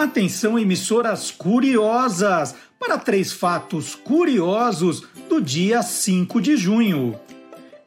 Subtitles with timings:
[0.00, 7.20] Atenção, emissoras curiosas, para três fatos curiosos do dia 5 de junho.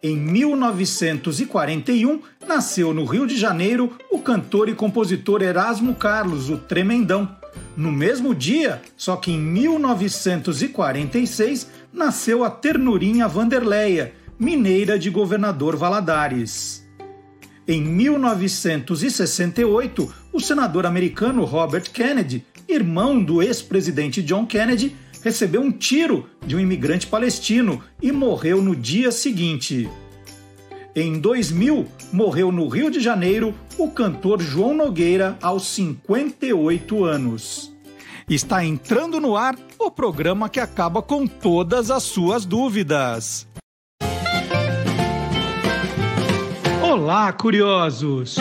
[0.02, 7.36] Em 1941, nasceu no Rio de Janeiro o cantor e compositor Erasmo Carlos, o Tremendão.
[7.76, 16.88] No mesmo dia, só que em 1946, nasceu a ternurinha Vanderleia, mineira de Governador Valadares.
[17.68, 26.28] Em 1968, o senador americano Robert Kennedy, irmão do ex-presidente John Kennedy, recebeu um tiro
[26.46, 29.88] de um imigrante palestino e morreu no dia seguinte.
[30.96, 37.72] Em 2000, morreu no Rio de Janeiro o cantor João Nogueira aos 58 anos.
[38.28, 43.48] Está entrando no ar o programa que acaba com todas as suas dúvidas.
[46.82, 48.38] Olá, curiosos!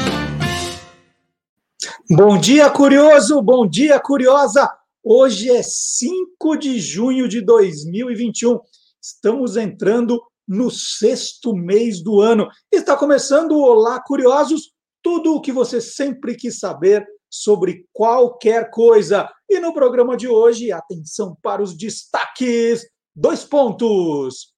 [2.15, 3.41] Bom dia, curioso!
[3.41, 4.71] Bom dia, curiosa!
[5.03, 8.61] Hoje é 5 de junho de 2021.
[9.01, 12.51] Estamos entrando no sexto mês do ano.
[12.71, 14.75] Está começando o Olá, curiosos!
[15.03, 19.27] Tudo o que você sempre quis saber sobre qualquer coisa.
[19.49, 22.83] E no programa de hoje, atenção para os destaques.
[23.17, 24.53] Dois pontos.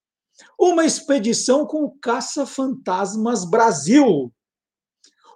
[0.59, 4.33] Uma expedição com Caça-Fantasmas Brasil.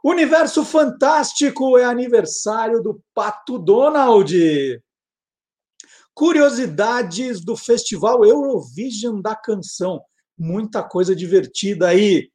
[0.05, 4.81] Universo Fantástico é aniversário do Pato Donald.
[6.15, 10.01] Curiosidades do Festival Eurovision da Canção.
[10.39, 12.31] Muita coisa divertida aí.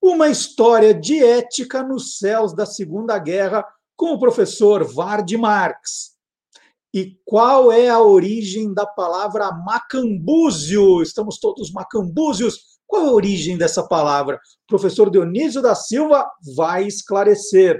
[0.00, 6.16] Uma história de ética nos céus da Segunda Guerra com o professor Vard Marx.
[6.94, 11.02] E qual é a origem da palavra macambúzio?
[11.02, 14.36] Estamos todos macambúzios qual a origem dessa palavra?
[14.36, 17.78] O professor Dionísio da Silva vai esclarecer.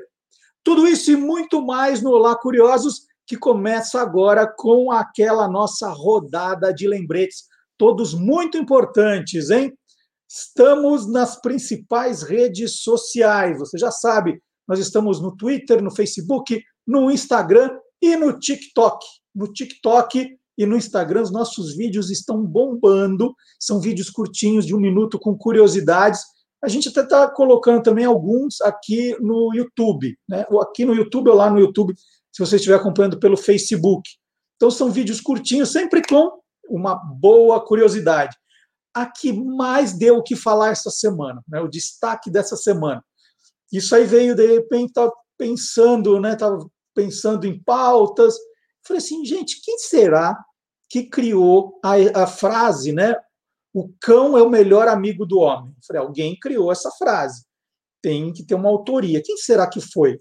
[0.63, 6.73] Tudo isso e muito mais no Olá Curiosos, que começa agora com aquela nossa rodada
[6.73, 7.45] de lembretes,
[7.79, 9.73] todos muito importantes, hein?
[10.29, 17.11] Estamos nas principais redes sociais, você já sabe, nós estamos no Twitter, no Facebook, no
[17.11, 17.71] Instagram
[18.03, 18.99] e no TikTok.
[19.35, 23.33] No TikTok e no Instagram os nossos vídeos estão bombando.
[23.61, 26.21] São vídeos curtinhos de um minuto com curiosidades.
[26.61, 30.45] A gente até está colocando também alguns aqui no YouTube, né?
[30.51, 31.95] Ou aqui no YouTube ou lá no YouTube,
[32.33, 34.11] se você estiver acompanhando pelo Facebook.
[34.57, 38.37] Então são vídeos curtinhos, sempre com uma boa curiosidade.
[38.93, 41.61] A que mais deu o que falar essa semana, né?
[41.61, 43.05] O destaque dessa semana.
[43.73, 46.33] Isso aí veio de repente, estava pensando, né?
[46.33, 46.59] Estava
[46.93, 48.35] pensando em pautas.
[48.85, 50.37] Falei assim, gente, quem será
[50.89, 53.15] que criou a, a frase, né?
[53.73, 55.75] O cão é o melhor amigo do homem.
[55.87, 57.45] Falei, alguém criou essa frase.
[58.03, 59.23] Tem que ter uma autoria.
[59.23, 60.19] Quem será que foi?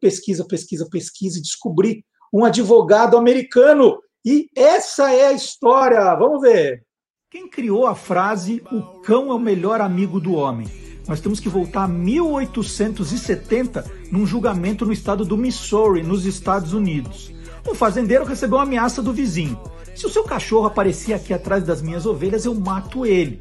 [0.00, 4.00] Pesquisa, pesquisa, pesquisa e descobri um advogado americano.
[4.24, 6.14] E essa é a história.
[6.14, 6.84] Vamos ver.
[7.30, 10.66] Quem criou a frase o cão é o melhor amigo do homem?
[11.06, 17.32] Nós temos que voltar a 1870 num julgamento no estado do Missouri, nos Estados Unidos.
[17.68, 19.60] Um fazendeiro recebeu uma ameaça do vizinho.
[19.96, 23.40] Se o seu cachorro aparecer aqui atrás das minhas ovelhas, eu mato ele.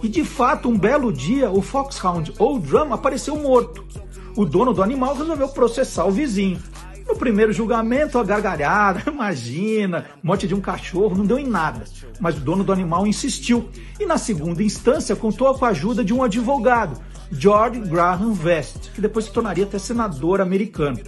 [0.00, 3.84] E de fato, um belo dia, o Foxhound ou Drum apareceu morto.
[4.36, 6.62] O dono do animal resolveu processar o vizinho.
[7.08, 11.84] No primeiro julgamento, a gargalhada, imagina, morte de um cachorro, não deu em nada.
[12.20, 13.68] Mas o dono do animal insistiu.
[13.98, 17.00] E na segunda instância, contou com a ajuda de um advogado,
[17.32, 21.00] George Graham West, que depois se tornaria até senador americano.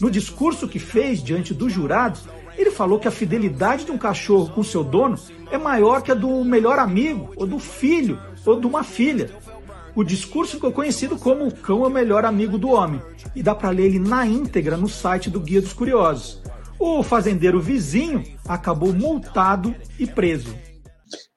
[0.00, 2.22] No discurso que fez diante dos jurados,
[2.56, 5.18] ele falou que a fidelidade de um cachorro com seu dono
[5.50, 9.30] é maior que a do melhor amigo, ou do filho, ou de uma filha.
[9.94, 13.00] O discurso ficou conhecido como O Cão é o Melhor Amigo do Homem,
[13.34, 16.42] e dá para ler ele na íntegra no site do Guia dos Curiosos.
[16.78, 20.54] O fazendeiro vizinho acabou multado e preso.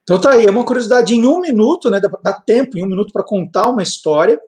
[0.02, 2.00] Então tá aí, é uma curiosidade em um minuto, né?
[2.00, 4.38] Dá tempo em um minuto para contar uma história,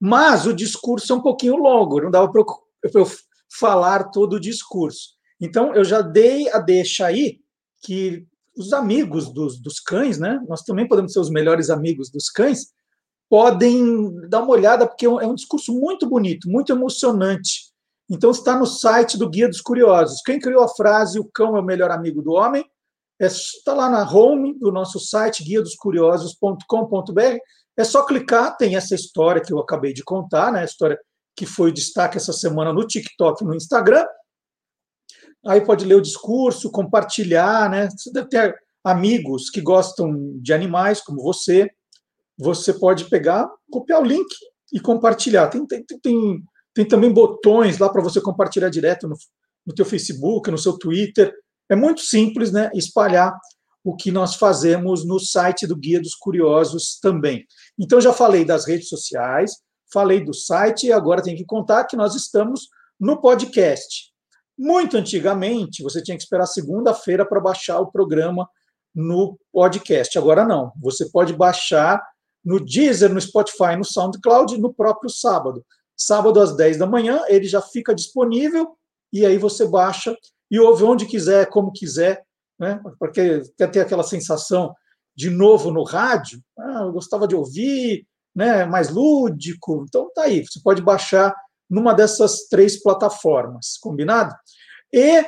[0.00, 2.42] mas o discurso é um pouquinho longo, não dava para
[2.94, 3.06] eu
[3.48, 5.10] falar todo o discurso.
[5.42, 7.40] Então eu já dei a deixa aí
[7.82, 8.24] que
[8.56, 10.40] os amigos dos, dos cães, né?
[10.48, 12.68] Nós também podemos ser os melhores amigos dos cães,
[13.28, 17.72] podem dar uma olhada, porque é um discurso muito bonito, muito emocionante.
[18.08, 20.22] Então está no site do Guia dos Curiosos.
[20.22, 22.64] Quem criou a frase O cão é o melhor amigo do homem
[23.26, 27.38] Está é, lá na home do nosso site, guia dos curiosos.com.br.
[27.76, 30.62] É só clicar, tem essa história que eu acabei de contar, né?
[30.62, 30.98] A história
[31.36, 34.04] que foi destaque essa semana no TikTok e no Instagram.
[35.46, 37.88] Aí pode ler o discurso, compartilhar, né?
[37.90, 38.54] Você deve ter
[38.84, 41.70] amigos que gostam de animais, como você.
[42.38, 44.28] Você pode pegar, copiar o link
[44.72, 45.48] e compartilhar.
[45.48, 46.42] Tem, tem, tem,
[46.74, 49.16] tem também botões lá para você compartilhar direto no,
[49.66, 51.32] no teu Facebook, no seu Twitter.
[51.68, 52.70] É muito simples, né?
[52.74, 53.36] Espalhar
[53.84, 57.44] o que nós fazemos no site do Guia dos Curiosos também.
[57.78, 59.56] Então, já falei das redes sociais,
[59.92, 62.68] falei do site, e agora tem que contar que nós estamos
[62.98, 64.11] no podcast.
[64.58, 68.48] Muito antigamente, você tinha que esperar segunda-feira para baixar o programa
[68.94, 70.16] no podcast.
[70.18, 70.72] Agora não.
[70.80, 72.02] Você pode baixar
[72.44, 75.64] no Deezer, no Spotify, no SoundCloud no próprio sábado.
[75.96, 78.76] Sábado às 10 da manhã, ele já fica disponível
[79.12, 80.16] e aí você baixa
[80.50, 82.22] e ouve onde quiser, como quiser,
[82.58, 82.80] né?
[82.98, 84.74] Porque quer ter aquela sensação
[85.14, 89.84] de novo no rádio, ah, eu gostava de ouvir, né, mais lúdico.
[89.86, 91.34] Então tá aí, você pode baixar
[91.72, 94.34] numa dessas três plataformas, combinado?
[94.92, 95.24] E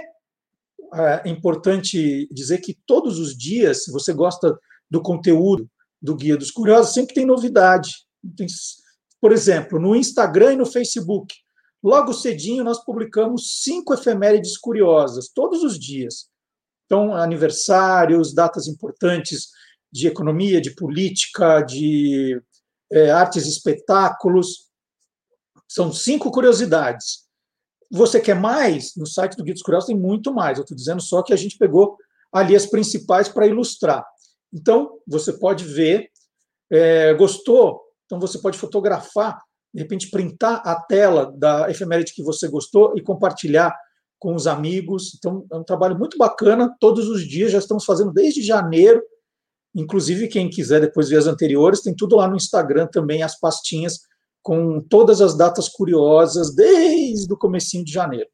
[0.95, 4.55] é importante dizer que todos os dias, se você gosta
[4.91, 5.67] do conteúdo
[6.01, 7.91] do Guia dos Curiosos, sempre tem novidade.
[9.19, 11.35] Por exemplo, no Instagram e no Facebook,
[11.83, 16.29] logo cedinho nós publicamos cinco efemérides curiosas, todos os dias.
[16.85, 19.49] Então, aniversários, datas importantes
[19.91, 22.39] de economia, de política, de
[22.93, 24.64] é, artes e espetáculos.
[25.69, 27.25] São cinco curiosidades.
[27.91, 28.95] Você quer mais?
[28.97, 30.59] No site do Guia dos Curiosos tem muito mais.
[30.59, 31.97] Eu estou dizendo só que a gente pegou
[32.33, 34.05] ali as principais para ilustrar.
[34.53, 36.09] Então, você pode ver.
[36.71, 37.81] É, gostou?
[38.07, 39.41] Então, você pode fotografar,
[39.73, 43.77] de repente, printar a tela da efeméride que você gostou e compartilhar
[44.19, 45.15] com os amigos.
[45.15, 46.75] Então, é um trabalho muito bacana.
[46.81, 49.03] Todos os dias, já estamos fazendo desde janeiro.
[49.75, 54.01] Inclusive, quem quiser depois ver as anteriores, tem tudo lá no Instagram também, as pastinhas
[54.45, 58.29] com todas as datas curiosas desde o comecinho de janeiro.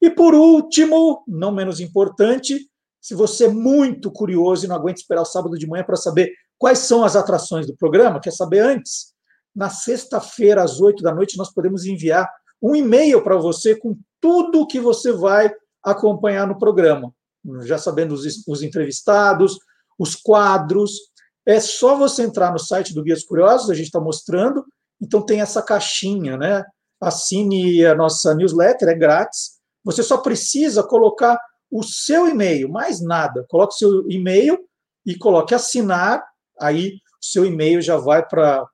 [0.00, 2.60] E por último, não menos importante,
[3.00, 6.30] se você é muito curioso e não aguenta esperar o sábado de manhã para saber
[6.58, 9.14] quais são as atrações do programa, quer saber antes?
[9.54, 12.30] Na sexta-feira, às oito da noite, nós podemos enviar
[12.62, 15.50] um e-mail para você com tudo o que você vai
[15.82, 17.14] acompanhar no programa.
[17.62, 19.58] Já sabendo os, os entrevistados,
[19.98, 20.92] os quadros.
[21.46, 24.62] É só você entrar no site do Guias Curiosos, a gente está mostrando,
[25.00, 26.64] então tem essa caixinha, né?
[27.00, 29.56] Assine a nossa newsletter, é grátis.
[29.84, 31.38] Você só precisa colocar
[31.70, 33.44] o seu e-mail, mais nada.
[33.48, 34.58] Coloque seu e-mail
[35.04, 36.24] e coloque assinar,
[36.60, 38.66] aí o seu e-mail já vai para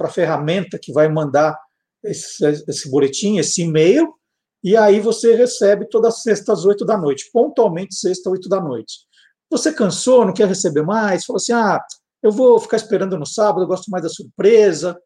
[0.00, 1.58] a ferramenta que vai mandar
[2.04, 4.14] esse, esse boletim, esse e-mail,
[4.62, 9.06] e aí você recebe toda sexta às oito da noite, pontualmente sexta, oito da noite.
[9.50, 11.24] Você cansou, não quer receber mais?
[11.24, 11.80] Falou assim: ah,
[12.26, 14.98] eu vou ficar esperando no sábado, eu gosto mais da surpresa.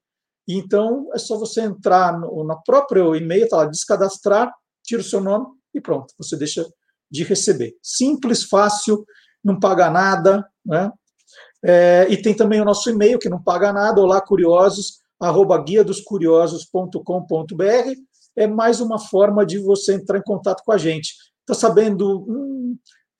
[0.49, 4.51] Então, é só você entrar no, na própria e-mail, tá lá, descadastrar,
[4.83, 6.67] tira o seu nome e pronto, você deixa
[7.11, 7.77] de receber.
[7.83, 9.05] Simples, fácil,
[9.45, 10.91] não paga nada, né?
[11.63, 15.85] É, e tem também o nosso e-mail, que não paga nada, olá curiosos, arroba guia
[15.85, 17.93] dos curiosos.com.br.
[18.35, 21.15] É mais uma forma de você entrar em contato com a gente.
[21.41, 22.27] Estou sabendo,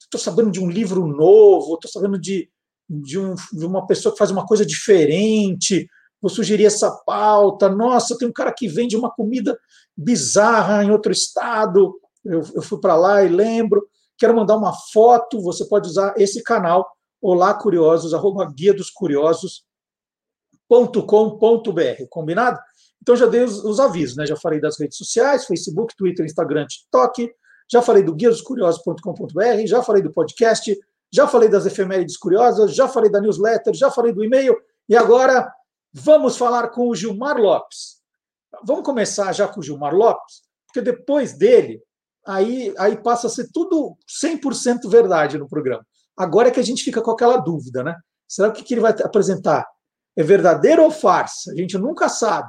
[0.01, 2.49] estou sabendo de um livro novo, estou sabendo de
[2.91, 5.89] de, um, de uma pessoa que faz uma coisa diferente,
[6.21, 7.69] vou sugerir essa pauta.
[7.69, 9.57] Nossa, tem um cara que vende uma comida
[9.97, 11.95] bizarra em outro estado.
[12.25, 13.87] Eu, eu fui para lá e lembro.
[14.19, 15.41] Quero mandar uma foto.
[15.43, 16.85] Você pode usar esse canal,
[17.23, 19.63] Olá Curiosos, arroba guia dos curiosos.com.br.
[22.11, 22.59] Combinado?
[23.01, 24.27] Então já dei os, os, avisos, né?
[24.27, 27.33] Já falei das redes sociais, Facebook, Twitter, Instagram, TikTok.
[27.71, 30.77] Já falei do guia dos curiosos.com.br, já falei do podcast,
[31.13, 34.57] já falei das efemérides curiosas, já falei da newsletter, já falei do e-mail,
[34.89, 35.53] e agora
[35.93, 38.01] vamos falar com o Gilmar Lopes.
[38.65, 41.83] Vamos começar já com o Gilmar Lopes, porque depois dele,
[42.27, 45.85] aí, aí passa a ser tudo 100% verdade no programa.
[46.17, 47.97] Agora é que a gente fica com aquela dúvida, né?
[48.29, 49.67] Será que o que ele vai apresentar
[50.17, 51.53] é verdadeiro ou farsa?
[51.53, 52.49] A gente nunca sabe.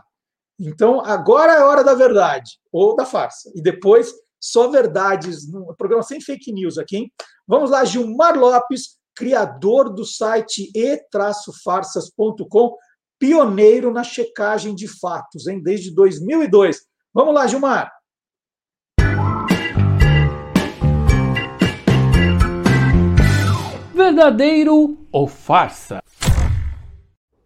[0.59, 3.51] Então, agora é a hora da verdade ou da farsa.
[3.55, 7.13] E depois, só verdades, no programa sem fake news aqui, hein?
[7.47, 12.75] Vamos lá, Gilmar Lopes, criador do site e-farsas.com,
[13.19, 16.79] pioneiro na checagem de fatos, hein, desde 2002.
[17.13, 17.91] Vamos lá, Gilmar.
[23.93, 26.01] Verdadeiro ou farsa?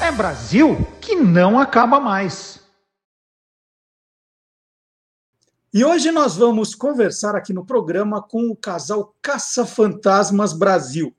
[0.00, 2.59] É Brasil que não acaba mais.
[5.72, 11.14] E hoje nós vamos conversar aqui no programa com o casal Caça Fantasmas Brasil.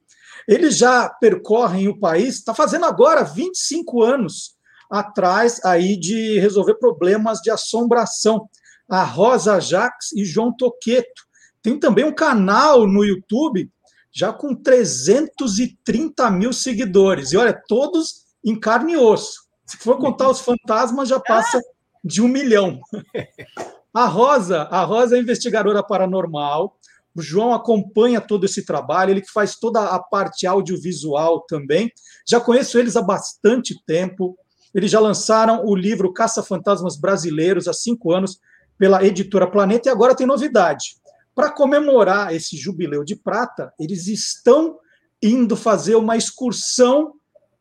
[0.46, 4.58] Eles já percorrem o país, está fazendo agora 25 anos
[4.92, 8.50] atrás aí de resolver problemas de assombração.
[8.90, 11.22] A Rosa Jaques e João Toqueto.
[11.62, 13.72] Tem também um canal no YouTube
[14.12, 17.32] já com 330 mil seguidores.
[17.32, 19.48] E olha, todos em carne e osso.
[19.66, 21.58] Se for contar os fantasmas, já passa
[22.04, 22.82] de um milhão.
[23.94, 26.78] A Rosa, a Rosa é investigadora paranormal.
[27.14, 31.92] O João acompanha todo esse trabalho, ele que faz toda a parte audiovisual também.
[32.26, 34.38] Já conheço eles há bastante tempo.
[34.74, 38.40] Eles já lançaram o livro Caça Fantasmas Brasileiros há cinco anos
[38.78, 40.96] pela editora Planeta e agora tem novidade.
[41.36, 44.78] Para comemorar esse jubileu de prata, eles estão
[45.22, 47.14] indo fazer uma excursão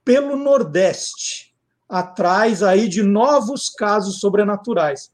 [0.05, 1.55] pelo Nordeste,
[1.89, 5.11] atrás aí de novos casos sobrenaturais.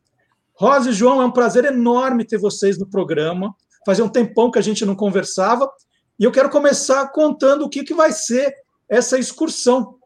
[0.59, 3.55] Rosa e João, é um prazer enorme ter vocês no programa.
[3.85, 5.71] Fazia um tempão que a gente não conversava.
[6.19, 8.55] E eu quero começar contando o que, que vai ser
[8.89, 9.99] essa excursão.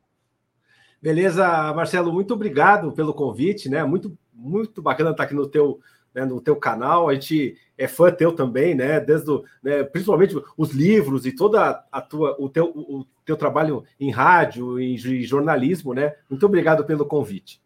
[1.00, 3.84] Beleza, Marcelo, muito obrigado pelo convite, né?
[3.84, 5.78] Muito, muito bacana estar aqui no teu,
[6.12, 7.08] né, no teu canal.
[7.08, 8.98] A gente é fã teu também, né?
[8.98, 13.84] Desde o, né, principalmente os livros e toda a tua, o teu, o teu trabalho
[14.00, 16.16] em rádio, em jornalismo, né?
[16.28, 17.62] Muito obrigado pelo convite.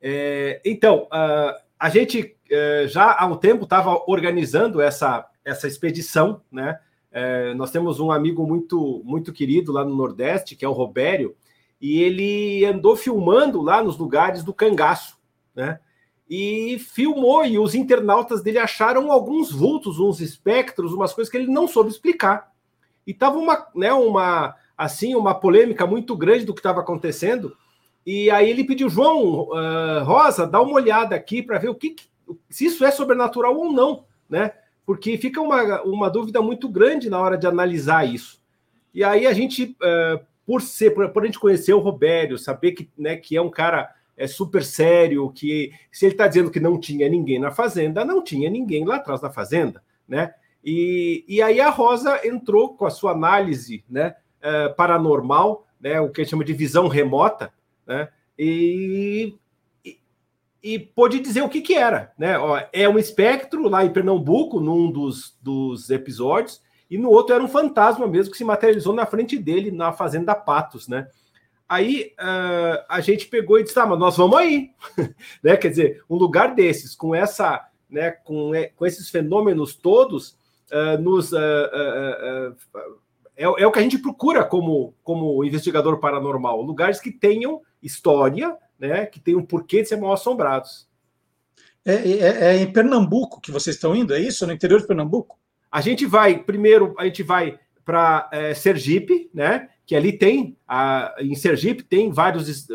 [0.00, 6.40] É, então, uh, a gente eh, já há um tempo estava organizando essa, essa expedição,
[6.48, 6.78] né?
[7.10, 11.34] Eh, nós temos um amigo muito muito querido lá no Nordeste, que é o Robério,
[11.80, 15.18] e ele andou filmando lá nos lugares do cangaço,
[15.56, 15.80] né?
[16.30, 21.50] E filmou, e os internautas dele acharam alguns vultos, uns espectros, umas coisas que ele
[21.50, 22.52] não soube explicar.
[23.04, 27.56] E tava uma, né, uma assim, uma polêmica muito grande do que estava acontecendo.
[28.04, 31.94] E aí ele pediu, João, uh, Rosa, dá uma olhada aqui para ver o que,
[32.50, 34.52] se isso é sobrenatural ou não, né?
[34.84, 38.42] Porque fica uma, uma dúvida muito grande na hora de analisar isso.
[38.92, 42.72] E aí a gente, uh, por ser, por, por, a gente conhecer o Robério, saber
[42.72, 46.60] que, né, que é um cara é super sério, que se ele está dizendo que
[46.60, 50.34] não tinha ninguém na fazenda, não tinha ninguém lá atrás da fazenda, né?
[50.64, 56.10] E, e aí a Rosa entrou com a sua análise, né, uh, paranormal, né, o
[56.10, 57.52] que a gente chama de visão remota,
[57.86, 58.08] né?
[58.38, 59.34] E,
[59.84, 59.98] e,
[60.62, 62.12] e pôde dizer o que, que era.
[62.18, 62.38] Né?
[62.38, 67.42] Ó, é um espectro lá em Pernambuco, num dos, dos episódios, e no outro era
[67.42, 71.08] um fantasma mesmo que se materializou na frente dele, na Fazenda Patos, né?
[71.66, 74.72] Aí uh, a gente pegou e disse, tá, mas nós vamos aí,
[75.42, 75.56] né?
[75.56, 80.36] Quer dizer, um lugar desses, com essa, né, com, com esses fenômenos todos,
[80.70, 81.38] uh, nos uh,
[83.36, 88.56] é, é, o que a gente procura como, como investigador paranormal, lugares que tenham história,
[88.78, 90.88] né, que tem um porquê de ser mal assombrados.
[91.84, 94.46] É, é, é, em Pernambuco que vocês estão indo, é isso?
[94.46, 95.38] No interior de Pernambuco?
[95.70, 99.68] A gente vai, primeiro, a gente vai para é, Sergipe, né?
[99.84, 102.68] Que ali tem, a, em Sergipe tem vários.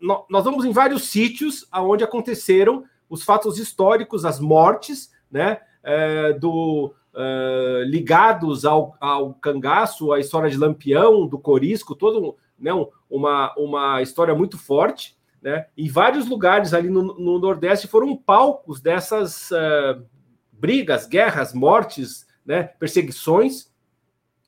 [0.00, 5.58] Nós vamos em vários sítios onde aconteceram os fatos históricos, as mortes, né?
[5.82, 12.70] É, do, é, ligados ao, ao cangaço, à história de Lampião, do Corisco, todo né,
[13.14, 15.66] uma, uma história muito forte, né?
[15.76, 20.04] E vários lugares ali no, no Nordeste foram palcos dessas uh,
[20.52, 23.70] brigas, guerras, mortes, né, perseguições,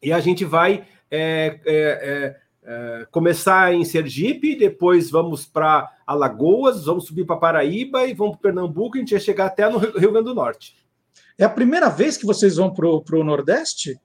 [0.03, 7.07] e a gente vai é, é, é, começar em Sergipe, depois vamos para Alagoas, vamos
[7.07, 10.13] subir para Paraíba e vamos para Pernambuco, e a gente vai chegar até no Rio
[10.13, 10.77] Grande do Norte.
[11.39, 13.99] É a primeira vez que vocês vão para o Nordeste?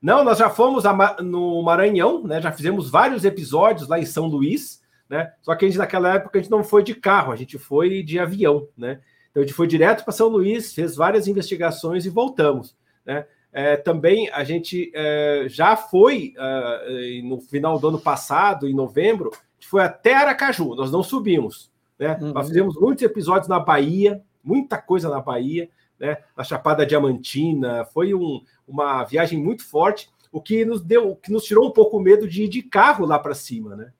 [0.00, 0.84] Não, nós já fomos
[1.22, 2.40] no Maranhão, né?
[2.40, 5.32] Já fizemos vários episódios lá em São Luís, né?
[5.42, 8.02] Só que a gente, naquela época a gente não foi de carro, a gente foi
[8.02, 9.00] de avião, né?
[9.30, 13.26] Então a gente foi direto para São Luís, fez várias investigações e voltamos, né?
[13.52, 19.30] É, também a gente é, já foi é, no final do ano passado, em novembro,
[19.66, 21.70] foi até Aracaju, nós não subimos.
[21.98, 22.18] Né?
[22.20, 22.32] Uhum.
[22.32, 26.18] Nós fizemos muitos episódios na Bahia, muita coisa na Bahia, né?
[26.36, 31.32] na Chapada Diamantina, foi um, uma viagem muito forte, o que nos deu, o que
[31.32, 33.74] nos tirou um pouco o medo de ir de carro lá para cima.
[33.76, 33.92] Né?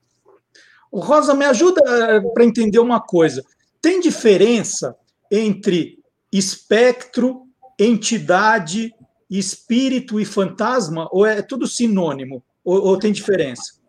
[0.93, 3.45] Rosa, me ajuda é, para entender uma coisa.
[3.81, 4.97] Tem diferença
[5.31, 5.99] entre
[6.33, 7.47] espectro,
[7.79, 8.95] entidade
[9.29, 12.45] espírito e fantasma, ou é tudo sinônimo?
[12.65, 13.81] Ou, ou tem diferença?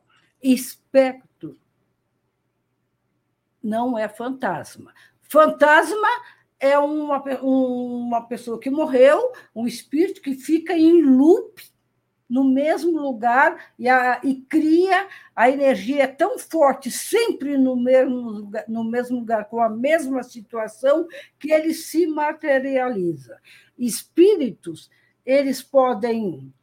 [0.41, 1.27] Espectro
[3.67, 4.93] não é fantasma.
[5.21, 6.07] Fantasma
[6.59, 11.61] é uma, uma pessoa que morreu, um espírito que fica em loop
[12.29, 18.29] no mesmo lugar e, a, e cria a energia é tão forte, sempre no mesmo,
[18.29, 21.07] lugar, no mesmo lugar, com a mesma situação,
[21.39, 23.39] que ele se materializa.
[23.77, 24.89] Espíritos
[25.25, 26.53] eles podem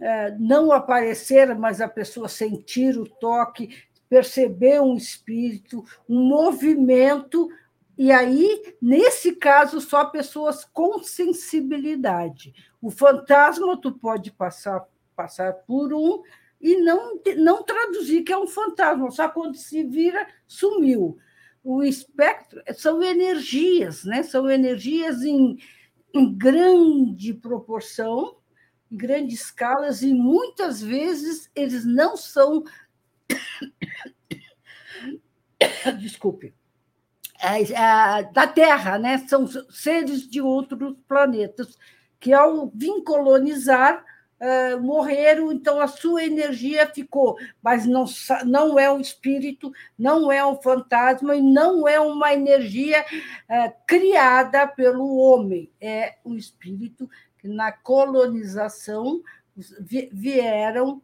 [0.00, 3.76] é, não aparecer, mas a pessoa sentir o toque,
[4.08, 7.48] perceber um espírito, um movimento,
[8.02, 12.52] e aí, nesse caso, só pessoas com sensibilidade.
[12.80, 16.22] O fantasma, tu pode passar, passar por um
[16.60, 21.16] e não, não traduzir que é um fantasma, só quando se vira, sumiu.
[21.62, 24.24] O espectro são energias, né?
[24.24, 25.58] são energias em
[26.14, 28.36] em grande proporção,
[28.90, 32.64] em grandes escalas, e muitas vezes eles não são.
[35.98, 36.54] Desculpe.
[38.32, 39.18] Da Terra, né?
[39.26, 41.76] São seres de outros planetas
[42.20, 44.04] que, ao vir colonizar,
[44.40, 48.04] uh, morreram, então a sua energia ficou, mas não,
[48.46, 53.04] não é um espírito, não é um fantasma e não é uma energia
[53.86, 59.20] criada pelo homem, é um espírito que na colonização
[60.12, 61.02] vieram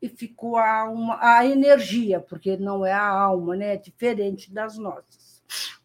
[0.00, 3.74] e ficou a, uma, a energia, porque não é a alma, né?
[3.74, 5.37] é diferente das nossas.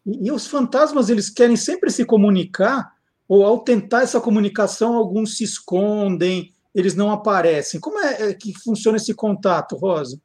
[0.06, 2.94] E, e os fantasmas, eles querem sempre se comunicar,
[3.28, 7.80] ou ao tentar essa comunicação, alguns se escondem, eles não aparecem.
[7.80, 10.20] Como é, é que funciona esse contato, Rosa?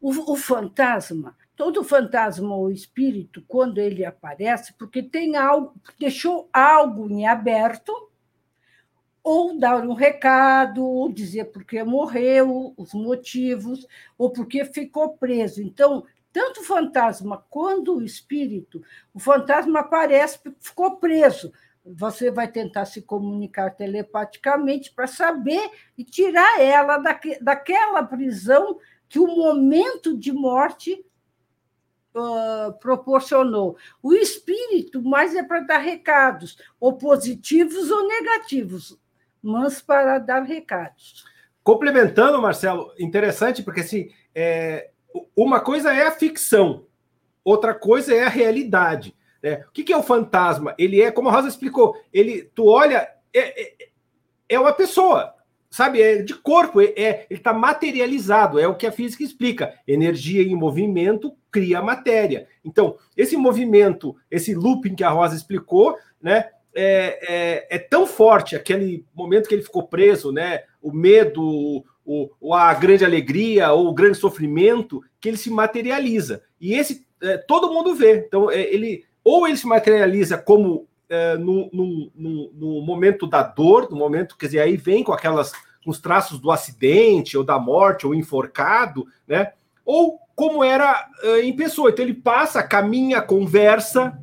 [0.00, 7.10] O, o fantasma, todo fantasma ou espírito, quando ele aparece, porque tem algo, deixou algo
[7.10, 7.92] em aberto,
[9.22, 13.86] ou dar um recado, ou dizer porque morreu, os motivos,
[14.18, 15.62] ou porque ficou preso.
[15.62, 18.82] Então, tanto o fantasma quanto o espírito,
[19.14, 21.50] o fantasma aparece ficou preso
[21.84, 29.18] você vai tentar se comunicar telepaticamente para saber e tirar ela daque, daquela prisão que
[29.18, 31.04] o momento de morte
[32.14, 33.76] uh, proporcionou.
[34.02, 38.98] O espírito, mais é para dar recados, ou positivos ou negativos,
[39.42, 41.26] mas para dar recados.
[41.62, 44.90] Complementando, Marcelo, interessante, porque assim, é,
[45.36, 46.86] uma coisa é a ficção,
[47.44, 49.14] outra coisa é a realidade.
[49.42, 49.64] Né?
[49.68, 50.74] O que, que, é o fantasma?
[50.78, 53.74] Ele é, como a Rosa explicou, ele, tu olha, é, é,
[54.48, 55.34] é uma pessoa,
[55.70, 56.00] sabe?
[56.00, 59.74] É de corpo, é, é ele está materializado, é o que a física explica.
[59.86, 62.48] Energia em movimento cria matéria.
[62.64, 66.48] Então, esse movimento, esse looping que a Rosa explicou, né?
[66.76, 67.18] É,
[67.68, 70.62] é, é, tão forte aquele momento que ele ficou preso, né?
[70.82, 76.42] O medo, o, a grande alegria ou o grande sofrimento, que ele se materializa.
[76.60, 78.24] E esse é, todo mundo vê.
[78.26, 83.42] Então, é, ele ou ele se materializa como é, no, no, no, no, momento da
[83.42, 87.44] dor, no momento, quer dizer, aí vem com aquelas com os traços do acidente ou
[87.44, 89.52] da morte ou enforcado, né?
[89.84, 91.90] Ou como era é, em pessoa.
[91.90, 94.18] Então ele passa, caminha, conversa,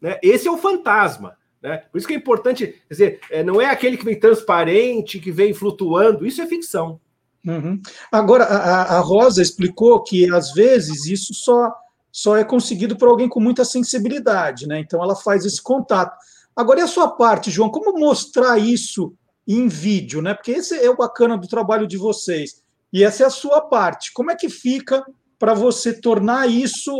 [0.00, 0.18] né?
[0.22, 1.36] Esse é o fantasma.
[1.62, 1.78] Né?
[1.90, 5.32] Por isso que é importante, quer dizer, é, não é aquele que vem transparente, que
[5.32, 7.00] vem flutuando, isso é ficção.
[7.46, 7.80] Uhum.
[8.10, 11.72] Agora, a, a Rosa explicou que às vezes isso só
[12.10, 14.78] só é conseguido por alguém com muita sensibilidade, né?
[14.78, 16.16] Então ela faz esse contato.
[16.54, 17.68] Agora, e a sua parte, João?
[17.68, 19.12] Como mostrar isso
[19.46, 20.32] em vídeo, né?
[20.32, 22.62] Porque esse é o bacana do trabalho de vocês.
[22.92, 24.12] E essa é a sua parte.
[24.12, 25.04] Como é que fica
[25.40, 26.94] para você tornar isso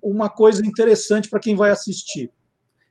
[0.00, 2.30] uma coisa interessante para quem vai assistir?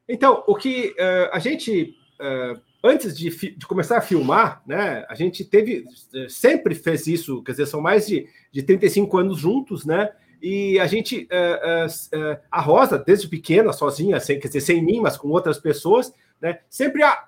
[0.10, 5.16] Então, o que uh, a gente uh, antes de, de, começar a filmar, né, a
[5.16, 5.86] gente teve,
[6.28, 10.12] sempre fez isso, quer dizer, são mais de, de 35 anos juntos, né?
[10.42, 14.84] E a gente, uh, uh, uh, a Rosa, desde pequena, sozinha, sem, quer dizer, sem
[14.84, 17.28] mim, mas com outras pessoas, né, sempre a,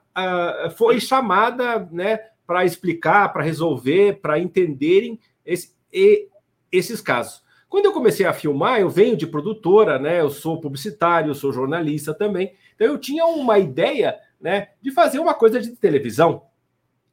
[0.76, 6.28] foi chamada né, para explicar, para resolver, para entenderem esse, e,
[6.72, 7.44] esses casos.
[7.70, 10.22] Quando eu comecei a filmar, eu venho de produtora, né?
[10.22, 12.54] Eu sou publicitário, eu sou jornalista também.
[12.76, 16.44] Então eu tinha uma ideia, né, de fazer uma coisa de televisão.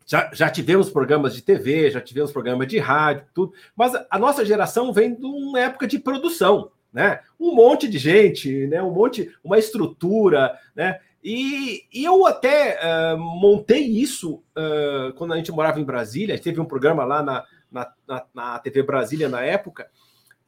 [0.04, 3.52] Já, já tivemos programas de TV, já tivemos programas de rádio, tudo.
[3.76, 7.20] Mas a nossa geração vem de uma época de produção, né?
[7.38, 8.82] Um monte de gente, né?
[8.82, 10.98] Um monte, uma estrutura, né?
[11.22, 16.38] E, e eu até uh, montei isso uh, quando a gente morava em Brasília.
[16.40, 19.88] Teve um programa lá na, na, na, na, TV Brasília na época.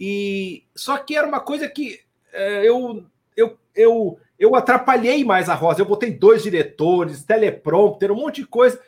[0.00, 2.00] E só que era uma coisa que
[2.32, 3.04] uh, eu,
[3.36, 5.80] eu, eu, eu atrapalhei mais a Rosa.
[5.80, 8.80] Eu botei dois diretores, teleprompter, um monte de coisa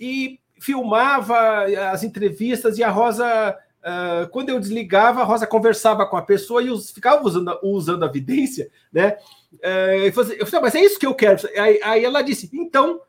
[0.00, 6.16] e filmava as entrevistas e a Rosa Uh, quando eu desligava, a Rosa conversava com
[6.16, 9.16] a pessoa e os, ficava usando, usando a vidência, né?
[9.54, 10.06] Uh,
[10.38, 11.40] eu falei, mas é isso que eu quero.
[11.58, 13.00] Aí, aí, ela disse: então,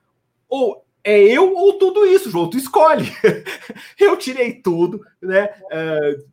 [0.50, 3.06] ou é eu ou tudo isso, João, tu escolhe.
[4.00, 5.52] eu tirei tudo, né?
[5.66, 6.24] Uh,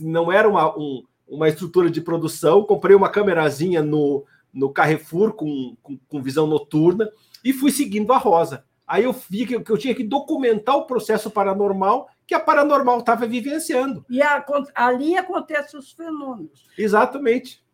[0.00, 4.24] não era uma, um, uma estrutura de produção, comprei uma câmerazinha no,
[4.56, 7.08] no Carrefour com, com, com visão noturna
[7.44, 8.64] e fui seguindo a Rosa.
[8.86, 13.26] Aí eu vi que eu tinha que documentar o processo paranormal que a paranormal estava
[13.26, 14.04] vivenciando.
[14.08, 16.66] E a, ali acontecem os fenômenos.
[16.78, 17.64] Exatamente.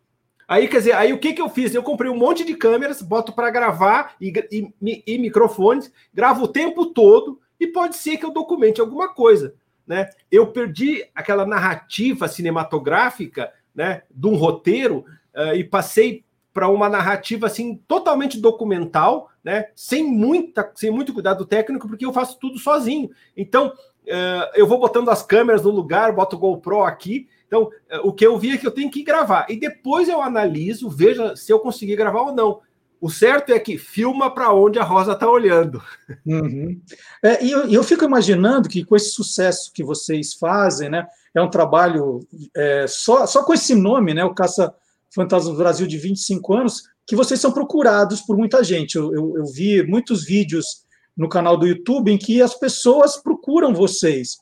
[0.48, 1.74] Aí, quer dizer, aí o que, que eu fiz?
[1.74, 6.48] Eu comprei um monte de câmeras, boto para gravar e, e, e, microfones, gravo o
[6.48, 9.54] tempo todo e pode ser que eu documente alguma coisa.
[9.86, 10.10] Né?
[10.30, 17.46] Eu perdi aquela narrativa cinematográfica né, de um roteiro uh, e passei para uma narrativa
[17.46, 19.66] assim totalmente documental, né?
[19.74, 23.10] Sem muita, sem muito cuidado técnico, porque eu faço tudo sozinho.
[23.36, 27.28] Então uh, eu vou botando as câmeras no lugar, boto o GoPro aqui.
[27.46, 27.70] Então uh,
[28.04, 31.34] o que eu vi é que eu tenho que gravar e depois eu analiso, veja
[31.36, 32.60] se eu conseguir gravar ou não.
[33.00, 35.82] O certo é que filma para onde a Rosa está olhando.
[36.24, 36.80] Uhum.
[37.20, 41.42] É, e eu, eu, fico imaginando que com esse sucesso que vocês fazem, né, é
[41.42, 42.20] um trabalho
[42.54, 44.72] é, só, só com esse nome, né, o Caça
[45.14, 48.96] Fantasma do Brasil de 25 anos, que vocês são procurados por muita gente.
[48.96, 50.84] Eu, eu, eu, vi muitos vídeos
[51.16, 54.36] no canal do YouTube em que as pessoas procuram vocês.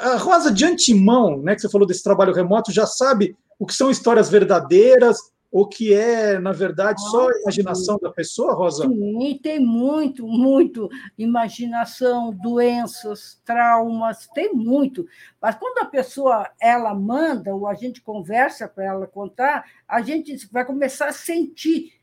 [0.00, 3.74] A Rosa, de antemão, né, que você falou desse trabalho remoto, já sabe o que
[3.74, 5.18] são histórias verdadeiras,
[5.50, 8.86] ou que é, na verdade, só a imaginação da pessoa, Rosa?
[8.86, 15.06] Sim, tem muito, muito imaginação, doenças, traumas, tem muito.
[15.40, 20.46] Mas quando a pessoa ela manda, ou a gente conversa para ela contar, a gente
[20.52, 21.94] vai começar a sentir.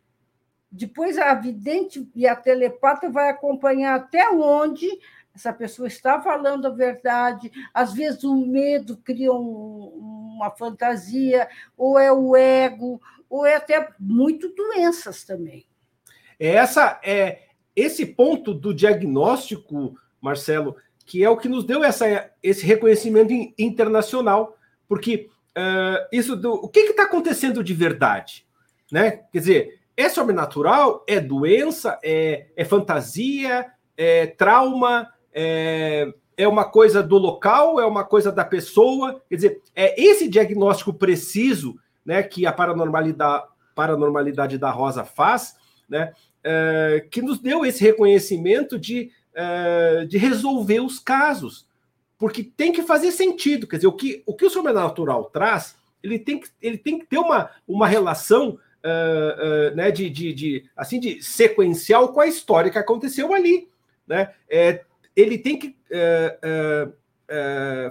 [0.72, 4.88] Depois a vidente e a telepata vai acompanhar até onde
[5.36, 7.52] essa pessoa está falando a verdade.
[7.74, 13.02] Às vezes o medo cria um, uma fantasia, ou é o ego,
[13.34, 15.66] ou é até muito doenças também.
[16.40, 17.40] É essa é
[17.76, 24.56] esse ponto do diagnóstico, Marcelo, que é o que nos deu essa, esse reconhecimento internacional,
[24.88, 28.46] porque uh, isso do o que está acontecendo de verdade,
[28.92, 29.24] né?
[29.32, 33.66] Quer dizer, é sobrenatural, é doença, é, é fantasia,
[33.98, 39.24] é trauma, é, é uma coisa do local, é uma coisa da pessoa.
[39.28, 45.56] Quer dizer, é esse diagnóstico preciso né, que a paranormalidade, paranormalidade da Rosa faz,
[45.90, 46.14] né,
[46.44, 51.66] é, que nos deu esse reconhecimento de, é, de resolver os casos.
[52.18, 53.68] Porque tem que fazer sentido.
[53.68, 57.06] Quer dizer, o que o, que o sobrenatural traz, ele tem que, ele tem que
[57.06, 62.28] ter uma, uma relação Uh, uh, né, de, de, de, assim, de sequencial com a
[62.28, 63.70] história que aconteceu ali.
[64.06, 64.34] Né?
[64.50, 64.84] É,
[65.16, 66.94] ele tem que uh,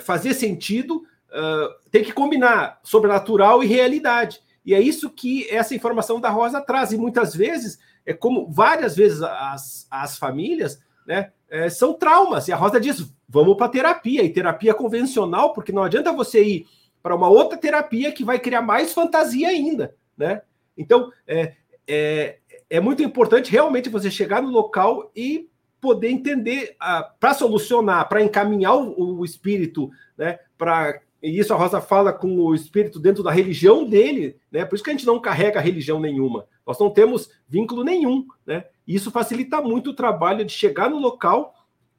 [0.01, 4.41] fazer sentido uh, tem que combinar sobrenatural e realidade.
[4.65, 6.93] E é isso que essa informação da Rosa traz.
[6.93, 12.49] E muitas vezes, é como várias vezes as, as famílias né, é, são traumas.
[12.49, 16.67] E a Rosa diz: vamos para terapia, e terapia convencional, porque não adianta você ir
[17.03, 19.95] para uma outra terapia que vai criar mais fantasia ainda.
[20.17, 20.43] Né?
[20.77, 21.55] Então, é,
[21.87, 22.39] é,
[22.71, 25.49] é muito importante realmente você chegar no local e
[25.81, 26.77] poder entender,
[27.19, 32.37] para solucionar, para encaminhar o, o espírito, né, para e isso a Rosa fala com
[32.37, 34.65] o espírito dentro da religião dele, né?
[34.65, 36.47] Por isso que a gente não carrega religião nenhuma.
[36.67, 38.65] Nós não temos vínculo nenhum, né?
[38.87, 41.55] E isso facilita muito o trabalho de chegar no local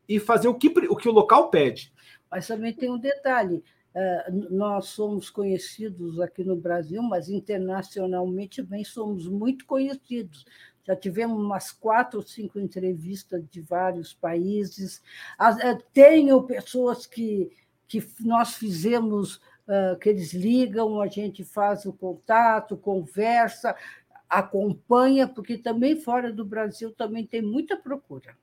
[0.09, 1.93] e fazer o que o, que o local pede.
[2.29, 3.63] Mas também tem um detalhe:
[3.95, 10.45] uh, nós somos conhecidos aqui no Brasil, mas internacionalmente também somos muito conhecidos.
[10.85, 15.01] já tivemos umas quatro ou cinco entrevistas de vários países.
[15.39, 17.49] Eh, tenho pessoas que,
[18.01, 19.39] que nós fizemos,
[20.01, 23.75] que eles ligam, a gente faz o contato, conversa,
[24.29, 28.35] acompanha, porque também fora do Brasil também tem muita procura.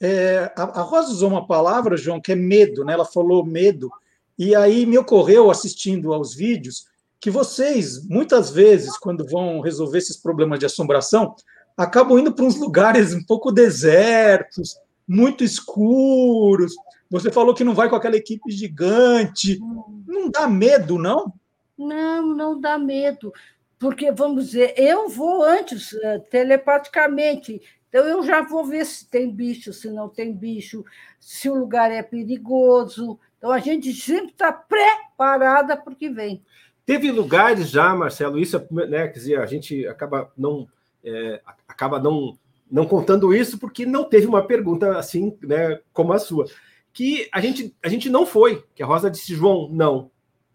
[0.00, 2.94] É, a, Rosa usou uma palavra, João, que é medo, né?
[2.94, 3.90] Ela falou medo,
[4.38, 6.86] e aí me ocorreu, assistindo aos vídeos,
[7.20, 11.34] que vocês, muitas vezes, quando vão resolver esses problemas de assombração,
[11.76, 14.74] acabam indo para uns lugares um pouco desertos,
[15.06, 16.74] muito escuros.
[17.10, 19.58] Você falou que não vai com aquela equipe gigante.
[20.06, 21.32] Não dá medo, não?
[21.76, 23.32] Não, não dá medo.
[23.78, 27.60] Porque, vamos dizer, eu vou antes, eh, telepaticamente.
[27.88, 30.84] Então, eu já vou ver se tem bicho, se não tem bicho,
[31.18, 33.18] se o lugar é perigoso.
[33.38, 36.42] Então, a gente sempre está preparada para o que vem.
[36.86, 40.68] Teve lugares já, Marcelo, isso né, quer dizer, a gente acaba não
[41.04, 42.38] é, acaba não
[42.70, 46.46] não contando isso porque não teve uma pergunta assim, né, como a sua,
[46.92, 50.10] que a gente a gente não foi, que a Rosa disse João, não.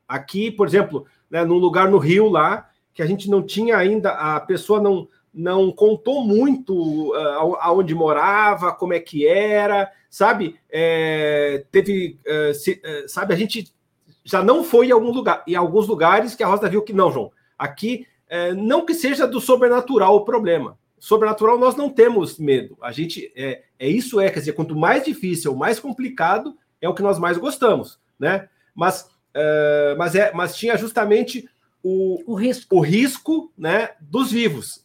[0.07, 4.11] Aqui, por exemplo, né, num lugar no Rio lá que a gente não tinha ainda
[4.11, 10.57] a pessoa não não contou muito uh, aonde morava, como é que era, sabe?
[10.71, 13.33] É, teve, uh, se, uh, sabe?
[13.33, 13.69] A gente
[14.23, 17.11] já não foi em algum lugar, em alguns lugares que a Rosa viu que não,
[17.11, 17.31] João.
[17.57, 18.07] Aqui,
[18.57, 20.77] não que seja do sobrenatural o problema.
[20.99, 22.77] Sobrenatural nós não temos medo.
[22.81, 26.93] A gente é, é isso é, quer dizer, quanto mais difícil, mais complicado, é o
[26.93, 28.49] que nós mais gostamos, né?
[28.73, 31.47] Mas, é, mas é, mas tinha justamente
[31.83, 34.83] o, o risco, o risco, né, dos vivos.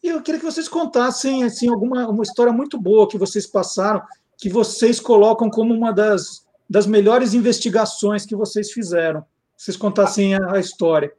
[0.00, 4.00] E eu queria que vocês contassem assim alguma uma história muito boa que vocês passaram,
[4.38, 9.24] que vocês colocam como uma das das melhores investigações que vocês fizeram.
[9.56, 11.12] Vocês contassem a, a história.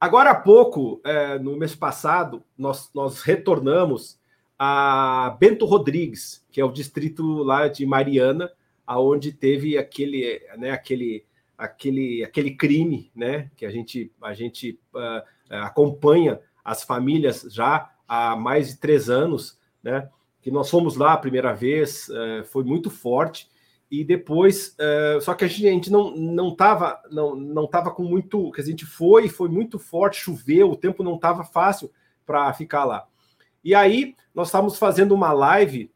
[0.00, 4.18] Agora há pouco, é, no mês passado, nós, nós retornamos
[4.56, 8.50] a Bento Rodrigues, que é o distrito lá de Mariana,
[8.86, 11.24] aonde teve aquele, né, aquele,
[11.56, 18.36] aquele, aquele crime, né, que a gente, a gente uh, acompanha as famílias já há
[18.36, 20.08] mais de três anos, né,
[20.40, 23.48] que nós fomos lá a primeira vez, uh, foi muito forte,
[23.90, 27.90] e depois, uh, só que a gente, a gente não não estava não, não tava
[27.90, 31.90] com muito, que a gente foi, foi muito forte, choveu, o tempo não estava fácil
[32.26, 33.06] para ficar lá.
[33.64, 35.90] E aí nós estávamos fazendo uma live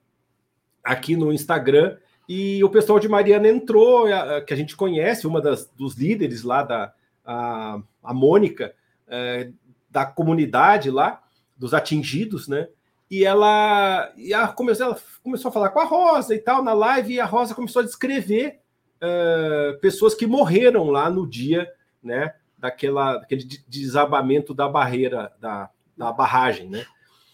[0.83, 4.07] aqui no Instagram e o pessoal de Mariana entrou,
[4.47, 8.75] que a gente conhece, uma das dos líderes lá da a, a Mônica
[9.07, 9.53] uh,
[9.91, 11.23] da comunidade lá
[11.57, 12.69] dos atingidos, né?
[13.13, 16.73] E ela, e ela, começou, ela começou a falar com a Rosa e tal na
[16.73, 18.61] live, e a Rosa começou a descrever
[19.03, 21.71] uh, pessoas que morreram lá no dia
[22.03, 26.71] né, daquela, daquele desabamento da barreira, da, da barragem.
[26.71, 26.87] Né?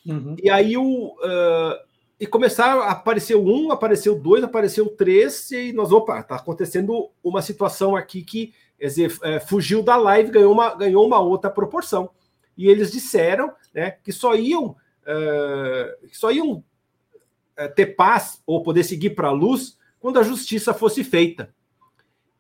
[0.05, 0.35] Uhum.
[0.43, 1.15] E aí o.
[1.15, 1.89] Uh,
[2.19, 7.41] e começaram a aparecer um, apareceu dois, apareceu três, e nós, opa, tá acontecendo uma
[7.41, 12.11] situação aqui que quer dizer, é, fugiu da live, ganhou uma, ganhou uma outra proporção.
[12.57, 14.75] E eles disseram né, que só iam
[15.09, 20.75] uh, só iam uh, ter paz ou poder seguir para a luz quando a justiça
[20.75, 21.55] fosse feita.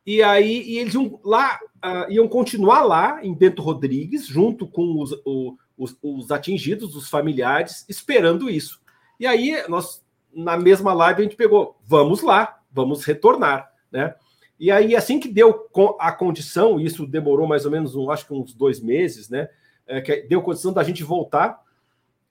[0.07, 5.01] E aí e eles iam lá, uh, iam continuar lá em Bento Rodrigues, junto com
[5.01, 8.81] os, o, os, os, atingidos, os familiares, esperando isso.
[9.19, 14.15] E aí nós, na mesma live, a gente pegou, vamos lá, vamos retornar, né?
[14.61, 15.69] E aí, assim que deu
[16.01, 19.49] a condição, isso demorou mais ou menos, um, acho que uns dois meses, né?
[19.87, 21.63] É, que deu condição da gente voltar,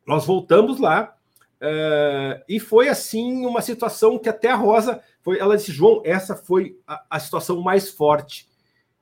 [0.08, 1.14] nós voltamos lá
[1.62, 5.38] uh, e foi assim uma situação que até a Rosa foi.
[5.40, 8.48] Ela disse, João, essa foi a, a situação mais forte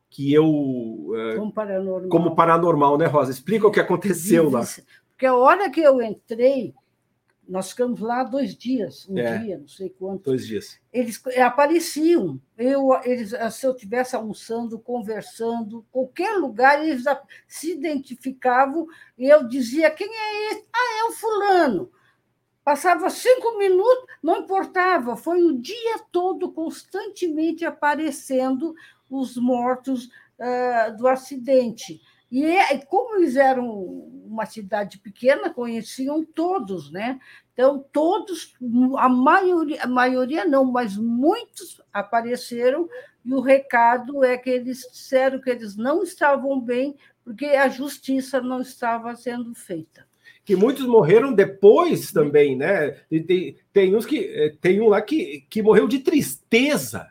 [0.10, 0.48] que eu.
[0.48, 2.10] Uh, como paranormal.
[2.10, 3.32] Como paranormal, né, Rosa?
[3.32, 4.64] Explica o que aconteceu lá.
[5.12, 6.74] Porque a hora que eu entrei,
[7.48, 10.24] nós ficamos lá dois dias, um é, dia, não sei quanto.
[10.24, 10.80] Dois dias.
[10.92, 12.40] Eles apareciam.
[12.58, 17.04] Eu, eles, se eu estivesse almoçando, conversando, qualquer lugar, eles
[17.48, 20.66] se identificavam e eu dizia: quem é esse?
[20.74, 21.92] Ah, é o fulano.
[22.64, 28.74] Passava cinco minutos, não importava, foi o dia todo constantemente aparecendo
[29.08, 32.02] os mortos uh, do acidente.
[32.32, 33.70] E é, como eles eram
[34.26, 37.20] uma cidade pequena, conheciam todos, né?
[37.54, 38.54] Então, todos,
[38.98, 42.90] a maioria, a maioria não, mas muitos apareceram,
[43.24, 48.42] e o recado é que eles disseram que eles não estavam bem, porque a justiça
[48.42, 50.06] não estava sendo feita.
[50.44, 52.92] Que muitos morreram depois também, né?
[53.10, 57.08] Tem, tem uns que eh, tem um lá que, que morreu de tristeza,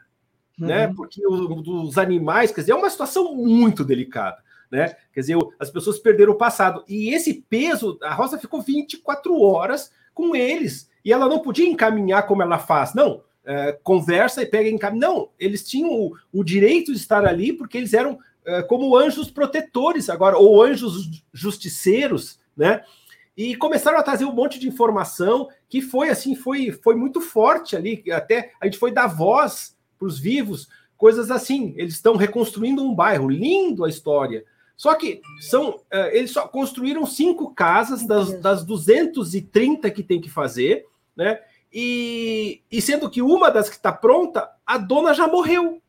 [0.59, 0.87] né?
[0.87, 0.89] uhum.
[0.89, 0.95] né?
[0.95, 4.97] Porque os, os animais, quer dizer, é uma situação muito delicada né?
[5.13, 6.85] Quer dizer, as pessoas perderam o passado.
[6.89, 10.91] E esse peso, a Rosa ficou 24 horas com eles.
[11.05, 12.95] E ela não podia encaminhar como ela faz.
[12.95, 15.01] Não, é, conversa e pega em caminho.
[15.01, 19.31] Não, eles tinham o, o, direito de estar ali porque eles eram é, como anjos
[19.31, 22.83] protetores agora, ou anjos justiceiros, né?
[23.37, 27.75] E começaram a trazer um monte de informação que foi assim, foi, foi muito forte
[27.75, 28.05] ali.
[28.13, 31.75] Até a gente foi dar voz para os vivos, coisas assim.
[31.77, 34.45] Eles estão reconstruindo um bairro, lindo a história.
[34.77, 40.29] Só que são, uh, eles só construíram cinco casas das, das 230 que tem que
[40.29, 41.41] fazer, né?
[41.73, 45.81] E, e sendo que uma das que está pronta, a dona já morreu.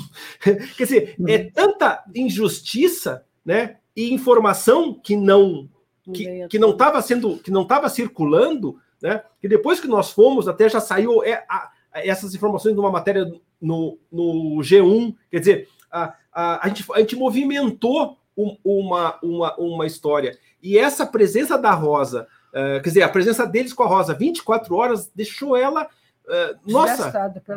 [0.40, 1.50] Quer dizer, é uhum.
[1.52, 3.76] tanta injustiça, né?
[3.94, 5.68] E informação que não
[6.12, 9.22] que, que não estava sendo que não estava circulando, né?
[9.40, 13.30] Que depois que nós fomos até já saiu é, a, essas informações numa matéria
[13.60, 19.56] no, no G1, quer dizer, a, a, a, gente, a gente movimentou um, uma, uma,
[19.56, 20.36] uma história.
[20.62, 24.76] E essa presença da Rosa Uh, quer dizer, a presença deles com a Rosa 24
[24.76, 27.12] horas deixou ela, uh, nossa,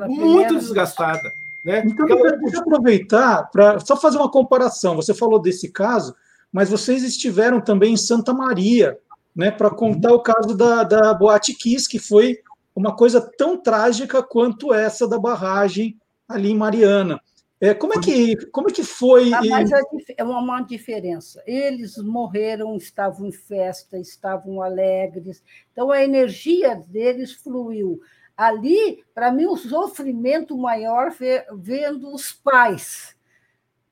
[0.07, 1.31] muito desgastada.
[1.63, 1.83] Né?
[1.85, 2.35] Então, ela...
[2.37, 4.95] deixa eu aproveitar para só fazer uma comparação.
[4.95, 6.15] Você falou desse caso,
[6.51, 8.97] mas vocês estiveram também em Santa Maria,
[9.35, 12.39] né, para contar o caso da, da Boate Kiss, que foi
[12.75, 15.95] uma coisa tão trágica quanto essa da barragem
[16.27, 17.21] ali em Mariana.
[17.59, 19.33] É, como, é que, como é que foi?
[19.33, 19.71] Ah, mas
[20.15, 21.41] é uma diferença.
[21.47, 27.99] Eles morreram, estavam em festa, estavam alegres, então a energia deles fluiu.
[28.35, 31.11] Ali, para mim, o sofrimento maior
[31.55, 33.17] vendo os pais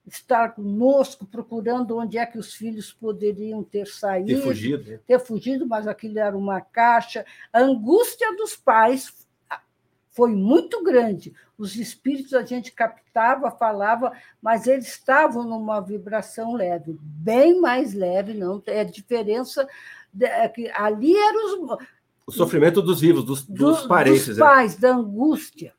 [0.05, 4.99] estar conosco, procurando onde é que os filhos poderiam ter saído, ter fugido, né?
[5.07, 7.25] ter fugido mas aquilo era uma caixa.
[7.51, 9.11] A angústia dos pais
[10.11, 11.33] foi muito grande.
[11.57, 18.33] Os espíritos a gente captava, falava, mas eles estavam numa vibração leve, bem mais leve,
[18.33, 19.67] não é diferença
[20.21, 21.77] é que ali era os
[22.27, 24.43] o sofrimento dos vivos, dos, dos do, parentes, dos né?
[24.43, 24.81] pais, né?
[24.81, 25.73] da angústia.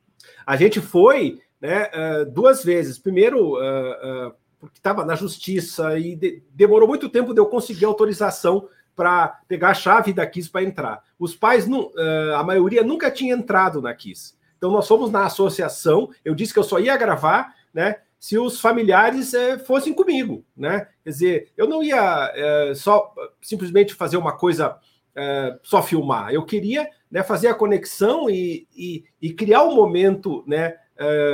[0.47, 2.99] A gente foi, né, eh, duas vezes.
[2.99, 8.69] Primeiro, eh, eh, porque estava na justiça e demorou muito tempo de eu conseguir autorização
[8.95, 11.03] para pegar a chave da Kiss para entrar.
[11.19, 11.91] Os pais, não,
[12.35, 14.35] a maioria nunca tinha entrado na Kiss.
[14.57, 17.97] Então nós fomos na associação, eu disse que eu só ia gravar, né?
[18.19, 20.89] Se os familiares é, fossem comigo, né?
[21.05, 24.77] Quer dizer, eu não ia é, só simplesmente fazer uma coisa,
[25.15, 26.33] é, só filmar.
[26.33, 30.77] Eu queria né, fazer a conexão e, e, e criar um momento, né?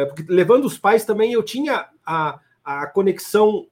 [0.08, 3.68] porque levando os pais também, eu tinha a, a conexão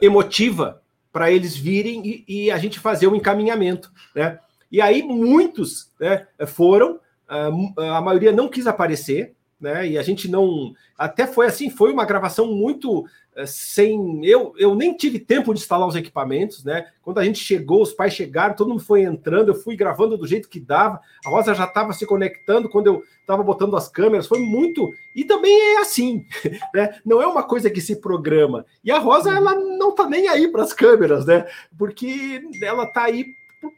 [0.00, 4.40] emotiva para eles virem e, e, a gente fazer o um encaminhamento, né?
[4.72, 9.88] E aí muitos né, foram, a maioria não quis aparecer, né?
[9.88, 10.74] E a gente não.
[10.96, 14.24] Até foi assim, foi uma gravação muito eh, sem.
[14.24, 16.86] Eu, eu nem tive tempo de instalar os equipamentos, né?
[17.02, 20.26] Quando a gente chegou, os pais chegaram, todo mundo foi entrando, eu fui gravando do
[20.26, 21.00] jeito que dava.
[21.24, 24.92] A Rosa já estava se conectando quando eu estava botando as câmeras, foi muito.
[25.16, 26.26] E também é assim,
[26.74, 26.98] né?
[27.04, 28.66] Não é uma coisa que se programa.
[28.84, 31.46] E a Rosa, ela não tá nem aí para as câmeras, né?
[31.78, 33.24] Porque ela tá aí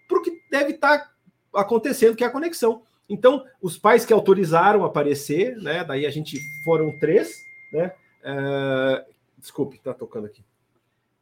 [0.08, 1.10] para o que deve estar tá
[1.54, 2.82] acontecendo, que é a conexão.
[3.08, 5.84] Então, os pais que autorizaram aparecer, né?
[5.84, 7.36] Daí a gente foram três,
[7.72, 7.92] né?
[8.22, 10.42] Uh, desculpe, tá tocando aqui.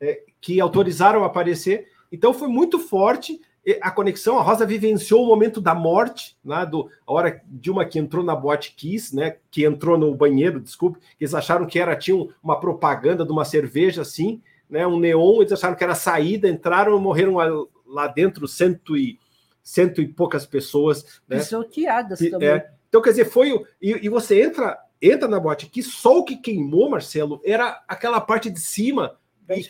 [0.01, 1.87] É, que autorizaram aparecer.
[2.11, 3.41] Então foi muito forte
[3.81, 4.39] a conexão.
[4.39, 8.23] A Rosa vivenciou o momento da morte, né, do, a hora de uma que entrou
[8.23, 12.29] na boate Kiss, né, que entrou no banheiro, desculpe, que eles acharam que era tinha
[12.43, 16.99] uma propaganda de uma cerveja assim, né, um neon, eles acharam que era saída, entraram,
[16.99, 17.37] morreram
[17.87, 19.19] lá dentro cento e
[19.65, 21.21] cento e poucas pessoas.
[21.27, 21.39] Né?
[21.39, 22.49] Pisoteadas também.
[22.49, 22.71] É.
[22.89, 23.51] Então, quer dizer, foi.
[23.51, 27.83] O, e, e, você entra entra na boate que só o que queimou, Marcelo, era
[27.89, 29.19] aquela parte de cima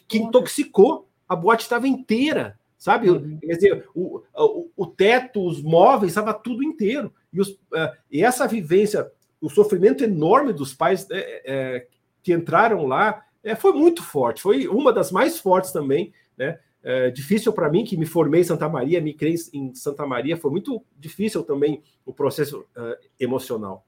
[0.07, 1.09] que intoxicou.
[1.29, 3.11] A boate estava inteira, sabe?
[3.11, 3.39] Uhum.
[3.41, 7.13] Quer dizer, o, o, o, teto, os móveis, estava tudo inteiro.
[7.33, 11.87] E, os, uh, e, essa vivência, o sofrimento enorme dos pais é, é,
[12.23, 14.43] que entraram lá, é, foi muito forte.
[14.43, 16.59] Foi uma das mais fortes também, né?
[16.87, 20.37] É, difícil para mim, que me formei em Santa Maria, me criei em Santa Maria,
[20.37, 23.87] foi muito difícil também o processo uh, emocional.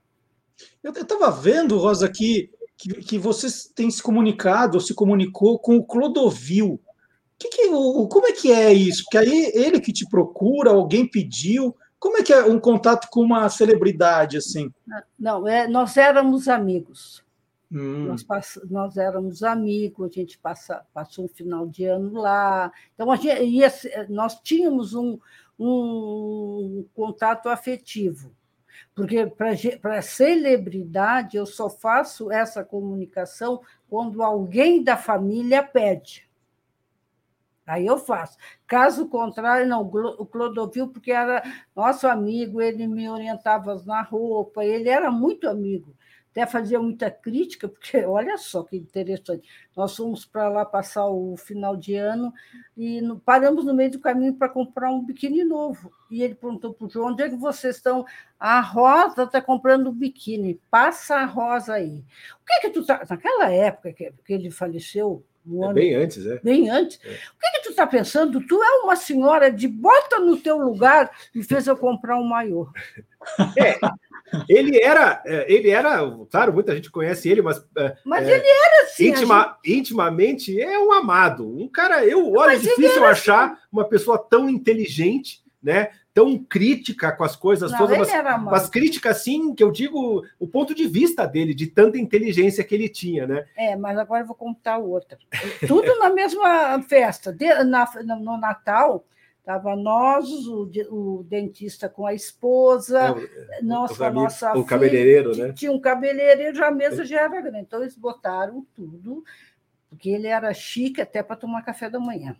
[0.82, 5.76] Eu estava vendo, Rosa, que, que, que vocês têm se comunicado, ou se comunicou com
[5.76, 6.80] o Clodovil.
[7.38, 9.04] Que que, o, como é que é isso?
[9.04, 11.76] Porque aí ele que te procura, alguém pediu.
[11.98, 14.72] Como é que é um contato com uma celebridade assim?
[15.18, 17.22] Não, é, nós éramos amigos.
[17.70, 18.06] Hum.
[18.06, 22.72] Nós, pass, nós éramos amigos, a gente passa, passou um final de ano lá.
[22.94, 23.68] Então, a gente ia,
[24.08, 25.18] nós tínhamos um,
[25.58, 28.32] um contato afetivo.
[28.94, 36.26] Porque para celebridade eu só faço essa comunicação quando alguém da família pede.
[37.66, 38.38] Aí eu faço.
[38.66, 41.42] Caso contrário, não, o Clodovil, porque era
[41.74, 45.96] nosso amigo, ele me orientava na roupa, ele era muito amigo
[46.36, 49.48] até fazia muita crítica, porque olha só que interessante.
[49.74, 52.32] Nós fomos para lá passar o final de ano
[52.76, 55.90] e paramos no meio do caminho para comprar um biquíni novo.
[56.10, 58.04] E ele perguntou para o João: onde é que vocês estão?
[58.38, 62.04] A Rosa está comprando um biquíni, passa a Rosa aí.
[62.42, 63.02] O que é que tu tá.
[63.08, 66.38] Naquela época que, ele faleceu, um é bem antes, é.
[66.40, 66.98] Bem antes.
[67.04, 67.08] É.
[67.08, 68.44] O que, é que tu está pensando?
[68.46, 72.68] Tu é uma senhora de bota no teu lugar e fez eu comprar um maiô.
[73.58, 73.76] É,
[74.48, 75.98] ele era, é, ele era,
[76.30, 77.64] claro, muita gente conhece ele, mas.
[77.76, 79.08] É, mas é, ele era assim.
[79.08, 79.78] Intima, gente...
[79.78, 81.46] Intimamente é um amado.
[81.46, 83.62] Um cara, eu, olha, é difícil achar assim.
[83.72, 85.90] uma pessoa tão inteligente, né?
[86.12, 90.48] Tão crítica com as coisas Não, todas, mas, mas crítica assim, que eu digo no
[90.48, 93.44] ponto de vista dele, de tanta inteligência que ele tinha, né?
[93.54, 95.18] É, mas agora eu vou contar outra.
[95.68, 97.32] Tudo na mesma festa.
[97.32, 99.04] De, na, no Natal,
[99.46, 103.14] Estava nós, o, o, dentista com a esposa,
[103.48, 104.64] é, nós com a nossa filha.
[104.64, 105.52] cabeleireiro, né?
[105.52, 107.58] Tinha um cabeleireiro, já a mesa já era grande.
[107.60, 109.22] Então, eles botaram tudo,
[109.88, 112.36] porque ele era chique até para tomar café da manhã.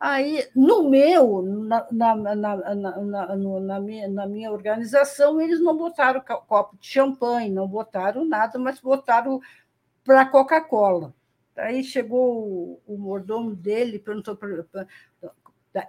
[0.00, 6.22] Aí, no meu, na, na, na, na, na, minha, na minha organização, eles não botaram
[6.46, 9.42] copo de champanhe, não botaram nada, mas botaram
[10.02, 11.12] para Coca-Cola.
[11.54, 14.64] Aí chegou o, o mordomo dele, perguntou para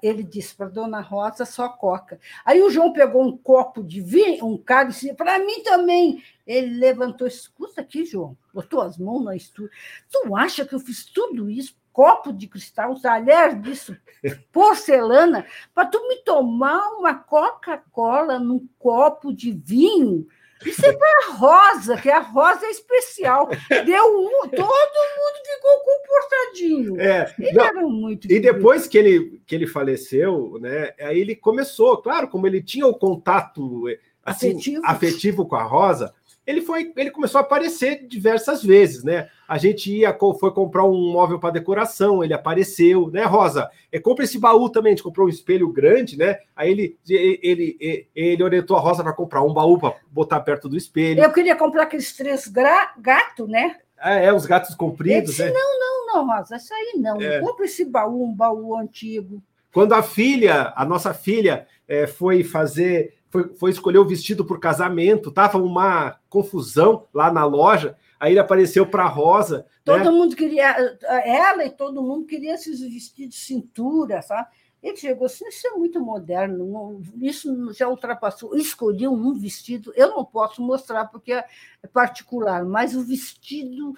[0.01, 2.19] ele disse para Dona Rosa só coca.
[2.43, 6.23] Aí o João pegou um copo de vinho, um cálice, para mim também.
[6.45, 9.69] Ele levantou, escuta aqui, João, botou as mãos na estufa.
[10.11, 11.75] Tu acha que eu fiz tudo isso?
[11.93, 13.95] Copo de cristal, talher disso,
[14.51, 20.27] porcelana, para tu me tomar uma Coca-Cola num copo de vinho?
[20.63, 23.49] Isso é para a Rosa, que a Rosa é especial.
[23.85, 27.01] Deu um, todo mundo ficou comportadinho.
[27.01, 28.31] É, ele não, era muito.
[28.31, 30.93] E depois que ele, que ele faleceu, né?
[30.99, 34.81] Aí ele começou, claro, como ele tinha o contato eh, assim, afetivo.
[34.85, 36.13] afetivo com a Rosa,
[36.45, 39.29] ele foi, ele começou a aparecer diversas vezes, né?
[39.47, 43.69] A gente ia, foi comprar um móvel para decoração, ele apareceu, né, Rosa?
[43.91, 46.37] É, compra esse baú também, a gente comprou um espelho grande, né?
[46.55, 50.69] Aí ele, ele, ele, ele orientou a Rosa para comprar um baú para botar perto
[50.69, 51.23] do espelho.
[51.23, 53.77] Eu queria comprar aqueles três gatos, né?
[53.99, 55.51] É, é, os gatos compridos, disse, né?
[55.51, 57.19] Não, não, não, Rosa, isso aí não.
[57.19, 57.39] É.
[57.39, 59.41] Compra esse baú, um baú antigo.
[59.73, 64.59] Quando a filha, a nossa filha, é, foi fazer foi, foi escolher o vestido por
[64.59, 67.97] casamento, tava uma confusão lá na loja.
[68.17, 69.57] Aí ele apareceu para Rosa.
[69.57, 69.63] Né?
[69.83, 70.09] Todo né?
[70.11, 74.47] mundo queria, ela e todo mundo queria esses vestidos de cintura, sabe?
[74.81, 78.55] Ele chegou assim, isso é muito moderno, isso já ultrapassou.
[78.55, 81.45] Escolhi um vestido, eu não posso mostrar porque é
[81.91, 83.93] particular, mas o vestido.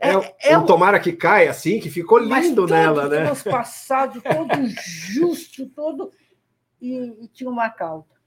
[0.00, 3.34] É, é, é um tomara que caia assim, que ficou lindo nela, né?
[3.50, 4.48] passado, todo
[5.12, 6.10] justo, todo.
[6.80, 8.17] E, e tinha uma cauda.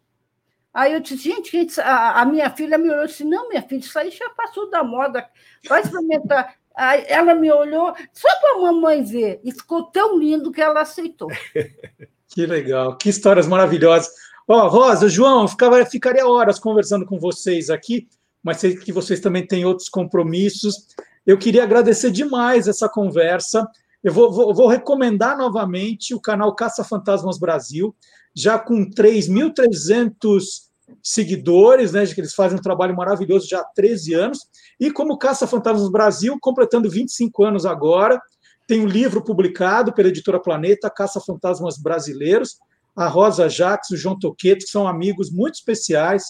[0.73, 3.79] Aí eu disse, gente, a, a minha filha me olhou e disse, não, minha filha,
[3.79, 5.27] isso aí já passou da moda,
[5.67, 6.55] vai experimentar.
[6.75, 10.81] Aí ela me olhou, só para a mamãe ver, e ficou tão lindo que ela
[10.81, 11.29] aceitou.
[12.33, 14.09] Que legal, que histórias maravilhosas.
[14.47, 18.07] Ó, oh, Rosa, João, ficava, ficaria horas conversando com vocês aqui,
[18.41, 20.87] mas sei que vocês também têm outros compromissos.
[21.27, 23.67] Eu queria agradecer demais essa conversa.
[24.03, 27.95] Eu vou, vou, vou recomendar novamente o canal Caça Fantasmas Brasil
[28.35, 30.69] já com 3.300
[31.01, 34.39] seguidores, né, que eles fazem um trabalho maravilhoso já há 13 anos,
[34.79, 38.21] e como Caça Fantasmas Brasil, completando 25 anos agora,
[38.67, 42.57] tem um livro publicado pela editora Planeta, Caça Fantasmas Brasileiros,
[42.95, 46.23] a Rosa Jaques, o João Toqueto, que são amigos muito especiais.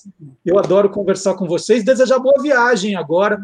[0.46, 1.84] Eu adoro conversar com vocês.
[1.84, 3.40] Desejar boa viagem agora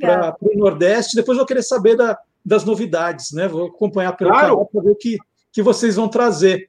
[0.00, 1.16] para o Nordeste.
[1.16, 3.48] Depois vou querer saber da, das novidades, né?
[3.48, 4.48] Vou acompanhar pelo claro.
[4.48, 5.18] canal para ver o que,
[5.52, 6.68] que vocês vão trazer.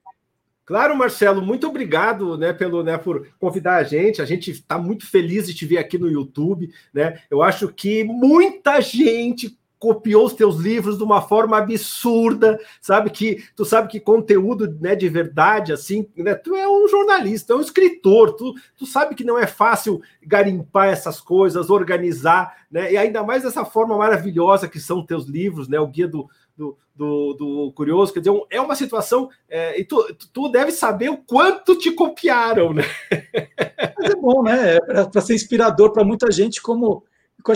[0.66, 4.22] Claro, Marcelo, muito obrigado, né, pelo, né, por convidar a gente.
[4.22, 7.20] A gente está muito feliz de te ver aqui no YouTube, né?
[7.30, 13.44] Eu acho que muita gente copiou os teus livros de uma forma absurda, sabe que
[13.54, 17.60] tu sabe que conteúdo, né, de verdade assim, né, tu é um jornalista, é um
[17.60, 22.94] escritor, tu, tu sabe que não é fácil garimpar essas coisas, organizar, né?
[22.94, 25.78] E ainda mais dessa forma maravilhosa que são teus livros, né?
[25.82, 30.16] O guia do do, do, do, curioso, quer dizer, é uma situação, é, e tu,
[30.32, 32.84] tu deve saber o quanto te copiaram, né?
[33.98, 34.76] Mas é bom, né?
[34.76, 37.04] É para ser inspirador para muita gente, como.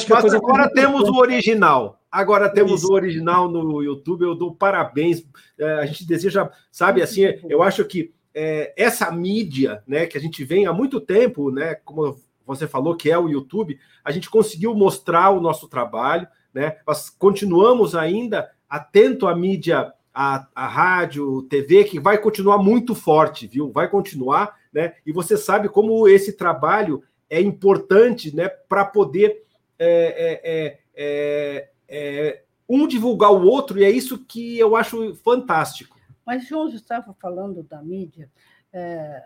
[0.10, 1.97] Mas agora temos o original.
[2.18, 2.92] Agora temos Isso.
[2.92, 4.24] o original no YouTube.
[4.24, 5.24] Eu dou parabéns.
[5.56, 10.20] É, a gente deseja, sabe, assim, eu acho que é, essa mídia, né, que a
[10.20, 14.32] gente vem há muito tempo, né, como você falou, que é o YouTube, a gente
[14.32, 16.78] conseguiu mostrar o nosso trabalho, né?
[16.88, 23.46] Nós continuamos ainda atento à mídia, à, à rádio, TV, que vai continuar muito forte,
[23.46, 23.72] viu?
[23.72, 24.96] Vai continuar, né?
[25.06, 28.48] E você sabe como esse trabalho é importante, né?
[28.48, 29.44] Para poder
[29.78, 35.98] é, é, é, é, um divulgar o outro, e é isso que eu acho fantástico.
[36.26, 38.30] Mas João estava falando da mídia.
[38.74, 39.24] É,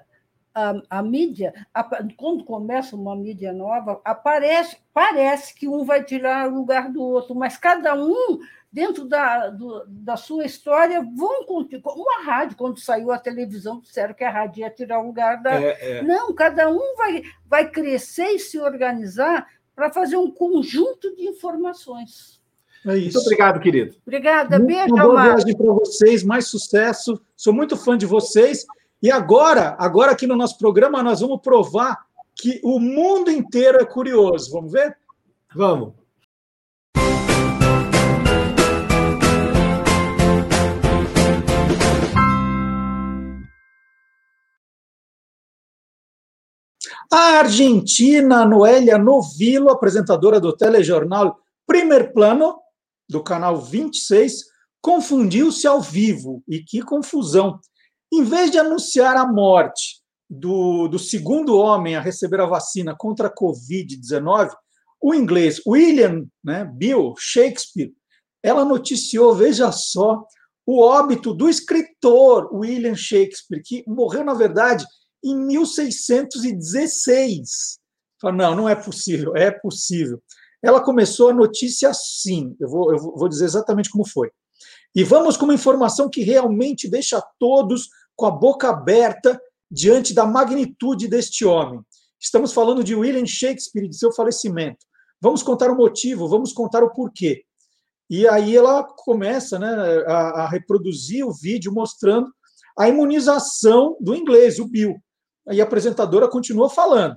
[0.53, 1.83] a, a, mídia, a,
[2.15, 7.33] quando começa uma mídia nova, aparece, parece que um vai tirar o lugar do outro,
[7.33, 8.39] mas cada um,
[8.71, 11.95] dentro da, do, da sua história, vão continuar.
[11.95, 15.53] Uma rádio, quando saiu a televisão, disseram que a rádio ia tirar o lugar da.
[15.53, 16.03] É, é.
[16.03, 22.40] Não, cada um vai, vai crescer e se organizar para fazer um conjunto de informações.
[22.85, 23.17] É isso.
[23.17, 23.95] Muito obrigado, querido.
[24.05, 27.21] Obrigada, beijo, Uma boa viagem para vocês, mais sucesso.
[27.35, 28.65] Sou muito fã de vocês.
[29.01, 32.05] E agora, agora aqui no nosso programa, nós vamos provar
[32.35, 34.51] que o mundo inteiro é curioso.
[34.51, 34.97] Vamos ver?
[35.55, 35.93] Vamos.
[47.13, 52.60] A argentina Noélia Novilo, apresentadora do telejornal Primer Plano,
[53.11, 54.45] do canal 26,
[54.81, 56.41] confundiu-se ao vivo.
[56.47, 57.59] E que confusão!
[58.11, 63.27] Em vez de anunciar a morte do, do segundo homem a receber a vacina contra
[63.27, 64.49] a Covid-19,
[65.01, 67.93] o inglês William né, Bill Shakespeare,
[68.41, 70.25] ela noticiou, veja só,
[70.65, 74.85] o óbito do escritor William Shakespeare, que morreu, na verdade,
[75.23, 77.79] em 1616.
[78.21, 80.21] Fala, não, não é possível, é possível.
[80.63, 84.29] Ela começou a notícia assim, eu vou, eu vou dizer exatamente como foi.
[84.95, 90.25] E vamos com uma informação que realmente deixa todos com a boca aberta diante da
[90.25, 91.81] magnitude deste homem.
[92.19, 94.85] Estamos falando de William Shakespeare e de seu falecimento.
[95.19, 97.43] Vamos contar o motivo, vamos contar o porquê.
[98.09, 99.67] E aí ela começa né,
[100.05, 102.27] a, a reproduzir o vídeo mostrando
[102.77, 104.95] a imunização do inglês, o Bill.
[105.49, 107.15] E a apresentadora continua falando.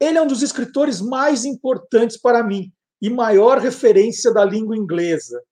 [0.00, 5.42] Ele é um dos escritores mais importantes para mim e maior referência da língua inglesa.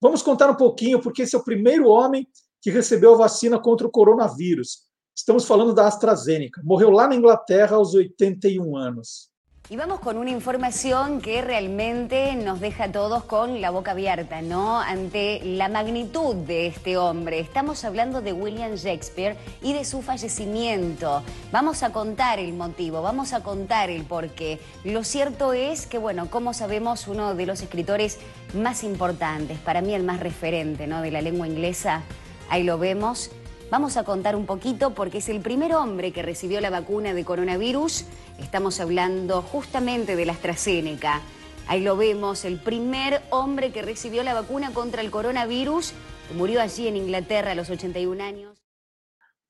[0.00, 2.26] Vamos contar um pouquinho, porque esse é o primeiro homem
[2.60, 4.84] que recebeu a vacina contra o coronavírus.
[5.16, 6.60] Estamos falando da AstraZeneca.
[6.64, 9.30] Morreu lá na Inglaterra aos 81 anos.
[9.70, 14.42] Y vamos con una información que realmente nos deja a todos con la boca abierta,
[14.42, 14.78] ¿no?
[14.78, 17.40] Ante la magnitud de este hombre.
[17.40, 21.22] Estamos hablando de William Shakespeare y de su fallecimiento.
[21.50, 24.60] Vamos a contar el motivo, vamos a contar el porqué.
[24.84, 28.18] Lo cierto es que, bueno, como sabemos, uno de los escritores
[28.52, 31.00] más importantes, para mí el más referente, ¿no?
[31.00, 32.02] De la lengua inglesa,
[32.50, 33.30] ahí lo vemos.
[33.74, 37.24] Vamos a contar un poquito porque es el primer hombre que recibió la vacuna de
[37.24, 38.04] coronavirus.
[38.38, 41.20] Estamos hablando justamente de la AstraZeneca.
[41.66, 45.92] Ahí lo vemos, el primer hombre que recibió la vacuna contra el coronavirus,
[46.36, 48.56] murió allí en Inglaterra a los 81 años.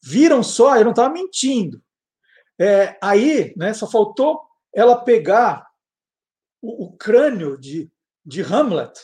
[0.00, 1.82] Viram só, eu não estava mentindo.
[2.58, 4.40] É, aí, né, só faltou
[4.72, 5.66] ela pegar
[6.62, 7.90] o, o crânio de,
[8.24, 8.98] de Hamlet.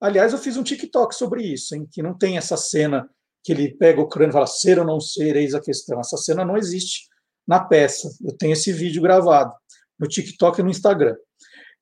[0.00, 3.10] Aliás, eu fiz um TikTok sobre isso, em que não tem essa cena
[3.46, 6.00] que ele pega o crânio e fala ser ou não ser, eis a questão.
[6.00, 7.08] Essa cena não existe
[7.46, 8.10] na peça.
[8.24, 9.54] Eu tenho esse vídeo gravado
[9.96, 11.14] no TikTok e no Instagram.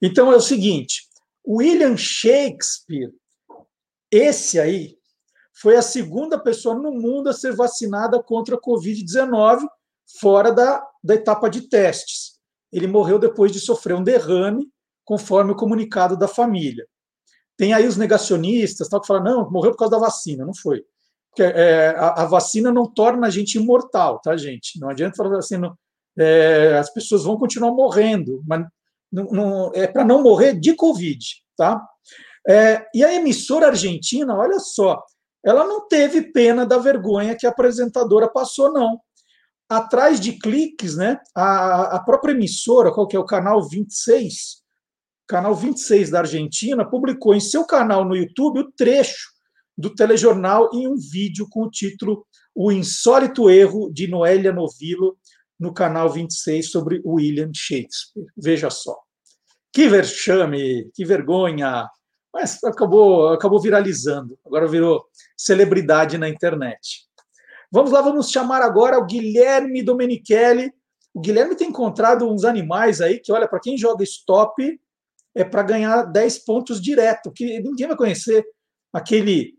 [0.01, 1.09] Então é o seguinte:
[1.49, 3.11] William Shakespeare,
[4.11, 4.99] esse aí,
[5.55, 9.67] foi a segunda pessoa no mundo a ser vacinada contra a Covid-19
[10.21, 12.39] fora da, da etapa de testes.
[12.71, 14.71] Ele morreu depois de sofrer um derrame,
[15.03, 16.87] conforme o comunicado da família.
[17.57, 20.45] Tem aí os negacionistas tal, que falam, não, morreu por causa da vacina.
[20.45, 20.85] Não foi
[21.43, 24.79] é, a, a, vacina não torna a gente imortal, tá, gente?
[24.81, 25.77] Não adianta falar assim, não,
[26.19, 28.67] é, as pessoas vão continuar morrendo, mas
[29.11, 31.19] não, não, é para não morrer de Covid,
[31.57, 31.85] tá?
[32.49, 35.03] É, e a emissora argentina, olha só,
[35.45, 39.01] ela não teve pena da vergonha que a apresentadora passou, não.
[39.69, 41.19] Atrás de cliques, né?
[41.35, 44.63] A, a própria emissora, qual que é o canal 26,
[45.27, 49.34] canal 26 da Argentina, publicou em seu canal no YouTube o trecho
[49.77, 55.17] do telejornal em um vídeo com o título O Insólito Erro de Noélia Novilo,
[55.59, 58.27] no canal 26, sobre William Shakespeare.
[58.37, 58.97] Veja só.
[59.73, 61.89] Que vexame, que vergonha.
[62.33, 64.39] Mas acabou, acabou viralizando.
[64.45, 65.05] Agora virou
[65.37, 67.07] celebridade na internet.
[67.71, 70.73] Vamos lá, vamos chamar agora o Guilherme Domenichelli.
[71.13, 74.81] O Guilherme tem encontrado uns animais aí que, olha, para quem joga stop,
[75.35, 78.45] é para ganhar 10 pontos direto, que ninguém vai conhecer
[78.93, 79.55] aquele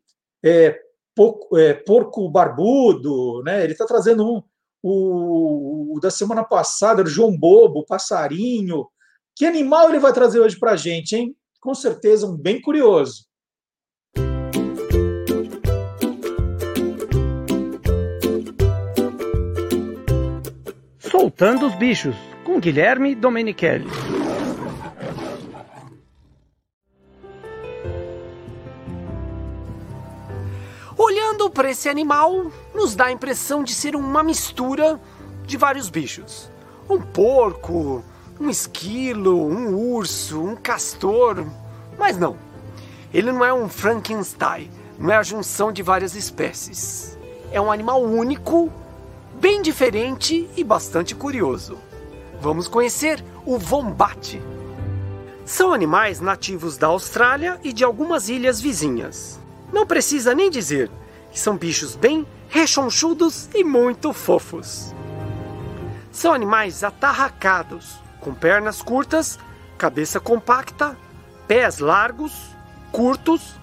[0.46, 0.80] é,
[1.16, 3.64] porco, é, porco barbudo, né?
[3.64, 4.44] Ele está trazendo um,
[4.84, 8.86] o, o da semana passada, o João Bobo, o passarinho.
[9.36, 11.36] Que animal ele vai trazer hoje para a gente, hein?
[11.60, 13.26] Com certeza, um bem curioso.
[21.00, 23.88] Soltando os bichos, com Guilherme Domenichelli.
[31.46, 35.00] Olhando para esse animal, nos dá a impressão de ser uma mistura
[35.46, 36.50] de vários bichos.
[36.90, 38.04] Um porco,
[38.40, 41.46] um esquilo, um urso, um castor.
[42.00, 42.36] Mas não.
[43.14, 47.16] Ele não é um Frankenstein, não é a junção de várias espécies.
[47.52, 48.72] É um animal único,
[49.40, 51.78] bem diferente e bastante curioso.
[52.42, 54.42] Vamos conhecer o vombate.
[55.46, 59.40] São animais nativos da Austrália e de algumas ilhas vizinhas.
[59.72, 60.90] Não precisa nem dizer
[61.36, 64.96] que são bichos bem rechonchudos e muito fofos.
[66.10, 69.38] São animais atarracados, com pernas curtas,
[69.78, 70.98] cabeça compacta,
[71.46, 72.32] pés largos,
[72.90, 73.60] curtos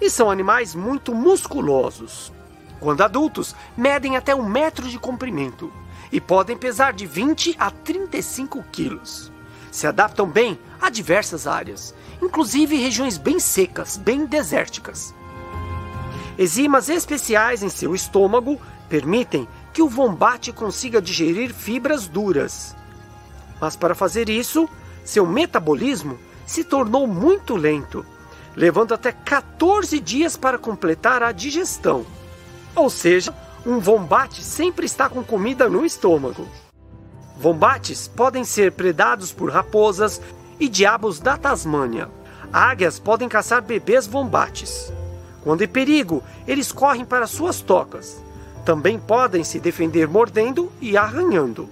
[0.00, 2.32] e são animais muito musculosos.
[2.80, 5.70] Quando adultos, medem até um metro de comprimento
[6.10, 9.30] e podem pesar de 20 a 35 quilos.
[9.70, 15.14] Se adaptam bem a diversas áreas, inclusive regiões bem secas, bem desérticas.
[16.40, 22.74] Enzimas especiais em seu estômago permitem que o vombate consiga digerir fibras duras.
[23.60, 24.66] Mas para fazer isso,
[25.04, 28.06] seu metabolismo se tornou muito lento,
[28.56, 32.06] levando até 14 dias para completar a digestão.
[32.74, 33.34] Ou seja,
[33.66, 36.48] um vombate sempre está com comida no estômago.
[37.36, 40.22] Vombates podem ser predados por raposas
[40.58, 42.08] e diabos da Tasmânia.
[42.50, 44.90] Águias podem caçar bebês vombates.
[45.42, 48.22] Quando em perigo, eles correm para suas tocas.
[48.64, 51.68] Também podem se defender mordendo e arranhando.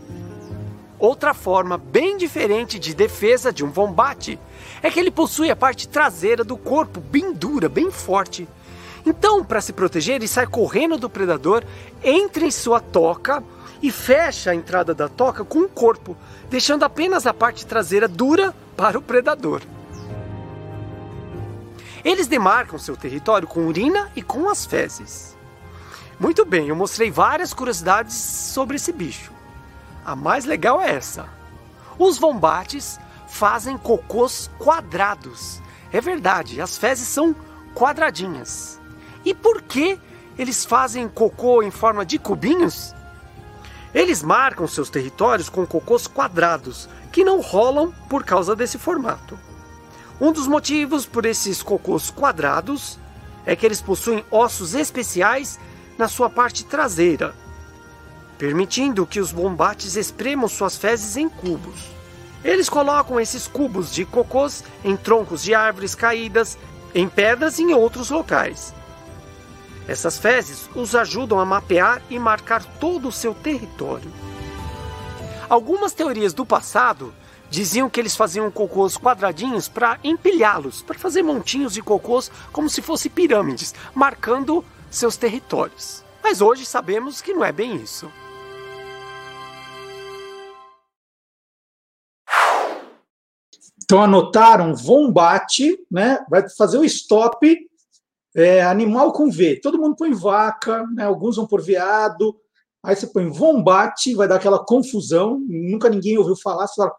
[0.98, 4.38] Outra forma bem diferente de defesa de um vombate
[4.82, 8.48] é que ele possui a parte traseira do corpo bem dura, bem forte.
[9.06, 11.62] Então, para se proteger, ele sai correndo do predador,
[12.02, 13.44] entra em sua toca
[13.80, 16.16] e fecha a entrada da toca com o corpo,
[16.50, 19.62] deixando apenas a parte traseira dura para o predador.
[22.05, 25.36] Eles demarcam seu território com urina e com as fezes.
[26.18, 29.32] Muito bem, eu mostrei várias curiosidades sobre esse bicho.
[30.05, 31.28] A mais legal é essa.
[31.99, 35.61] Os vombates fazem cocôs quadrados.
[35.92, 37.34] É verdade, as fezes são
[37.74, 38.80] quadradinhas.
[39.24, 39.99] E por que
[40.38, 42.94] eles fazem cocô em forma de cubinhos?
[43.94, 49.38] Eles marcam seus territórios com cocôs quadrados, que não rolam por causa desse formato.
[50.20, 52.98] Um dos motivos por esses cocôs quadrados
[53.46, 55.60] é que eles possuem ossos especiais
[55.96, 57.34] na sua parte traseira,
[58.36, 61.86] permitindo que os bombates espremam suas fezes em cubos.
[62.44, 66.58] Eles colocam esses cubos de cocôs em troncos de árvores caídas,
[66.92, 68.74] em pedras e em outros locais.
[69.86, 74.10] Essas fezes os ajudam a mapear e marcar todo o seu território.
[75.48, 77.14] Algumas teorias do passado
[77.51, 82.82] Diziam que eles faziam cocôs quadradinhos para empilhá-los, para fazer montinhos de cocôs como se
[82.82, 86.05] fossem pirâmides, marcando seus territórios.
[86.22, 88.11] Mas hoje sabemos que não é bem isso.
[93.82, 96.18] Então anotaram vombate, né?
[96.28, 97.59] Vai fazer o stop,
[98.36, 99.59] é, animal com V.
[99.62, 101.05] Todo mundo põe vaca, né?
[101.05, 102.38] Alguns vão por veado.
[102.82, 105.42] Aí você põe vombate, vai dar aquela confusão.
[105.49, 106.66] Nunca ninguém ouviu falar.
[106.66, 106.92] Você fala,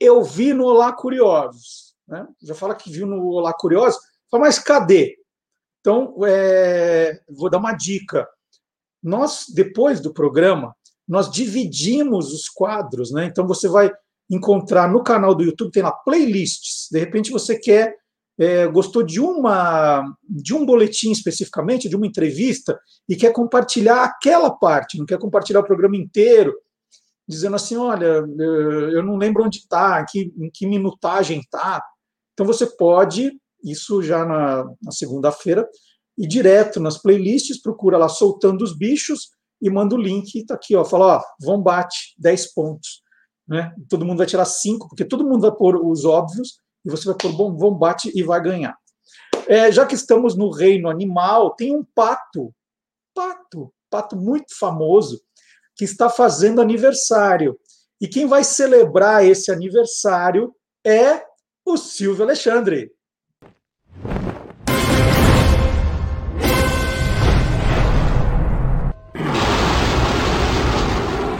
[0.00, 1.94] eu vi no Olá Curiosos.
[2.06, 2.26] Né?
[2.42, 5.16] Já fala que viu no Olá Curiosos, fala, mas cadê?
[5.80, 8.26] Então, é, vou dar uma dica.
[9.02, 10.74] Nós, depois do programa,
[11.06, 13.26] nós dividimos os quadros, né?
[13.26, 13.92] Então você vai
[14.28, 16.88] encontrar no canal do YouTube, tem lá playlists.
[16.90, 17.94] De repente você quer,
[18.38, 22.78] é, gostou de uma de um boletim especificamente, de uma entrevista,
[23.08, 26.52] e quer compartilhar aquela parte, não quer compartilhar o programa inteiro
[27.28, 31.82] dizendo assim: olha, eu não lembro onde está, em que, em que minutagem está.
[32.32, 35.68] Então você pode, isso já na, na segunda-feira,
[36.16, 40.76] ir direto nas playlists, procura lá Soltando os Bichos e manda o link, está aqui,
[40.76, 43.02] ó, fala, ó, Vombate, 10 pontos.
[43.48, 43.72] Né?
[43.88, 47.16] Todo mundo vai tirar 5, porque todo mundo vai pôr os óbvios, e você vai
[47.16, 48.76] pôr bom, Vombate e vai ganhar.
[49.48, 52.52] É, já que estamos no reino animal, tem um pato,
[53.14, 55.20] pato, pato muito famoso,
[55.76, 57.58] que está fazendo aniversário.
[58.00, 60.54] E quem vai celebrar esse aniversário
[60.84, 61.22] é
[61.64, 62.90] o Silvio Alexandre.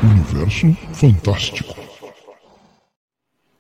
[0.03, 1.74] universo fantástico.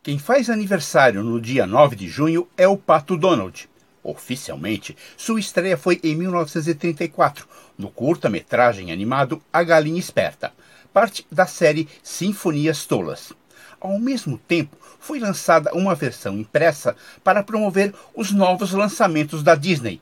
[0.02, 3.68] Quem faz aniversário no dia 9 de junho é o Pato Donald.
[4.06, 7.44] Oficialmente, sua estreia foi em 1934,
[7.76, 10.52] no curta-metragem animado A Galinha Esperta,
[10.92, 13.32] parte da série Sinfonias Tolas.
[13.80, 16.94] Ao mesmo tempo, foi lançada uma versão impressa
[17.24, 20.00] para promover os novos lançamentos da Disney.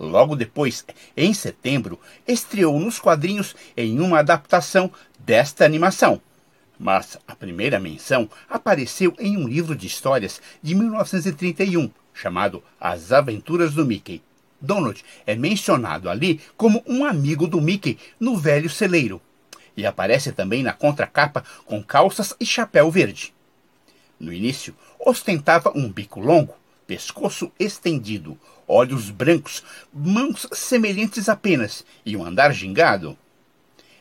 [0.00, 0.82] Logo depois,
[1.14, 6.18] em setembro, estreou nos quadrinhos em uma adaptação desta animação.
[6.78, 13.74] Mas a primeira menção apareceu em um livro de histórias de 1931, chamado As Aventuras
[13.74, 14.22] do Mickey.
[14.60, 19.20] Donald é mencionado ali como um amigo do Mickey no velho celeiro.
[19.76, 23.34] E aparece também na contracapa com calças e chapéu verde.
[24.18, 26.54] No início, ostentava um bico longo,
[26.86, 29.62] pescoço estendido, olhos brancos,
[29.92, 33.18] mãos semelhantes a penas e um andar gingado.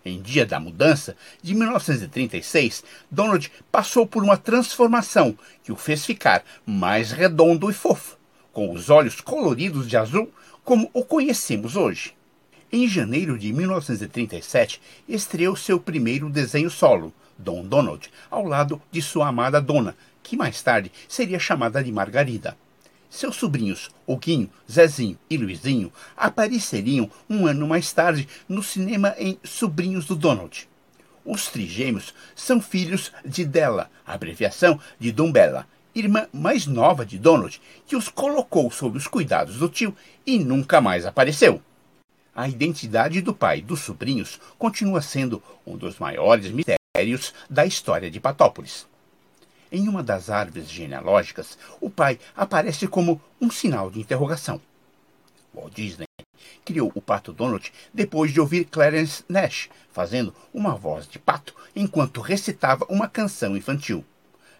[0.06, 6.44] Em dia da mudança, de 1936, Donald passou por uma transformação que o fez ficar
[6.66, 8.18] mais redondo e fofo,
[8.52, 10.30] com os olhos coloridos de azul
[10.64, 12.14] como o conhecemos hoje.
[12.72, 19.28] Em janeiro de 1937, estreou seu primeiro desenho solo, Don Donald, ao lado de sua
[19.28, 22.58] amada dona, que mais tarde seria chamada de Margarida.
[23.14, 30.08] Seus sobrinhos, Oguinho, Zezinho e Luizinho, apareceriam um ano mais tarde no cinema em Sobrinhos
[30.08, 30.68] do Donald.
[31.24, 37.96] Os trigêmeos são filhos de Della, abreviação de Dumbella, irmã mais nova de Donald, que
[37.96, 39.96] os colocou sob os cuidados do tio
[40.26, 41.62] e nunca mais apareceu.
[42.36, 48.20] A identidade do pai dos sobrinhos continua sendo um dos maiores mistérios da história de
[48.20, 48.88] Patópolis.
[49.76, 54.62] Em uma das árvores genealógicas, o pai aparece como um sinal de interrogação.
[55.52, 56.06] Walt Disney
[56.64, 62.22] criou o pato Donald depois de ouvir Clarence Nash fazendo uma voz de pato enquanto
[62.22, 64.06] recitava uma canção infantil.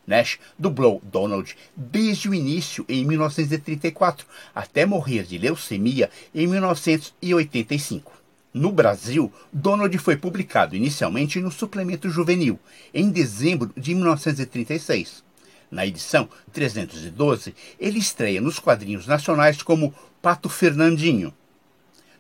[0.08, 8.23] Nash dublou Donald desde o início em 1934 até morrer de leucemia em 1985.
[8.54, 12.60] No Brasil, Donald foi publicado inicialmente no suplemento juvenil,
[12.94, 15.24] em dezembro de 1936.
[15.72, 19.92] Na edição 312, ele estreia nos quadrinhos nacionais como
[20.22, 21.34] Pato Fernandinho.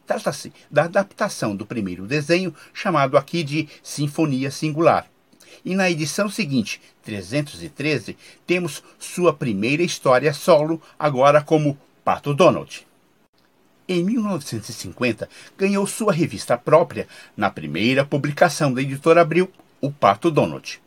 [0.08, 5.06] Trata-se da adaptação do primeiro desenho, chamado aqui de Sinfonia Singular.
[5.64, 8.18] E na edição seguinte, 313,
[8.48, 12.88] temos sua primeira história solo, agora como Pato Donald.
[13.88, 15.28] Em 1950,
[15.58, 17.06] ganhou sua revista própria
[17.36, 20.82] na primeira publicação da editora Abril, O Pato Donald.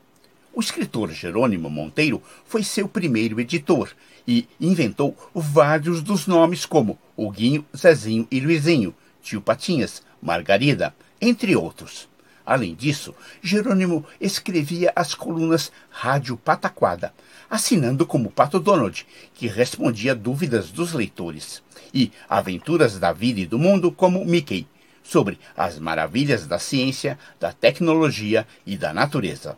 [0.54, 3.90] O escritor Jerônimo Monteiro foi seu primeiro editor
[4.26, 12.08] e inventou vários dos nomes como Huguinho, Zezinho e Luizinho, Tio Patinhas, Margarida, entre outros.
[12.46, 17.12] Além disso, Jerônimo escrevia as colunas Rádio Pataquada,
[17.48, 23.58] assinando como Pato Donald, que respondia dúvidas dos leitores, e Aventuras da Vida e do
[23.58, 24.66] Mundo como Mickey,
[25.02, 29.56] sobre as maravilhas da ciência, da tecnologia e da natureza.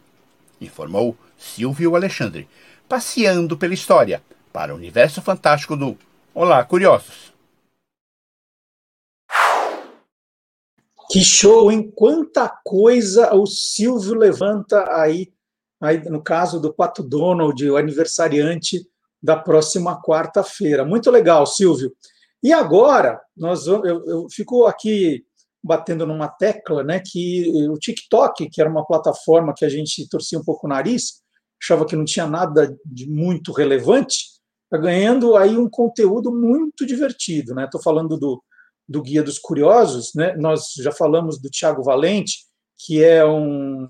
[0.61, 2.49] Informou Silvio Alexandre,
[2.89, 4.23] passeando pela história,
[4.53, 5.97] para o universo fantástico do
[6.35, 7.33] Olá, Curiosos!
[11.11, 11.91] Que show, hein?
[11.95, 15.33] Quanta coisa o Silvio levanta aí
[15.81, 18.87] aí, no caso do Pato Donald, o aniversariante
[19.23, 20.85] da próxima quarta-feira.
[20.85, 21.93] Muito legal, Silvio.
[22.43, 25.25] E agora, nós eu, eu fico aqui
[25.63, 30.39] batendo numa tecla, né, que o TikTok, que era uma plataforma que a gente torcia
[30.39, 31.21] um pouco o nariz,
[31.61, 34.19] achava que não tinha nada de muito relevante,
[34.65, 37.65] está ganhando aí um conteúdo muito divertido, né?
[37.65, 38.43] Estou falando do,
[38.89, 40.37] do Guia dos Curiosos, né?
[40.37, 42.47] Nós já falamos do Tiago Valente,
[42.79, 43.89] que é um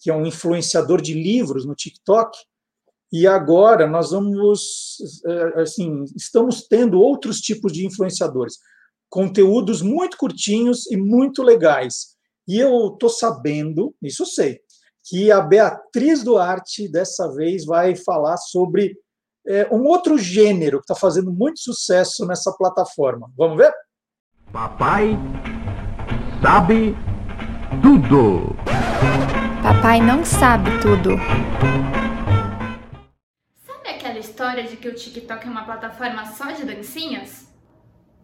[0.00, 2.36] que é um influenciador de livros no TikTok,
[3.12, 8.58] e agora nós vamos, é, assim, estamos tendo outros tipos de influenciadores,
[9.08, 12.16] conteúdos muito curtinhos e muito legais.
[12.48, 14.60] E eu estou sabendo, isso eu sei,
[15.04, 18.96] que a Beatriz Duarte dessa vez vai falar sobre
[19.46, 23.30] é, um outro gênero que está fazendo muito sucesso nessa plataforma.
[23.36, 23.72] Vamos ver?
[24.52, 25.16] Papai
[26.42, 26.94] sabe
[27.82, 28.56] tudo.
[29.66, 31.16] Papai não sabe tudo.
[33.66, 37.52] Sabe aquela história de que o TikTok é uma plataforma só de dancinhas?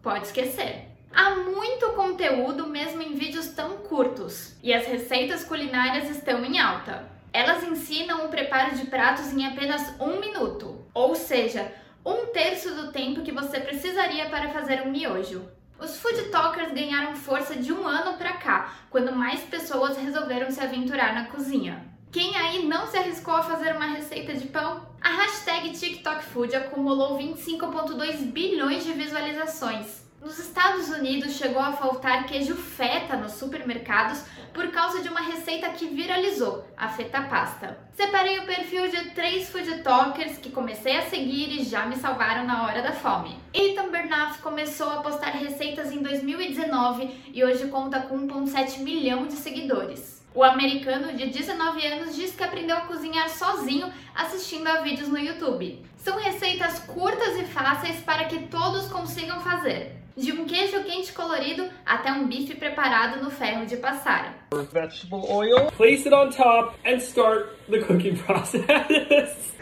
[0.01, 0.87] Pode esquecer.
[1.13, 7.09] Há muito conteúdo mesmo em vídeos tão curtos, e as receitas culinárias estão em alta.
[7.33, 11.69] Elas ensinam o preparo de pratos em apenas um minuto, ou seja,
[12.05, 15.45] um terço do tempo que você precisaria para fazer um miojo.
[15.83, 20.61] Os food talkers ganharam força de um ano para cá, quando mais pessoas resolveram se
[20.61, 21.83] aventurar na cozinha.
[22.09, 24.87] Quem aí não se arriscou a fazer uma receita de pão?
[25.01, 30.07] A hashtag TikTokFood acumulou 25,2 bilhões de visualizações.
[30.21, 34.23] Nos Estados Unidos chegou a faltar queijo feta nos supermercados
[34.53, 37.77] por causa de uma receita que viralizou, a feta pasta.
[37.93, 42.45] Separei o perfil de três food talkers que comecei a seguir e já me salvaram
[42.45, 43.35] na hora da fome.
[43.53, 49.33] Ethan Bernath começou a postar receitas em 2019 e hoje conta com 1,7 milhão de
[49.33, 50.23] seguidores.
[50.35, 55.19] O americano de 19 anos diz que aprendeu a cozinhar sozinho assistindo a vídeos no
[55.19, 55.83] YouTube.
[55.97, 61.69] São receitas curtas e fáceis para que todos consigam fazer de um queijo quente colorido
[61.85, 64.47] até um bife preparado no ferro de passar.
[64.71, 69.53] Vegetable oil, place it on top and start the cooking process.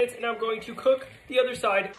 [0.00, 1.90] and I'm going to cook the other side.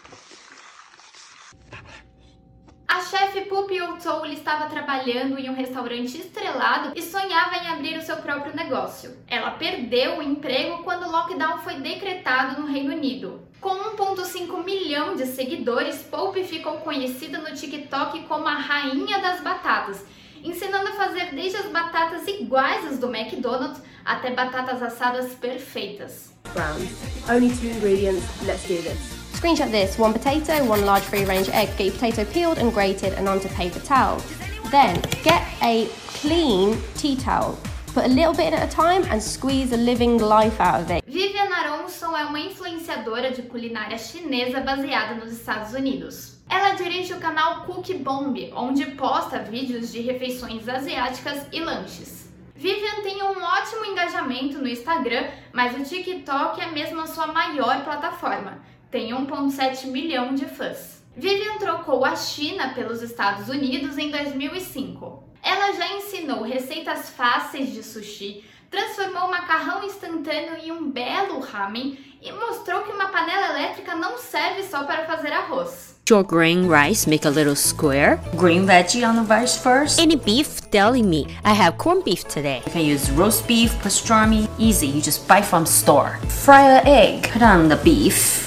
[2.88, 8.02] A chefe Pupi O'Toole estava trabalhando em um restaurante estrelado e sonhava em abrir o
[8.02, 9.16] seu próprio negócio.
[9.28, 13.45] Ela perdeu o emprego quando o lockdown foi decretado no Reino Unido.
[13.60, 20.04] Com 1,5 milhão de seguidores, Pope ficou conhecida no TikTok como a rainha das batatas,
[20.44, 26.32] ensinando a fazer desde as batatas iguais às do McDonald's até batatas assadas perfeitas.
[26.52, 26.86] Brown.
[27.28, 28.24] Only two ingredients.
[28.46, 28.98] Let's do this.
[29.34, 31.76] Screenshot this one potato, one large free range egg.
[31.76, 34.22] Get your potato peeled and grated and onto paper towel.
[34.70, 35.88] Then get a
[36.20, 37.58] clean tea towel.
[37.96, 41.02] Put a little bit at a time and squeeze the living life out of it.
[41.06, 46.36] Vivian Aronson é uma influenciadora de culinária chinesa baseada nos Estados Unidos.
[46.46, 52.30] Ela dirige o canal Cook Bomb, onde posta vídeos de refeições asiáticas e lanches.
[52.54, 57.82] Vivian tem um ótimo engajamento no Instagram, mas o TikTok é mesmo a sua maior
[57.82, 58.58] plataforma.
[58.90, 61.02] Tem 1,7 milhão de fãs.
[61.16, 65.25] Vivian trocou a China pelos Estados Unidos em 2005.
[65.46, 71.96] Ela já ensinou receitas fáceis de sushi, transformou o macarrão instantâneo em um belo ramen
[72.20, 75.94] e mostrou que uma panela elétrica não serve só para fazer arroz.
[76.10, 78.18] Your green rice, make a little square.
[78.34, 80.00] Green veggie on the rice first.
[80.00, 81.28] Any beef, deli meat.
[81.44, 82.62] I have corned beef today.
[82.66, 84.48] You can use roast beef, pastrami.
[84.58, 86.18] Easy, you just buy from store.
[86.28, 88.45] Fry an egg, put on the beef.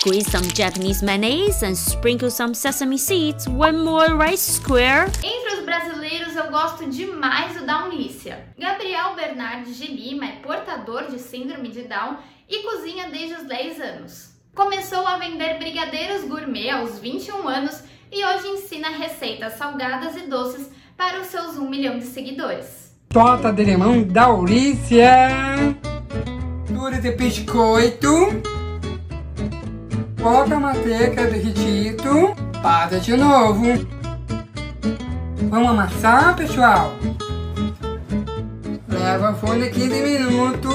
[0.00, 3.46] Squeeze some Japanese mayonnaise and sprinkle some sesame seeds.
[3.46, 5.10] One more rice square.
[5.22, 8.46] Entre os brasileiros, eu gosto demais do Down Lícia.
[8.58, 12.16] Gabriel Bernardes de Lima é portador de síndrome de Down
[12.48, 14.30] e cozinha desde os 10 anos.
[14.54, 20.70] Começou a vender brigadeiros gourmet aos 21 anos e hoje ensina receitas salgadas e doces
[20.96, 22.96] para os seus 1 milhão de seguidores.
[23.10, 25.76] Torta de limão da Aurícia.
[26.70, 28.59] Dura de biscoito.
[30.22, 32.34] Coloca a manteiga derretido.
[32.62, 33.64] Passa de novo.
[35.48, 36.90] Vamos amassar, pessoal.
[38.86, 40.74] Leva a folha 15 minutos.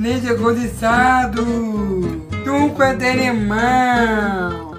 [0.00, 1.44] Leite agudizado.
[2.44, 4.74] Suco de limão.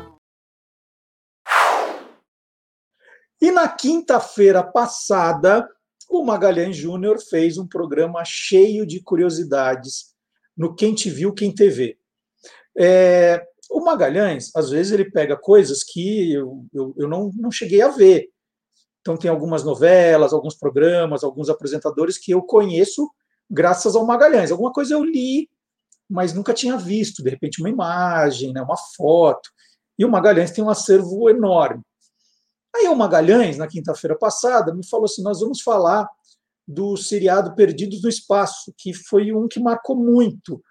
[3.40, 5.66] E na quinta-feira passada,
[6.10, 10.14] o Magalhães Júnior fez um programa cheio de curiosidades
[10.58, 11.98] no Quem Te Viu, Quem TV.
[12.78, 17.82] É, o Magalhães, às vezes, ele pega coisas que eu, eu, eu não, não cheguei
[17.82, 18.30] a ver.
[19.02, 23.10] Então, tem algumas novelas, alguns programas, alguns apresentadores que eu conheço
[23.50, 24.52] graças ao Magalhães.
[24.52, 25.50] Alguma coisa eu li,
[26.10, 29.50] mas nunca tinha visto, de repente, uma imagem, né, uma foto.
[29.98, 31.82] E o Magalhães tem um acervo enorme.
[32.76, 36.08] Aí o Magalhães, na quinta-feira passada, me falou assim: nós vamos falar
[36.68, 40.62] do seriado Perdidos no Espaço, que foi um que marcou muito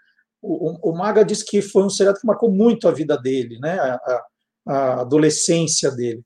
[0.46, 3.78] o, o, Maga disse que foi um seriado que marcou muito a vida dele, né?
[3.78, 4.24] A,
[4.66, 6.22] a adolescência dele.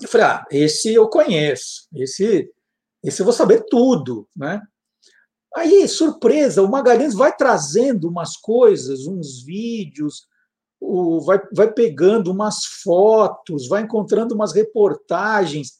[0.00, 2.50] Eu falei, ah, esse eu conheço, esse,
[3.04, 4.62] esse eu vou saber tudo, né?
[5.54, 10.26] Aí, surpresa, o Magalhães vai trazendo umas coisas, uns vídeos,
[10.80, 15.72] o, vai, vai pegando umas fotos, vai encontrando umas reportagens.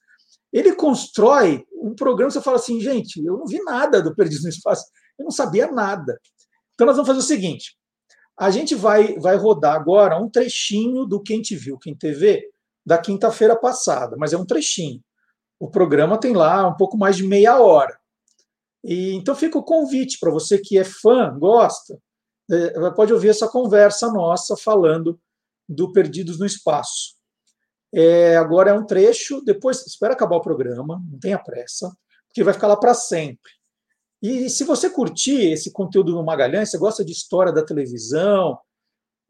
[0.52, 4.48] Ele constrói um programa, você fala assim, gente, eu não vi nada do Perdido no
[4.48, 4.84] Espaço,
[5.18, 6.20] eu não sabia nada.
[6.80, 7.76] Então, nós vamos fazer o seguinte:
[8.38, 12.42] a gente vai, vai rodar agora um trechinho do Quem Te Viu, Quem TV,
[12.86, 15.04] da quinta-feira passada, mas é um trechinho.
[15.58, 18.00] O programa tem lá um pouco mais de meia hora.
[18.82, 22.00] E, então, fica o convite para você que é fã, gosta,
[22.50, 25.20] é, pode ouvir essa conversa nossa falando
[25.68, 27.14] do Perdidos no Espaço.
[27.92, 31.94] É, agora é um trecho, depois espera acabar o programa, não tenha pressa,
[32.26, 33.59] porque vai ficar lá para sempre.
[34.22, 38.58] E se você curtir esse conteúdo no Magalhães, você gosta de história da televisão,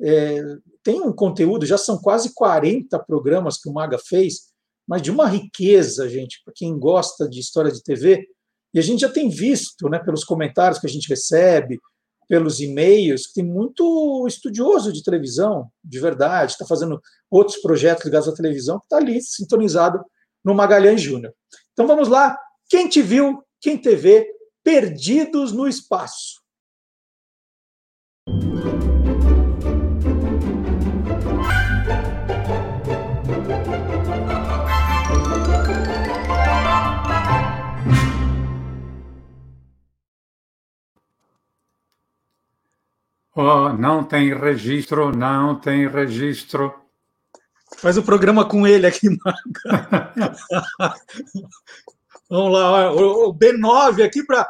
[0.03, 0.41] É,
[0.82, 4.49] tem um conteúdo, já são quase 40 programas que o Maga fez,
[4.88, 8.26] mas de uma riqueza, gente, para quem gosta de história de TV.
[8.72, 11.78] E a gente já tem visto, né, pelos comentários que a gente recebe,
[12.26, 16.99] pelos e-mails, que tem muito estudioso de televisão, de verdade, está fazendo
[17.30, 20.03] outros projetos ligados à televisão, que está ali sintonizado
[20.43, 21.34] no Magalhães Júnior.
[21.74, 22.34] Então vamos lá.
[22.70, 24.26] Quem te viu, quem te vê,
[24.70, 26.40] perdidos no espaço.
[43.34, 46.72] Oh, não tem registro, não tem registro.
[47.78, 50.36] Faz o programa com ele aqui, Maga.
[52.30, 54.48] Vamos lá, o B9 aqui para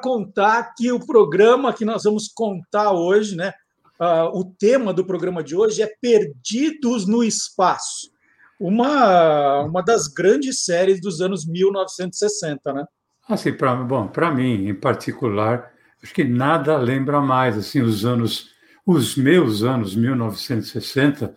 [0.00, 3.52] contar que o programa que nós vamos contar hoje, né?
[4.00, 8.10] Uh, o tema do programa de hoje é Perdidos no Espaço,
[8.58, 12.84] uma, uma das grandes séries dos anos 1960, né?
[13.28, 15.72] Assim, pra, bom, para mim, em particular,
[16.02, 18.50] acho que nada lembra mais assim os anos,
[18.86, 21.34] os meus anos 1960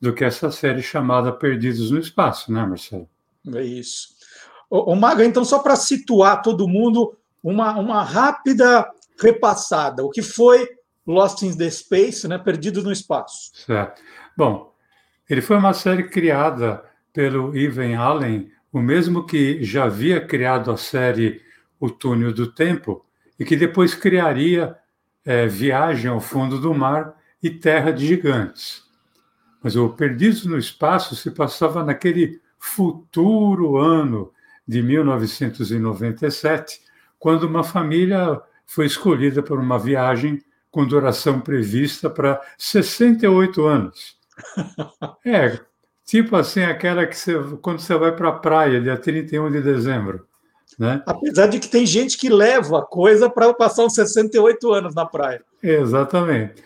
[0.00, 3.08] do que essa série chamada Perdidos no Espaço, né, Marcelo?
[3.54, 4.08] É isso.
[4.68, 8.88] O, o Maga, então, só para situar todo mundo, uma, uma rápida
[9.20, 10.04] repassada.
[10.04, 10.68] O que foi
[11.06, 13.50] Lost in the Space, né, Perdidos no Espaço?
[13.54, 14.00] Certo.
[14.36, 14.72] Bom,
[15.28, 20.76] ele foi uma série criada pelo Ivan Allen, o mesmo que já havia criado a
[20.76, 21.42] série
[21.78, 23.04] O Túnel do Tempo,
[23.38, 24.76] e que depois criaria
[25.24, 28.82] é, Viagem ao Fundo do Mar e Terra de Gigantes.
[29.62, 34.32] Mas o Perdidos no Espaço se passava naquele futuro ano
[34.66, 36.80] de 1997,
[37.22, 40.42] quando uma família foi escolhida por uma viagem
[40.72, 44.16] com duração prevista para 68 anos.
[45.24, 45.60] É,
[46.04, 50.26] tipo assim, aquela que você, quando você vai para a praia, dia 31 de dezembro.
[50.76, 51.00] Né?
[51.06, 55.44] Apesar de que tem gente que leva coisa para passar uns 68 anos na praia.
[55.62, 56.64] Exatamente.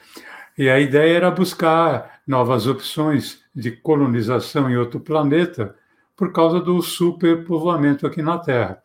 [0.56, 5.74] E a ideia era buscar novas opções de colonização em outro planeta
[6.16, 8.82] por causa do superpovoamento aqui na Terra.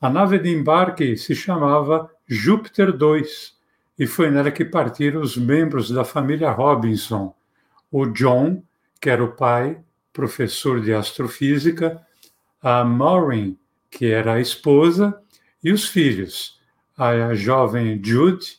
[0.00, 3.54] A nave de embarque se chamava Júpiter 2
[3.98, 7.34] e foi nela que partiram os membros da família Robinson.
[7.92, 8.62] O John,
[8.98, 9.78] que era o pai,
[10.10, 12.00] professor de astrofísica,
[12.62, 13.58] a Maureen,
[13.90, 15.20] que era a esposa,
[15.62, 16.58] e os filhos,
[16.96, 18.58] a jovem Jude,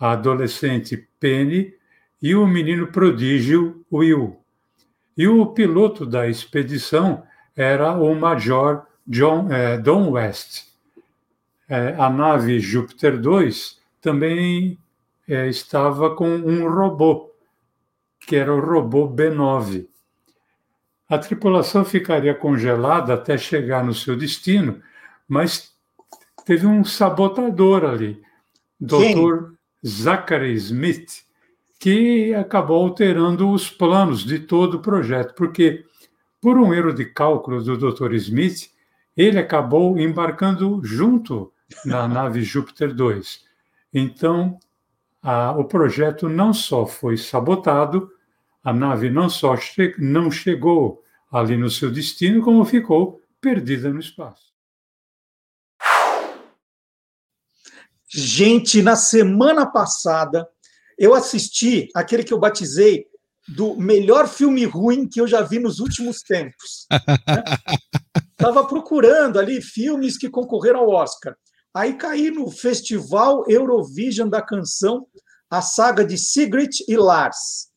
[0.00, 1.74] a adolescente Penny
[2.22, 4.40] e o menino prodígio Will.
[5.18, 10.66] E o piloto da expedição era o Major John, eh, Don West.
[11.68, 14.78] Eh, a nave Júpiter 2 também
[15.28, 17.30] eh, estava com um robô,
[18.20, 19.86] que era o robô B9.
[21.08, 24.82] A tripulação ficaria congelada até chegar no seu destino,
[25.28, 25.72] mas
[26.44, 28.22] teve um sabotador ali,
[28.80, 29.52] Dr.
[29.86, 31.22] Zachary Smith,
[31.78, 35.84] que acabou alterando os planos de todo o projeto, porque,
[36.40, 38.14] por um erro de cálculo do Dr.
[38.14, 38.71] Smith,
[39.16, 41.52] ele acabou embarcando junto
[41.84, 43.44] na nave Júpiter 2.
[43.92, 44.58] Então,
[45.22, 48.10] a, o projeto não só foi sabotado,
[48.62, 53.98] a nave não só che não chegou ali no seu destino, como ficou perdida no
[53.98, 54.52] espaço.
[58.08, 60.46] Gente, na semana passada,
[60.98, 63.06] eu assisti aquele que eu batizei
[63.48, 66.86] do melhor filme ruim que eu já vi nos últimos tempos.
[68.42, 71.36] Estava procurando ali filmes que concorreram ao Oscar.
[71.72, 75.06] Aí caí no Festival Eurovision da Canção,
[75.48, 77.68] a saga de Sigrid e Lars.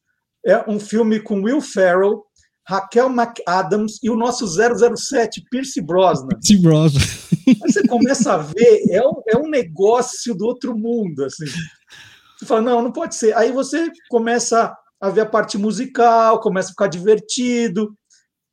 [0.44, 2.24] É um filme com Will Ferrell,
[2.68, 6.30] Raquel McAdams e o nosso 007, Pierce Brosnan.
[6.30, 7.02] Pierce Brosnan.
[7.48, 11.46] Aí você começa a ver, é um, é um negócio do outro mundo, assim.
[12.40, 13.38] Você fala, não, não pode ser.
[13.38, 17.96] Aí você começa a ver a parte musical, começa a ficar divertido.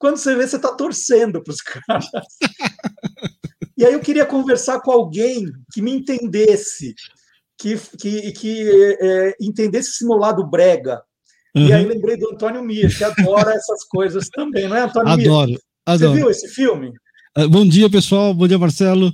[0.03, 2.07] Quando você vê, você está torcendo para os caras.
[3.75, 6.95] E aí eu queria conversar com alguém que me entendesse,
[7.59, 11.03] que, que, que é, entendesse esse meu lado brega,
[11.55, 11.67] Uhum.
[11.67, 15.51] E aí lembrei do Antônio Mir, que adora essas coisas também, não é, Antônio adoro,
[15.51, 15.61] Mir?
[15.85, 16.13] Adoro.
[16.13, 16.93] Você viu esse filme?
[17.37, 18.33] Uh, bom dia, pessoal.
[18.33, 19.13] Bom dia, Marcelo.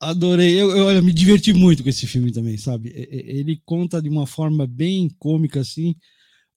[0.00, 0.60] Adorei.
[0.60, 2.92] Eu, eu, eu, me diverti muito com esse filme também, sabe?
[3.10, 5.94] Ele conta de uma forma bem cômica, assim,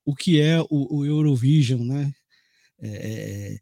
[0.04, 2.12] o que é o, o Eurovision, né?
[2.82, 3.54] É, é,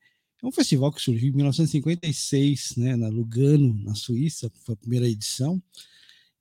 [0.41, 5.07] é um festival que surgiu em 1956, né, na Lugano, na Suíça, foi a primeira
[5.07, 5.61] edição.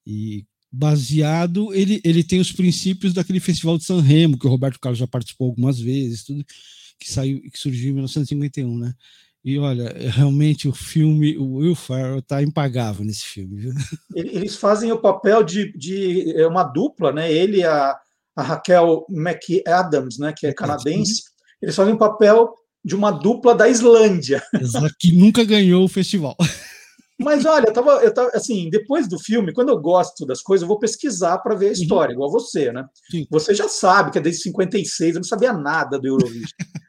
[0.06, 4.78] E baseado, ele, ele tem os princípios daquele festival de San Remo, que o Roberto
[4.78, 6.44] Carlos já participou algumas vezes, tudo
[6.98, 8.94] que saiu, que surgiu em 1951, né?
[9.44, 13.72] E olha, realmente o filme, o Will Ferrell tá impagável nesse filme, viu?
[14.14, 17.32] Eles fazem o papel de, de é uma dupla, né?
[17.32, 17.96] Ele e a,
[18.36, 20.34] a Raquel McAdams, né?
[20.36, 21.22] Que é canadense.
[21.62, 22.52] Eles fazem o papel
[22.84, 24.42] de uma dupla da Islândia.
[24.60, 26.36] Exato, que nunca ganhou o festival.
[27.20, 30.62] Mas olha, eu tava, eu tava assim, depois do filme, quando eu gosto das coisas,
[30.62, 32.14] eu vou pesquisar para ver a história, uhum.
[32.14, 32.86] igual você, né?
[33.10, 33.26] Sim.
[33.28, 36.48] Você já sabe que é desde 56, eu não sabia nada do Eurovision.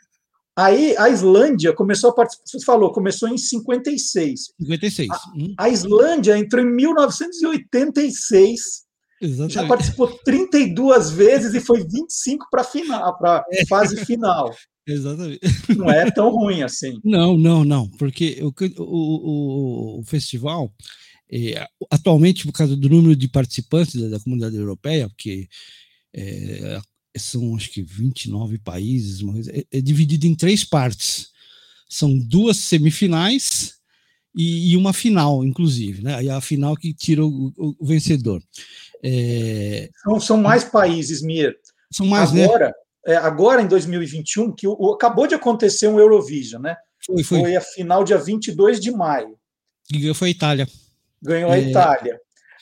[0.56, 4.54] Aí a Islândia começou a participar, você falou, começou em 56.
[4.60, 5.10] 56.
[5.10, 5.54] A, uhum.
[5.58, 8.60] a Islândia entrou em 1986.
[9.22, 9.54] Exatamente.
[9.54, 13.66] Já participou 32 vezes e foi 25 para final, para é.
[13.66, 14.54] fase final.
[14.90, 15.40] Exatamente.
[15.78, 17.00] Não é tão ruim assim.
[17.06, 20.74] Não, não, não, porque o, o, o festival,
[21.32, 25.48] é, atualmente, por causa do número de participantes da, da comunidade europeia, porque
[26.14, 26.80] é,
[27.18, 31.30] são acho que 29 países, é, é, dividido em três partes.
[31.88, 33.76] São duas semifinais
[34.36, 36.24] e, e uma final, inclusive, né?
[36.24, 38.42] E a final que tira o, o vencedor.
[39.04, 39.90] É...
[40.04, 41.56] São, são mais países, Mir.
[41.92, 42.46] São mais, né?
[42.46, 42.74] Agora, né?
[43.10, 46.78] É, agora em 2021, que o, o, acabou de acontecer um Eurovision, né?
[47.04, 47.40] Foi, foi.
[47.40, 49.36] foi a final dia 22 de maio.
[49.92, 50.68] E foi a Itália.
[51.20, 51.62] Ganhou a é...
[51.62, 52.20] Itália.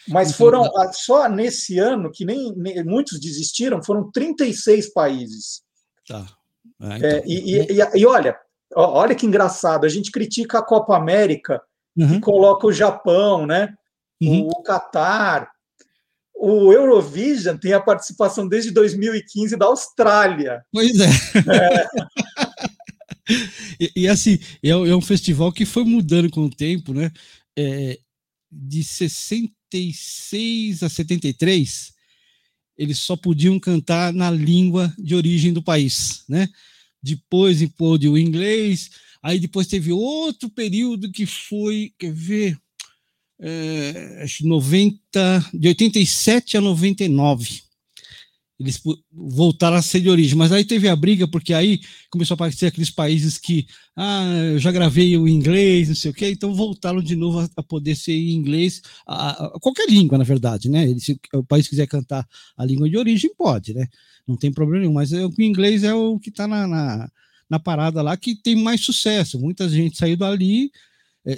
[0.07, 5.63] Mas foram só nesse ano, que nem, nem, muitos desistiram, foram 36 países.
[6.07, 6.25] Tá.
[6.81, 7.09] É, então.
[7.09, 8.37] é, e, e, e, olha,
[8.73, 11.61] olha que engraçado, a gente critica a Copa América
[11.97, 12.15] uhum.
[12.15, 13.73] e coloca o Japão, né?
[14.21, 14.47] Uhum.
[14.47, 15.51] O Catar,
[16.39, 20.63] o Eurovision tem a participação desde 2015 da Austrália.
[20.71, 21.07] Pois é.
[21.07, 21.87] é.
[23.79, 27.11] e, e, assim, é, é, um festival que foi mudando com o tempo, né?
[27.57, 27.97] É,
[28.51, 31.91] de 66 a 73,
[32.77, 36.47] eles só podiam cantar na língua de origem do país, né?
[37.01, 38.91] Depois pôde o inglês,
[39.23, 42.57] aí depois teve outro período que foi, quer ver,
[43.39, 47.67] é, acho 90, de 87 a 99.
[48.59, 48.81] Eles
[49.13, 51.79] voltaram a ser de origem, mas aí teve a briga, porque aí
[52.09, 56.13] começou a aparecer aqueles países que, ah, eu já gravei o inglês, não sei o
[56.13, 60.17] quê, então voltaram de novo a, a poder ser em inglês, a, a, qualquer língua,
[60.17, 60.87] na verdade, né?
[60.97, 62.27] Se o país quiser cantar
[62.57, 63.87] a língua de origem, pode, né?
[64.27, 67.11] Não tem problema nenhum, mas é, o inglês é o que está na, na,
[67.47, 69.39] na parada lá, que tem mais sucesso.
[69.39, 70.71] Muita gente saiu dali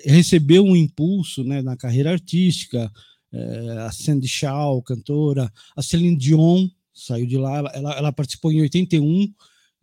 [0.06, 2.92] recebeu um impulso né, na carreira artística.
[3.32, 8.62] É, a Sandy Shaw, cantora, a Celine Dion saiu de lá, ela, ela participou em
[8.62, 9.32] 81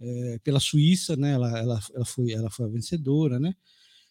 [0.00, 1.32] é, pela Suíça, né?
[1.32, 3.54] Ela, ela, ela, foi, ela foi a vencedora, né?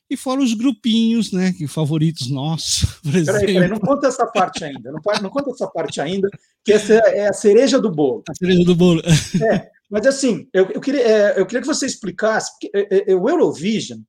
[0.09, 1.51] E fora os grupinhos, né?
[1.53, 2.99] Que favoritos nossos.
[3.03, 6.29] Peraí, peraí, não conta essa parte ainda, não, não conta essa parte ainda,
[6.63, 8.23] que essa é a cereja do bolo.
[8.29, 9.01] A cereja do bolo.
[9.41, 13.15] É, mas assim, eu, eu, queria, é, eu queria que você explicasse, porque é, é,
[13.15, 13.99] o Eurovision,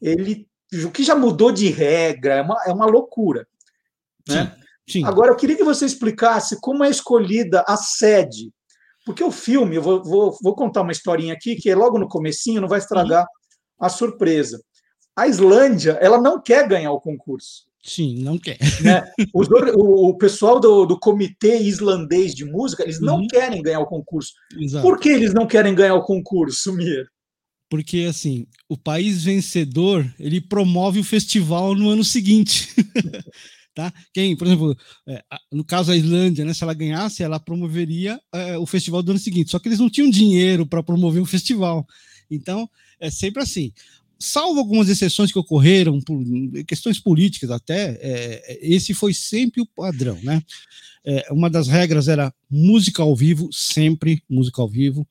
[0.00, 0.46] ele
[0.84, 3.46] o que já mudou de regra, é uma, é uma loucura.
[4.28, 4.52] Né?
[4.86, 5.04] Sim, sim.
[5.04, 8.52] Agora, eu queria que você explicasse como é escolhida a sede.
[9.04, 12.08] Porque o filme, eu vou, vou, vou contar uma historinha aqui, que é logo no
[12.08, 13.56] comecinho, não vai estragar sim.
[13.80, 14.60] a surpresa.
[15.16, 17.66] A Islândia, ela não quer ganhar o concurso.
[17.86, 18.58] Sim, não quer.
[18.82, 19.08] Né?
[19.32, 23.28] o, o, pessoal do, do Comitê Islandês de Música, eles não uhum.
[23.28, 24.32] querem ganhar o concurso.
[24.58, 24.82] Exato.
[24.82, 27.08] Por que eles não querem ganhar o concurso, Mir?
[27.68, 32.68] Porque assim o país vencedor ele promove o festival no ano seguinte
[33.76, 33.92] tá?
[34.12, 38.56] Quem por exemplo é, no caso da Islândia né se ela ganhasse ela promoveria é,
[38.56, 39.50] o festival do ano seguinte.
[39.50, 41.86] Só que eles não tinham dinheiro para promover o festival.
[42.30, 43.72] Então é sempre assim.
[44.18, 46.18] Salvo algumas exceções que ocorreram por
[46.66, 50.42] questões políticas até é, esse foi sempre o padrão né?
[51.04, 55.06] É, uma das regras era música ao vivo sempre música ao vivo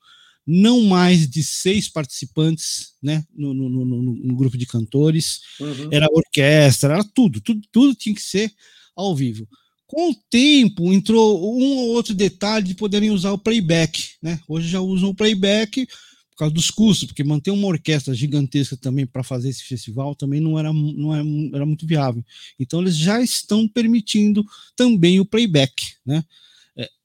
[0.46, 5.88] não mais de seis participantes né, no, no, no, no grupo de cantores, uhum.
[5.90, 8.52] era orquestra, era tudo, tudo, tudo tinha que ser
[8.94, 9.48] ao vivo.
[9.86, 14.10] Com o tempo, entrou um ou outro detalhe de poderem usar o playback.
[14.22, 14.40] Né?
[14.48, 15.86] Hoje já usam o playback
[16.30, 20.40] por causa dos custos, porque manter uma orquestra gigantesca também para fazer esse festival também
[20.40, 21.24] não era, não era,
[21.54, 22.22] era muito viável.
[22.58, 24.44] Então, eles já estão permitindo
[24.76, 25.94] também o playback.
[26.04, 26.22] Né?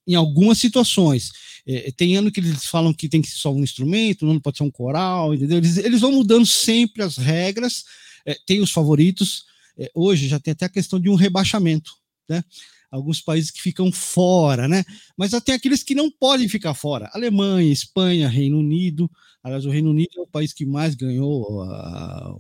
[0.08, 1.32] Em algumas situações.
[1.66, 4.58] É, tem ano que eles falam que tem que ser só um instrumento, não pode
[4.58, 5.58] ser um coral, entendeu?
[5.58, 7.84] Eles, eles vão mudando sempre as regras,
[8.26, 9.46] é, tem os favoritos.
[9.78, 11.92] É, hoje já tem até a questão de um rebaixamento,
[12.28, 12.44] né?
[12.92, 14.84] Alguns países que ficam fora, né?
[15.16, 17.10] Mas até aqueles que não podem ficar fora.
[17.14, 19.10] Alemanha, Espanha, Reino Unido.
[19.42, 22.36] Aliás, o Reino Unido é o país que mais ganhou a,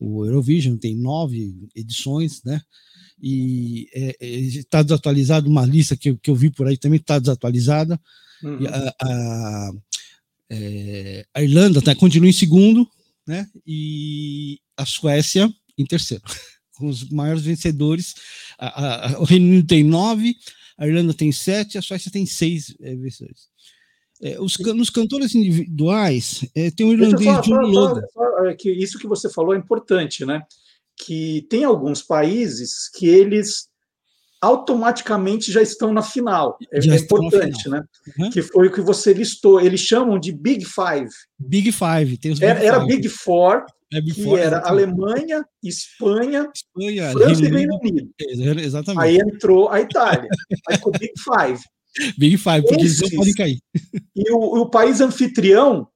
[0.00, 2.60] o Eurovision, tem nove edições, né?
[3.20, 3.88] E
[4.56, 8.00] está é, é, desatualizado uma lista que, que eu vi por aí também está desatualizada.
[8.42, 8.66] Uhum.
[8.66, 9.70] A, a,
[10.50, 12.88] é, a, Irlanda tá, continua em segundo,
[13.26, 13.48] né?
[13.66, 16.22] E a Suécia em terceiro,
[16.76, 18.14] com os maiores vencedores.
[18.58, 20.36] A, o Reino Unido tem nove,
[20.78, 23.48] a Irlanda tem sete, a Suécia tem seis é, vencedores.
[24.22, 28.02] É, os, nos cantores individuais, é, tem o irlandês John Logan.
[28.58, 30.42] Que isso que você falou é importante, né?
[30.96, 33.68] Que tem alguns países que eles
[34.44, 36.58] automaticamente já estão na final.
[36.70, 37.82] É, é importante, né?
[38.18, 38.30] Uhum.
[38.30, 39.60] Que foi o que você listou.
[39.60, 41.08] Eles chamam de Big Five.
[41.38, 42.68] Big Five, tem os Big era, Five.
[42.68, 44.70] era Big Four, é Big que Four, era exatamente.
[44.70, 48.10] Alemanha, Espanha, Espanha França Reino e Reino Unido.
[48.28, 48.60] Unido.
[48.60, 49.02] Exatamente.
[49.02, 50.28] Aí entrou a Itália.
[50.68, 51.60] Aí ficou Big Five.
[52.18, 53.58] Big Five, porque Esses, eles não podem cair.
[54.14, 55.88] E o, o país anfitrião,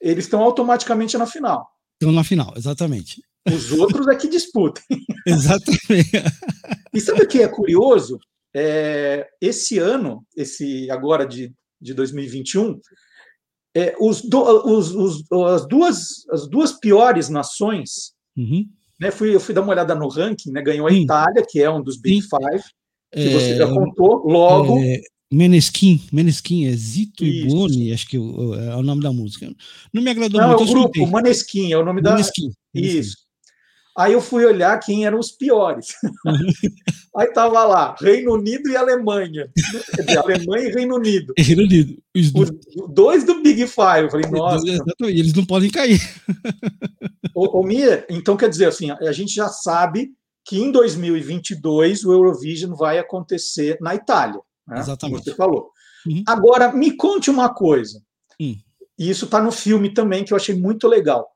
[0.00, 1.66] eles estão automaticamente na final.
[1.94, 3.20] Estão na final, exatamente.
[3.48, 4.84] Os outros é que disputem.
[5.26, 6.10] Exatamente.
[6.92, 8.18] E sabe o que é curioso?
[8.54, 12.78] É, esse ano, esse agora de, de 2021,
[13.74, 18.66] é, os, do, os, os, as, duas, as duas piores nações, uhum.
[18.98, 21.70] né, fui, eu fui dar uma olhada no ranking, né, ganhou a Itália, que é
[21.70, 22.64] um dos Big Five,
[23.12, 24.78] que é, você já contou, logo.
[24.80, 25.00] É,
[25.32, 27.46] Menesquim, Menesquim, é Zito Isso.
[27.46, 29.48] e Boni, acho que é o nome da música.
[29.94, 30.64] Não me agradou Não, muito.
[30.64, 32.54] É o grupo, Maneskin, é o nome Maneskin, da.
[32.74, 32.98] Maneskin.
[32.98, 33.29] Isso.
[33.96, 35.88] Aí eu fui olhar quem eram os piores.
[37.16, 39.50] Aí tava lá, Reino Unido e Alemanha.
[39.94, 41.34] Quer dizer, Alemanha e Reino Unido.
[41.36, 42.02] Reino Unido.
[42.16, 42.32] Os
[42.88, 44.04] dois do Big Five.
[44.04, 44.66] Eu falei, nossa.
[44.68, 46.00] Exatamente, eles não podem cair.
[47.34, 50.12] Ô, ô Mia, então quer dizer assim, a gente já sabe
[50.44, 54.40] que em 2022 o Eurovision vai acontecer na Itália.
[54.66, 54.78] Né?
[54.78, 55.24] Exatamente.
[55.24, 55.70] Você falou.
[56.06, 56.22] Uhum.
[56.26, 58.00] Agora, me conte uma coisa.
[58.40, 58.56] Uhum.
[58.98, 61.28] E isso está no filme também, que eu achei muito legal.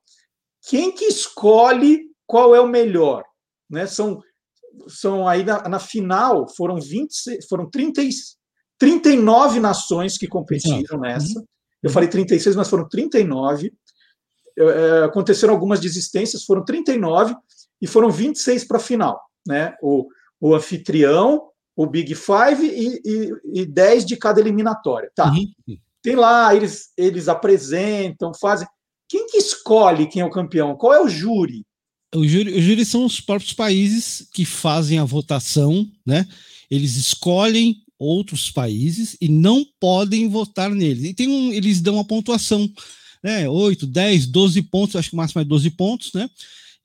[0.69, 3.25] Quem que escolhe qual é o melhor?
[3.69, 3.87] Né?
[3.87, 4.21] São,
[4.89, 8.03] são aí na, na final, foram 20, foram 30,
[8.79, 11.39] 39 nações que competiram nessa.
[11.39, 11.45] Uhum.
[11.83, 13.73] Eu falei 36, mas foram 39.
[14.57, 17.35] É, aconteceram algumas desistências, foram 39
[17.81, 19.21] e foram 26 para a final.
[19.47, 19.75] Né?
[19.83, 20.09] O,
[20.41, 25.11] o anfitrião, o Big Five e, e, e 10 de cada eliminatória.
[25.15, 25.31] Tá.
[25.31, 25.79] Uhum.
[26.03, 28.69] Tem lá, eles, eles apresentam, fazem.
[29.09, 30.77] Quem que escolhe quem é o campeão?
[30.77, 31.65] Qual é o júri?
[32.15, 36.27] O júri, o júri são os próprios países que fazem a votação, né?
[36.71, 41.05] Eles escolhem outros países e não podem votar neles.
[41.05, 42.71] E tem um, eles dão uma pontuação,
[43.23, 43.49] né?
[43.49, 46.29] 8, 10, 12 pontos, acho que o máximo é 12 pontos, né?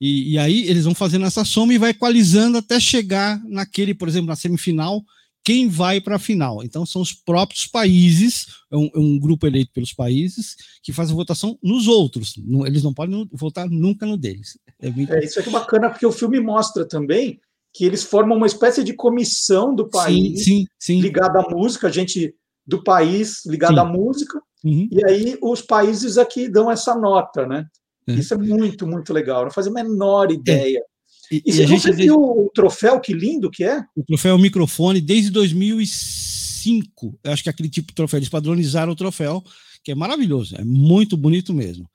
[0.01, 4.07] E, e, aí eles vão fazendo essa soma e vai equalizando até chegar naquele, por
[4.07, 5.03] exemplo, na semifinal,
[5.49, 6.63] quem vai para a final.
[6.63, 11.09] Então são os próprios países, é um, é um, grupo eleito pelos países, que faz
[11.09, 12.35] a votação nos outros.
[12.67, 14.59] eles não podem votar nunca no deles.
[14.79, 15.11] É, muito...
[15.11, 17.39] é isso é que bacana, porque o filme mostra também
[17.73, 21.01] que eles formam uma espécie de comissão do país sim, sim, sim.
[21.01, 24.87] ligada à música, gente do país ligada à música, uhum.
[24.91, 27.65] e aí os países aqui dão essa nota, né?
[28.07, 28.13] É.
[28.13, 29.45] Isso é muito, muito legal.
[29.45, 30.83] Não fazia a menor ideia.
[31.31, 33.83] E, e, e você, gente viu o troféu, que lindo que é?
[33.95, 37.19] O troféu é o microfone desde 2005.
[37.23, 38.17] Eu acho que é aquele tipo de troféu.
[38.17, 39.43] Eles padronizaram o troféu,
[39.83, 40.55] que é maravilhoso.
[40.57, 41.89] É muito bonito mesmo.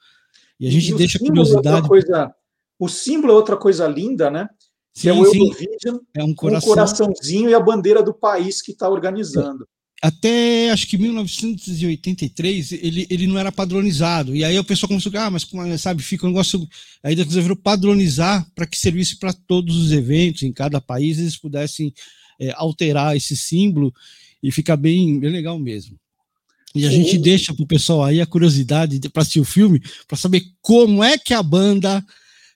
[0.59, 1.89] E a gente e deixa a é curiosidade.
[1.89, 2.33] Coisa,
[2.79, 4.49] o símbolo é outra coisa linda, né?
[4.95, 6.71] Que sim, é o Eurovision, é um, coração.
[6.71, 9.67] um coraçãozinho e a bandeira do país que está organizando
[10.05, 14.37] até acho que 1983 ele, ele não era padronizado.
[14.37, 16.69] E aí o pessoal começou a ah, mas como, sabe, fica um negócio.
[17.03, 21.39] Aí eles resolveram padronizar para que servisse para todos os eventos, em cada país, eles
[21.39, 21.91] pudessem
[22.39, 23.95] é, alterar esse símbolo
[24.43, 25.99] e ficar bem, bem legal mesmo.
[26.75, 26.97] E a Sim.
[26.97, 31.03] gente deixa para o pessoal aí a curiosidade para assistir o filme, para saber como
[31.03, 32.05] é que a banda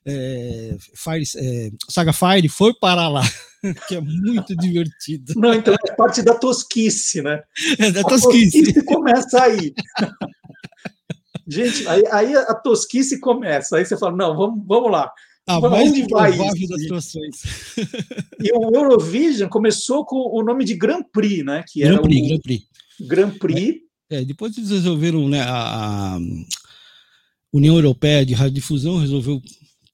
[0.05, 3.23] é, Fire, é, Saga Fire foi para lá,
[3.89, 5.35] que é muito divertido.
[5.37, 7.43] Não, então é parte da tosquice, né?
[7.79, 8.61] É da tosquice.
[8.61, 9.75] A tosquice começa aí.
[11.51, 13.79] Gente, aí, aí, a tosquice começa.
[13.79, 15.11] Aí você fala, não, vamos, vamos lá.
[15.47, 16.69] A mais onde vai isso?
[16.69, 17.43] das situações.
[18.39, 21.65] E o Eurovision começou com o nome de Grand Prix, né?
[21.67, 22.67] Que Grand era Prix, o Grand Prix.
[23.01, 23.81] Grand Prix.
[24.11, 26.19] É, é, depois eles resolveram, né, a, a
[27.51, 29.41] União Europeia de Radiodifusão resolveu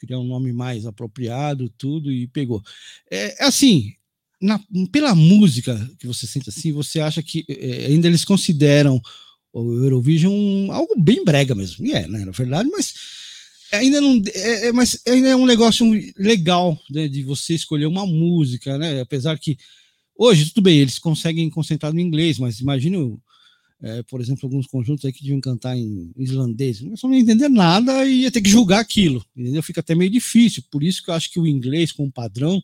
[0.04, 2.62] criar um nome mais apropriado, tudo, e pegou.
[3.10, 3.92] É, é assim,
[4.40, 4.60] na,
[4.92, 9.00] pela música que você sente assim, você acha que é, ainda eles consideram
[9.52, 11.86] o Eurovision algo bem brega mesmo.
[11.86, 12.94] E é, né, na verdade, mas
[13.72, 15.86] ainda não é, é, mas ainda é um negócio
[16.18, 19.00] legal né, de você escolher uma música, né?
[19.00, 19.56] Apesar que
[20.16, 22.98] hoje tudo bem, eles conseguem concentrar no inglês, mas imagina
[23.82, 28.04] é, por exemplo, alguns conjuntos aí que deviam cantar em islandês, não não entender nada
[28.04, 29.62] e ia ter que julgar aquilo, entendeu?
[29.62, 32.62] Fica até meio difícil, por isso que eu acho que o inglês como padrão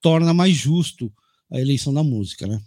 [0.00, 1.12] torna mais justo
[1.50, 2.60] a eleição da música, né?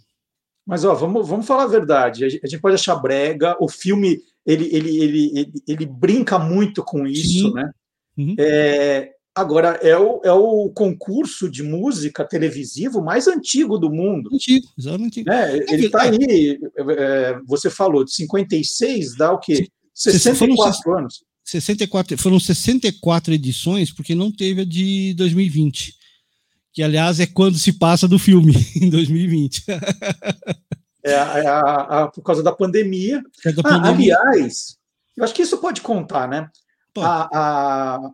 [0.66, 2.24] Mas ó, vamos, vamos falar a verdade.
[2.24, 3.56] A gente pode achar brega.
[3.60, 7.54] O filme ele, ele, ele, ele, ele brinca muito com isso, Sim.
[7.54, 7.70] né?
[8.16, 8.34] Uhum.
[8.38, 14.30] É, agora é o, é o concurso de música televisivo mais antigo do mundo.
[14.32, 15.24] Antigo, exatamente.
[15.28, 16.58] É, ele está aí.
[16.96, 19.68] É, você falou de 56, dá o quê?
[19.94, 21.24] 64 foram, anos.
[21.44, 26.00] 64, foram 64 edições, porque não teve a de 2020
[26.72, 29.64] que aliás é quando se passa do filme, em 2020.
[31.04, 33.22] é, a, a, a, por causa da pandemia.
[33.44, 34.16] É da pandemia.
[34.16, 34.76] Ah, aliás,
[35.16, 36.48] eu acho que isso pode contar, né?
[37.02, 37.28] A,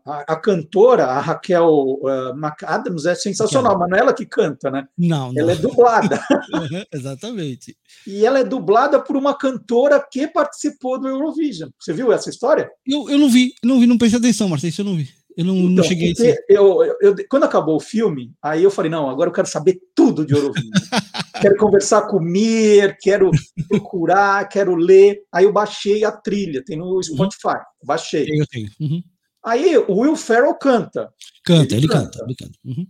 [0.05, 3.81] a, a, cantora, a Raquel uh, McAdams, é sensacional, Raquel.
[3.81, 4.87] mas não é ela que canta, né?
[4.97, 5.41] Não, não.
[5.41, 6.21] Ela é dublada.
[6.93, 7.77] Exatamente.
[8.07, 11.71] E ela é dublada por uma cantora que participou do Eurovision.
[11.79, 12.71] Você viu essa história?
[12.87, 15.09] Eu, eu não vi, não vi, não prestei atenção, Marcelo, isso eu não vi.
[15.37, 18.71] Eu não, então, não cheguei a eu, eu, eu, Quando acabou o filme, aí eu
[18.71, 20.71] falei, não, agora eu quero saber tudo de Eurovision.
[21.41, 23.31] quero conversar com o Mir, quero
[23.69, 25.23] procurar, quero ler.
[25.33, 27.49] Aí eu baixei a trilha, tem no Spotify.
[27.49, 27.87] Uhum.
[27.87, 28.27] Baixei.
[28.29, 28.69] Eu tenho.
[28.81, 29.03] Uhum.
[29.45, 31.13] Aí o Will Ferrell canta.
[31.45, 32.19] Canta, ele, ele canta.
[32.19, 32.25] canta.
[32.25, 32.59] Ele canta.
[32.65, 32.87] Uhum.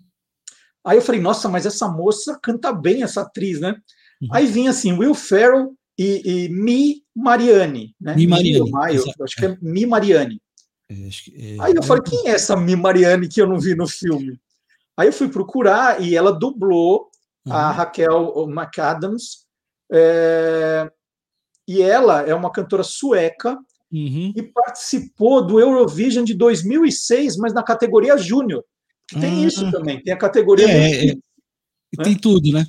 [0.86, 3.76] Aí eu falei, nossa, mas essa moça canta bem, essa atriz, né?
[4.22, 4.28] Uhum.
[4.32, 8.14] Aí vinha assim, Will Ferrell e, e Mi Mariani, né?
[8.14, 8.70] Mi Mariani.
[8.70, 10.40] Maio, acho que é Mi Mariani.
[10.88, 13.88] É, é, Aí eu falei, quem é essa Mi Mariane que eu não vi no
[13.88, 14.38] filme?
[14.96, 17.10] Aí eu fui procurar e ela dublou
[17.46, 17.52] uhum.
[17.52, 19.46] a Raquel McAdams.
[19.92, 20.90] É,
[21.68, 23.58] e ela é uma cantora sueca
[23.92, 24.32] uhum.
[24.34, 28.64] e participou do Eurovision de 2006, mas na categoria Júnior.
[29.20, 29.46] Tem uhum.
[29.46, 30.68] isso também, tem a categoria.
[30.68, 31.20] É, é, né?
[32.02, 32.66] Tem tudo, né?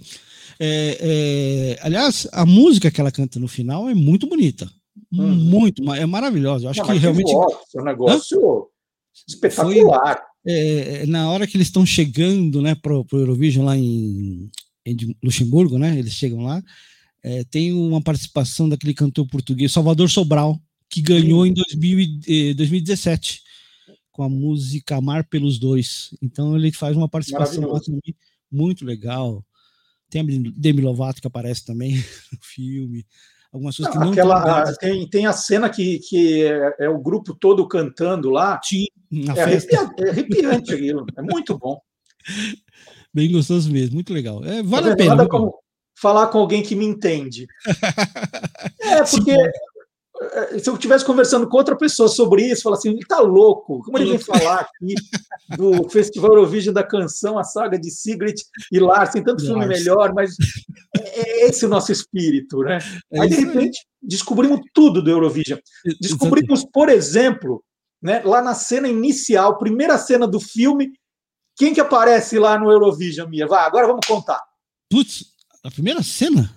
[0.59, 4.69] É, aliás, a música que ela canta no final é muito bonita.
[5.11, 5.27] Hum.
[5.27, 6.65] Muito, é maravilhosa.
[6.65, 7.31] Eu acho Não, que realmente.
[7.31, 8.65] é um negócio Hã?
[9.27, 10.15] espetacular.
[10.15, 14.49] Foi, é, na hora que eles estão chegando né, para o Eurovision lá em,
[15.23, 15.97] Luxemburgo, né?
[15.97, 16.61] Eles chegam lá.
[17.23, 23.41] É, tem uma participação daquele cantor português, Salvador Sobral, que ganhou em 2000, 2017
[23.89, 26.15] eh, com a música Amar pelos Dois.
[26.22, 28.15] Então ele faz uma participação lá também
[28.51, 29.43] muito legal.
[30.09, 31.95] Tem a Demi Lovato que aparece também
[32.31, 33.05] no filme
[33.51, 37.35] algumas coisas que não aquela, tem, tem a cena que, que é, é, o grupo
[37.35, 38.59] todo cantando lá.
[38.64, 38.85] Sim,
[39.35, 41.05] é, arrepiante, é arrepiante aquilo.
[41.15, 41.80] É muito bom.
[43.18, 44.45] Bem gostoso mesmo, muito legal.
[44.45, 45.27] É, vale tá a pena.
[45.27, 45.52] Como
[45.99, 47.48] falar com alguém que me entende.
[48.80, 49.52] É, porque Sim.
[50.19, 53.81] É, se eu estivesse conversando com outra pessoa sobre isso, falar assim, ele tá louco,
[53.81, 54.94] como ele vem falar aqui
[55.57, 58.39] do Festival Eurovision da Canção, a saga de Sigrid
[58.72, 60.35] e Lars, tem tanto filme melhor, mas
[60.99, 62.77] é, é esse o nosso espírito, né?
[63.11, 65.57] É aí, de repente, descobrimos tudo do Eurovision.
[65.99, 67.64] Descobrimos, por exemplo,
[67.99, 70.91] né, lá na cena inicial, primeira cena do filme,
[71.57, 73.47] quem que aparece lá no Eurovision, Mia?
[73.47, 74.41] Vai, agora vamos contar.
[74.89, 75.25] Putz,
[75.63, 76.53] a primeira cena?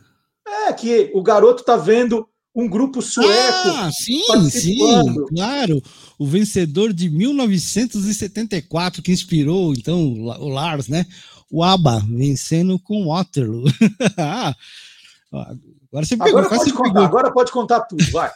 [0.46, 3.68] É, que o garoto tá vendo um grupo sueco.
[3.68, 5.82] Ah, sim, sim, claro.
[6.18, 11.06] O vencedor de 1974 que inspirou então o Lars, né?
[11.50, 13.64] O ABBA vencendo com Waterloo.
[15.92, 17.04] Agora você pegou, agora pode, contar, pegou.
[17.04, 18.30] agora pode contar tudo, vai.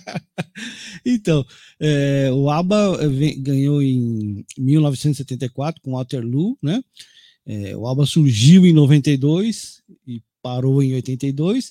[1.04, 1.44] então,
[1.78, 6.82] é, o ABBA eh, ganhou em 1974 com Waterloo, né?
[7.46, 11.70] É, o ABBA surgiu em 92 e parou em 82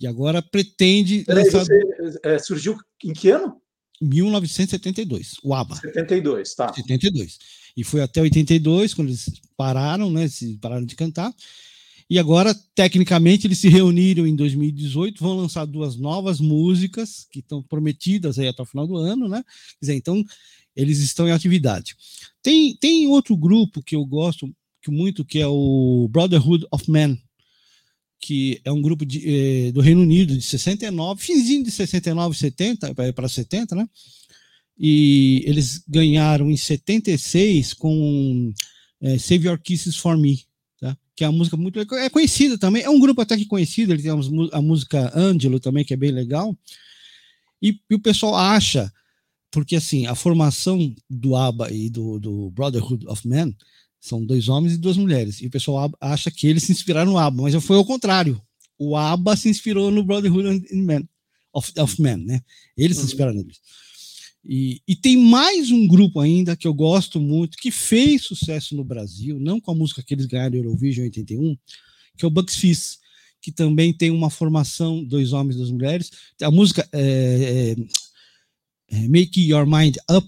[0.00, 1.24] e agora pretende.
[1.24, 1.64] Peraí, lançar...
[1.64, 3.56] você, é, surgiu em que ano?
[4.00, 5.76] 1972, o ABBA.
[5.76, 6.72] 72, tá.
[6.72, 7.38] 72.
[7.76, 10.26] E foi até 82, quando eles pararam, né?
[10.26, 11.32] Se pararam de cantar.
[12.10, 17.62] E agora, tecnicamente, eles se reuniram em 2018, vão lançar duas novas músicas que estão
[17.62, 19.44] prometidas aí até o final do ano, né?
[19.78, 20.24] Quer dizer, então,
[20.74, 21.94] eles estão em atividade.
[22.42, 27.16] Tem, tem outro grupo que eu gosto que muito, que é o Brotherhood of Men,
[28.18, 29.22] que é um grupo de,
[29.68, 33.88] eh, do Reino Unido de 69, finzinho de 69, 70, para 70, né?
[34.76, 38.52] E eles ganharam em 76 com
[39.00, 40.49] eh, Save Your Kisses for Me?
[41.20, 44.00] Que é uma música muito é conhecida também, é um grupo até que conhecido, ele
[44.00, 46.56] tem a música Angelo também, que é bem legal.
[47.60, 48.90] E, e, o pessoal acha,
[49.50, 53.54] porque assim, a formação do ABBA e do, do Brotherhood of Men
[54.00, 55.42] são dois homens e duas mulheres.
[55.42, 58.40] E o pessoal acha que eles se inspiraram no ABBA, mas foi ao contrário.
[58.78, 60.66] O ABBA se inspirou no Brotherhood
[61.52, 62.40] of, of Men, né?
[62.74, 63.02] Eles uhum.
[63.02, 63.60] se inspiraram neles.
[64.44, 68.82] E, e, tem mais um grupo ainda que eu gosto muito, que fez sucesso no
[68.82, 71.58] Brasil, não com a música que eles ganharam no Eurovision em 81,
[72.16, 72.98] que é o Bugs Fizz,
[73.42, 76.10] que também tem uma formação, dois homens e duas mulheres.
[76.40, 77.76] A música é,
[78.90, 80.26] é, é Make Your Mind Up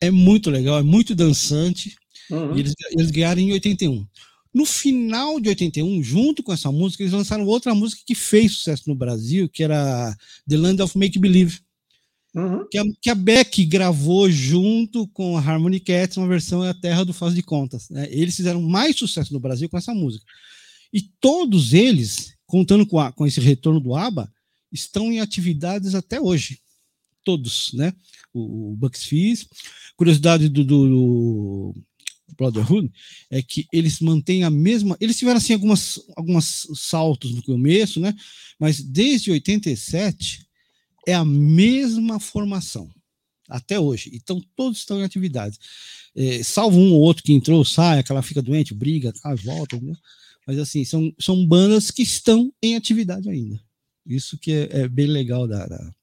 [0.00, 1.94] é muito legal, é muito dançante,
[2.30, 2.56] Uhum.
[2.56, 4.06] eles, eles ganharam em 81.
[4.52, 8.84] No final de 81, junto com essa música, eles lançaram outra música que fez sucesso
[8.86, 10.16] no Brasil, que era
[10.48, 11.58] The Land of Make Believe.
[12.34, 12.66] Uhum.
[13.00, 17.32] Que, a, Beck gravou junto com a Harmony Cats, uma versão A Terra do Faz
[17.34, 17.88] de Contas.
[17.88, 18.08] Né?
[18.10, 20.24] Eles fizeram mais sucesso no Brasil com essa música.
[20.92, 24.32] E todos eles, contando com, a, com esse retorno do ABBA,
[24.72, 26.58] estão em atividades até hoje.
[27.22, 27.92] Todos, né?
[28.32, 29.46] O, o Bucks Fizz.
[29.96, 31.74] Curiosidade do, do, do
[32.36, 32.90] Brotherhood
[33.30, 34.96] é que eles mantêm a mesma.
[35.00, 38.12] Eles tiveram assim algumas, algumas saltos no começo, né?
[38.58, 40.43] Mas desde 87
[41.06, 42.90] é a mesma formação
[43.48, 44.10] até hoje.
[44.14, 45.58] Então todos estão em atividade.
[46.14, 49.96] É, salvo um ou outro que entrou, sai, aquela fica doente, briga, cai, volta, entendeu?
[50.46, 53.60] Mas assim, são, são bandas que estão em atividade ainda.
[54.06, 55.94] Isso que é, é bem legal da, da,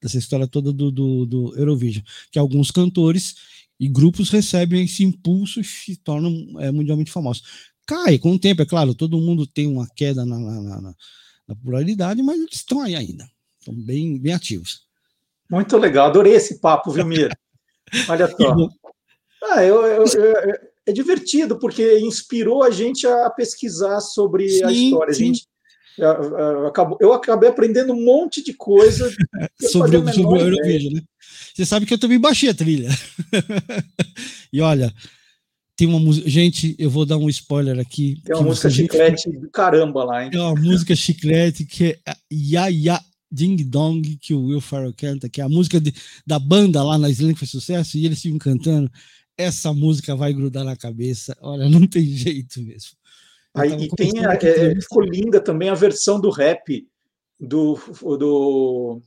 [0.00, 2.04] dessa história toda do, do, do Eurovision.
[2.30, 3.34] Que alguns cantores
[3.78, 7.42] e grupos recebem esse impulso e se tornam é, mundialmente famosos.
[7.86, 10.94] Cai com o tempo, é claro, todo mundo tem uma queda na, na, na,
[11.48, 13.28] na pluralidade, mas eles estão aí ainda,
[13.60, 14.82] estão bem, bem ativos.
[15.48, 17.36] Muito legal, adorei esse papo, viu, Mira?
[18.08, 18.56] Olha só.
[19.42, 24.72] Ah, eu, eu, eu, é divertido, porque inspirou a gente a pesquisar sobre sim, a
[24.72, 25.10] história.
[25.10, 25.46] A gente,
[27.00, 29.10] eu acabei aprendendo um monte de coisa
[29.60, 31.02] sobre, sobre o Eurovision, né?
[31.54, 32.88] Você sabe que eu também baixei a trilha.
[34.52, 34.92] e olha,
[35.76, 36.28] tem uma música.
[36.28, 38.20] Gente, eu vou dar um spoiler aqui.
[38.24, 40.30] Tem uma música chiclete do caramba lá, hein?
[40.30, 43.00] Tem uma música chiclete que é Ya Ya
[43.30, 45.94] Ding Dong, que o Will Ferrell canta, que é a música de,
[46.26, 48.90] da banda lá na Islândia que fez sucesso, e eles ficam cantando.
[49.36, 51.36] Essa música vai grudar na cabeça.
[51.40, 52.90] Olha, não tem jeito mesmo.
[53.54, 56.86] Aí, e tem a, é, ficou linda também a versão do rap
[57.38, 57.78] do,
[58.16, 59.00] do,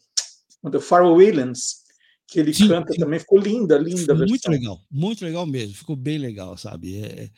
[0.64, 1.84] do Pharrell Williams,
[2.28, 3.00] que ele sim, canta sim.
[3.00, 4.14] também, ficou linda, linda.
[4.14, 6.98] Muito legal, muito legal mesmo, ficou bem legal, sabe?
[6.98, 7.30] É,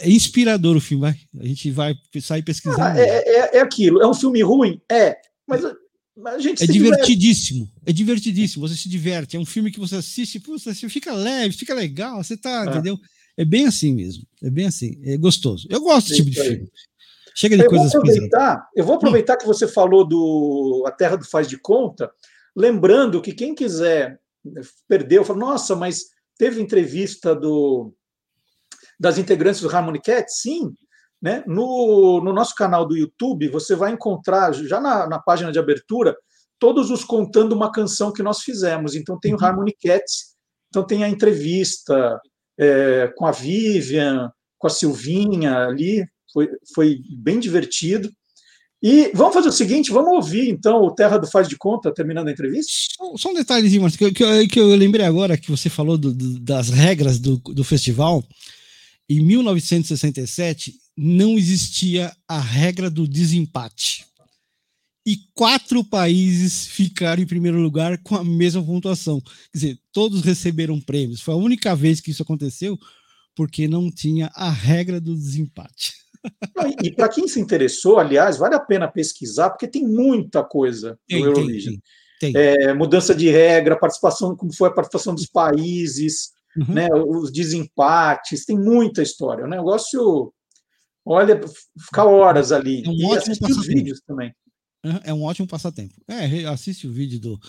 [0.00, 1.16] é inspirador o filme, vai.
[1.40, 2.80] A gente vai sair pesquisando.
[2.80, 4.80] Ah, é, é, é, aquilo, é um filme ruim?
[4.90, 5.16] É,
[5.46, 5.62] mas,
[6.38, 10.58] gente É divertidíssimo, é divertidíssimo, você se diverte, é um filme que você assiste, pô,
[10.58, 12.70] você fica leve, fica legal, você tá, é.
[12.70, 12.98] entendeu?
[13.36, 15.66] É bem assim mesmo, é bem assim, é gostoso.
[15.68, 16.68] Eu gosto desse tipo de filme.
[17.34, 21.16] Chega de eu coisas vou aproveitar, Eu vou aproveitar que você falou do A Terra
[21.16, 22.08] do Faz de Conta,
[22.54, 24.20] Lembrando que quem quiser
[24.86, 26.04] perdeu, fala, nossa, mas
[26.38, 27.92] teve entrevista do,
[28.98, 30.32] das integrantes do Harmony Cat?
[30.32, 30.72] Sim.
[31.24, 31.42] Né?
[31.46, 36.14] No, no nosso canal do YouTube, você vai encontrar, já na, na página de abertura,
[36.58, 38.94] todos os contando uma canção que nós fizemos.
[38.94, 39.42] Então tem o uhum.
[39.42, 40.34] Harmony Cats,
[40.68, 42.20] então tem a entrevista
[42.60, 48.10] é, com a Vivian, com a Silvinha ali, foi, foi bem divertido.
[48.82, 52.28] E vamos fazer o seguinte, vamos ouvir então o Terra do Faz de Conta, terminando
[52.28, 52.70] a entrevista?
[52.98, 56.12] Só, só um detalhezinho, Marcos, que, que, que, eu lembrei agora que você falou do,
[56.12, 58.22] do, das regras do, do festival.
[59.08, 64.06] Em 1967, não existia a regra do desempate.
[65.06, 69.20] E quatro países ficaram em primeiro lugar com a mesma pontuação.
[69.20, 71.20] Quer dizer, todos receberam prêmios.
[71.20, 72.78] Foi a única vez que isso aconteceu,
[73.34, 75.92] porque não tinha a regra do desempate.
[76.82, 81.20] E para quem se interessou, aliás, vale a pena pesquisar, porque tem muita coisa tem,
[81.20, 81.74] no Eurovision.
[82.18, 82.42] Tem, tem.
[82.42, 86.74] É, mudança de regra, participação, como foi a participação dos países, uhum.
[86.74, 89.44] né, os desempates, tem muita história.
[89.44, 90.32] O negócio,
[91.04, 91.40] olha,
[91.78, 92.84] ficar horas ali.
[92.84, 94.34] É um e assistir os vídeos também.
[95.02, 95.94] É um ótimo passatempo.
[96.06, 97.40] É, assiste o vídeo do,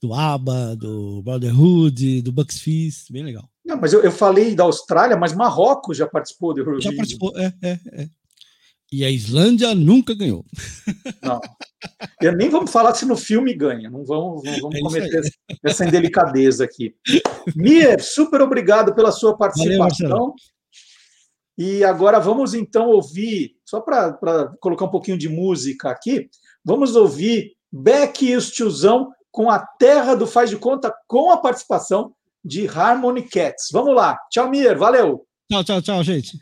[0.00, 3.48] do ABBA, do Brotherhood, do Bucks Fizz, bem legal.
[3.64, 6.92] Não, mas eu, eu falei da Austrália, mas Marrocos já participou do Eurovision.
[6.92, 8.08] Já participou, é, é, é.
[8.92, 10.44] E a Islândia nunca ganhou.
[11.20, 11.40] Não.
[12.22, 13.90] Eu nem vamos falar se no filme ganha.
[13.90, 15.22] Não vamos, não vamos é cometer
[15.64, 16.94] essa indelicadeza aqui.
[17.56, 20.08] Mier, super obrigado pela sua participação.
[20.08, 20.34] Valeu,
[21.56, 24.12] e agora vamos então ouvir, só para
[24.60, 26.28] colocar um pouquinho de música aqui,
[26.64, 31.36] vamos ouvir Beck e os Tiozão com a Terra do Faz de Conta, com a
[31.36, 32.12] participação
[32.44, 33.68] de Harmony Cats.
[33.72, 34.16] Vamos lá.
[34.30, 34.78] Tchau, Mier.
[34.78, 35.26] Valeu.
[35.50, 36.38] Tchau, tchau, tchau, gente.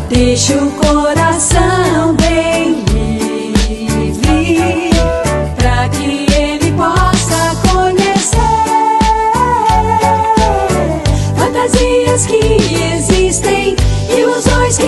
[0.09, 1.84] deixa o coração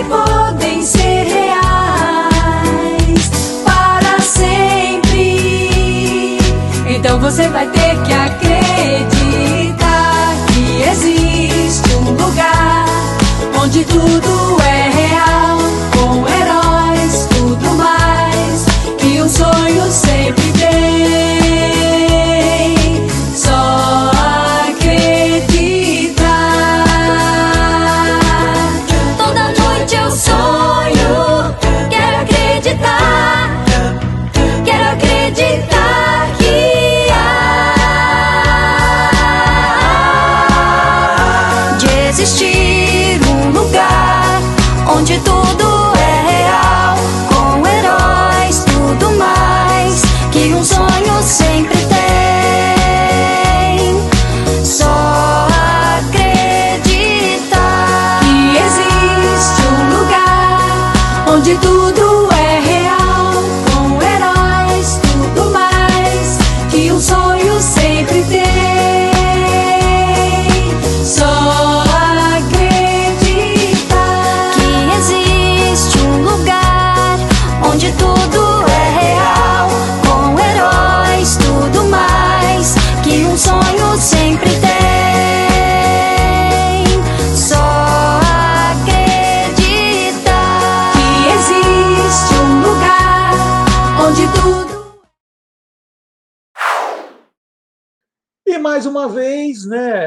[0.08, 1.62] podem ser reais
[3.64, 5.18] para sempre.
[6.88, 8.48] Então você vai ter que acreditar
[10.48, 12.86] que existe um lugar
[13.62, 14.57] onde tudo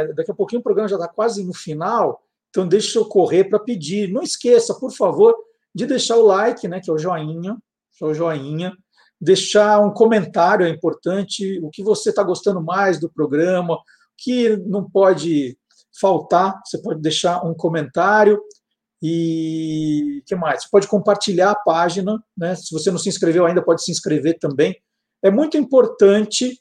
[0.09, 3.59] daqui a pouquinho o programa já está quase no final, então deixa eu correr para
[3.59, 4.13] pedir.
[4.13, 5.35] Não esqueça, por favor,
[5.75, 7.57] de deixar o like, né, que é o joinha,
[8.01, 8.73] o joinha,
[9.21, 13.81] deixar um comentário é importante, o que você está gostando mais do programa, o
[14.17, 15.57] que não pode
[16.01, 18.41] faltar, você pode deixar um comentário.
[19.03, 20.63] E que mais?
[20.63, 22.55] Você pode compartilhar a página, né?
[22.55, 24.77] Se você não se inscreveu ainda, pode se inscrever também.
[25.23, 26.61] É muito importante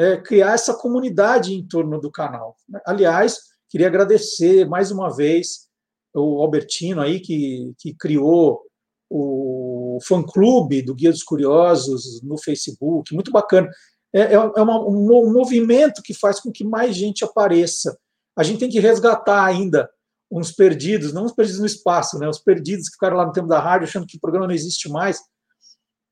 [0.00, 2.56] é, criar essa comunidade em torno do canal.
[2.86, 5.68] Aliás, queria agradecer mais uma vez
[6.14, 8.62] o Albertino aí que, que criou
[9.10, 13.68] o fã-clube do Guia dos Curiosos no Facebook, muito bacana.
[14.10, 17.98] É, é, é uma, um movimento que faz com que mais gente apareça.
[18.34, 19.90] A gente tem que resgatar ainda
[20.30, 22.26] uns perdidos, não os perdidos no espaço, né?
[22.26, 24.88] Os perdidos que ficaram lá no tempo da rádio achando que o programa não existe
[24.88, 25.20] mais.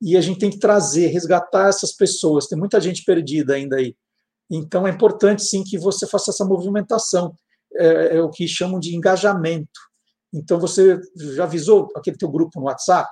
[0.00, 2.46] E a gente tem que trazer, resgatar essas pessoas.
[2.46, 3.96] Tem muita gente perdida ainda aí.
[4.50, 7.34] Então é importante sim que você faça essa movimentação.
[7.74, 9.80] É, é o que chamam de engajamento.
[10.32, 13.10] Então você já avisou aquele teu grupo no WhatsApp,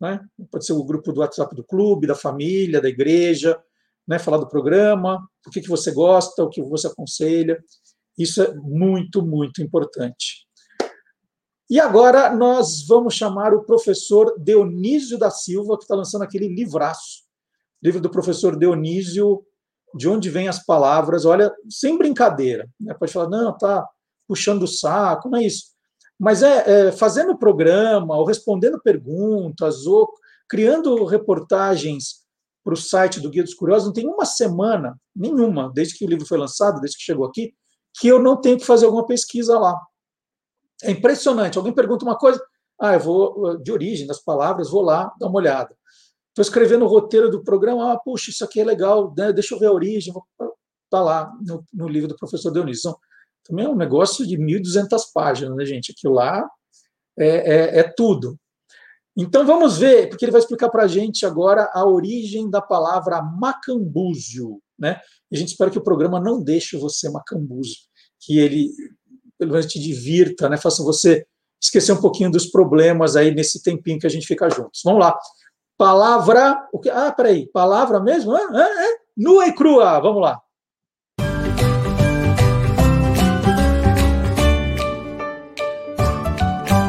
[0.00, 0.20] né?
[0.50, 3.58] Pode ser o grupo do WhatsApp do clube, da família, da igreja,
[4.06, 4.18] né?
[4.18, 7.62] Falar do programa, o que que você gosta, o que você aconselha.
[8.18, 10.45] Isso é muito, muito importante.
[11.68, 17.24] E agora nós vamos chamar o professor Dionísio da Silva, que está lançando aquele livraço,
[17.82, 19.44] livro do professor Dionísio,
[19.94, 21.24] De Onde Vêm as Palavras.
[21.24, 22.68] Olha, sem brincadeira.
[22.80, 22.94] Né?
[22.94, 23.84] Pode falar, não, tá
[24.28, 25.66] puxando o saco, não é isso.
[26.18, 30.08] Mas é, é fazendo programa, ou respondendo perguntas, ou
[30.48, 32.24] criando reportagens
[32.64, 36.08] para o site do Guia dos Curiosos, não tem uma semana, nenhuma, desde que o
[36.08, 37.54] livro foi lançado, desde que chegou aqui,
[37.98, 39.80] que eu não tenho que fazer alguma pesquisa lá.
[40.82, 41.56] É impressionante.
[41.56, 42.42] Alguém pergunta uma coisa,
[42.80, 45.74] ah, eu vou de origem das palavras, vou lá dar uma olhada.
[46.28, 49.32] Estou escrevendo o roteiro do programa, ah, puxa, isso aqui é legal, né?
[49.32, 50.12] deixa eu ver a origem,
[50.84, 52.90] está lá no, no, livro do professor Dionísio.
[52.90, 53.00] Então,
[53.44, 55.92] também é um negócio de 1.200 páginas, né, gente?
[55.92, 56.46] Aquilo lá
[57.18, 58.38] é, é, é tudo.
[59.16, 63.22] Então vamos ver, porque ele vai explicar para a gente agora a origem da palavra
[63.22, 65.00] macambúzio, né?
[65.32, 67.76] A gente espera que o programa não deixe você macambúzio,
[68.20, 68.70] que ele
[69.38, 70.56] pelo menos te divirta, né?
[70.56, 71.26] Faça você
[71.60, 74.82] esquecer um pouquinho dos problemas aí nesse tempinho que a gente fica juntos.
[74.84, 75.16] Vamos lá.
[75.76, 76.88] Palavra, o que?
[76.88, 78.34] Ah, peraí, palavra mesmo?
[78.34, 78.96] Ah, ah, ah.
[79.16, 80.40] Nua e crua, vamos lá.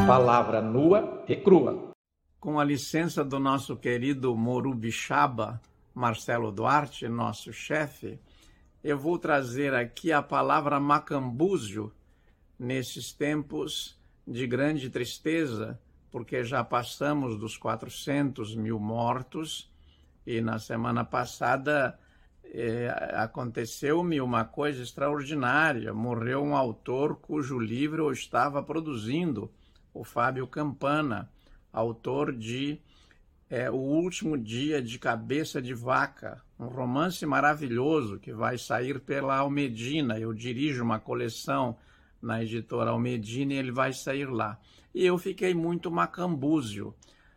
[0.06, 1.92] Palavra nua e crua.
[2.40, 5.60] Com a licença do nosso querido Morubixaba,
[5.94, 8.18] Marcelo Duarte, nosso chefe,
[8.82, 11.92] eu vou trazer aqui a palavra macambúzio
[12.58, 15.78] nesses tempos de grande tristeza,
[16.10, 19.70] porque já passamos dos 400 mil mortos
[20.26, 21.98] e na semana passada
[22.44, 25.94] eh, aconteceu-me uma coisa extraordinária.
[25.94, 29.50] Morreu um autor cujo livro eu estava produzindo,
[29.92, 31.30] o Fábio Campana,
[31.72, 32.80] autor de
[33.50, 39.38] é, O Último Dia de Cabeça de Vaca, um romance maravilhoso que vai sair pela
[39.38, 40.18] Almedina.
[40.18, 41.76] Eu dirijo uma coleção
[42.20, 44.58] na editora Almedina ele vai sair lá.
[44.94, 46.94] E eu fiquei muito macambúzio.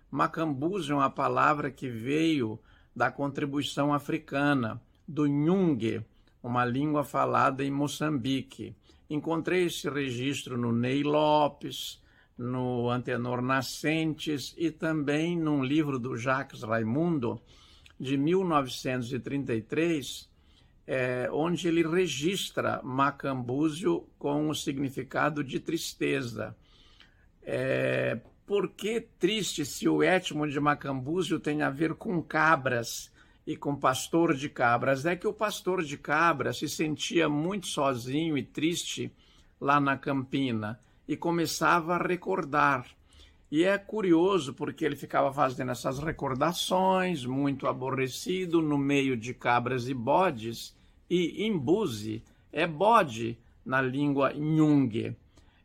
[0.10, 2.60] Macambúzio é uma palavra que veio
[2.96, 6.04] da contribuição africana, do Nhungue,
[6.44, 8.76] uma língua falada em Moçambique.
[9.10, 12.02] Encontrei esse registro no Ney Lopes,
[12.38, 17.42] no Antenor Nascentes e também num livro do Jacques Raimundo,
[18.00, 20.31] de 1933,
[20.94, 26.54] é, onde ele registra Macambúzio com o significado de tristeza.
[27.42, 33.10] É, por que triste se o étimo de Macambúzio tem a ver com cabras
[33.48, 35.06] e com pastor de cabras?
[35.06, 39.16] É que o pastor de cabras se sentia muito sozinho e triste
[39.62, 40.78] lá na Campina
[41.08, 42.86] e começava a recordar.
[43.50, 49.88] E é curioso porque ele ficava fazendo essas recordações, muito aborrecido, no meio de cabras
[49.88, 50.81] e bodes,
[51.12, 52.24] e imbuzi
[52.54, 55.14] é bode na língua Nhungue.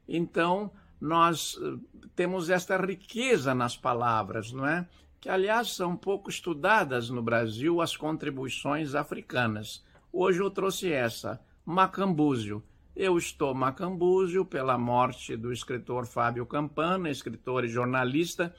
[0.08, 1.76] Então, nós eh,
[2.16, 4.88] temos esta riqueza nas palavras, não é?
[5.20, 9.84] Que, aliás, são pouco estudadas no Brasil as contribuições africanas.
[10.12, 12.60] Hoje eu trouxe essa, macambúzio,
[12.96, 18.52] eu estou macambúzio pela morte do escritor Fábio Campana, escritor e jornalista,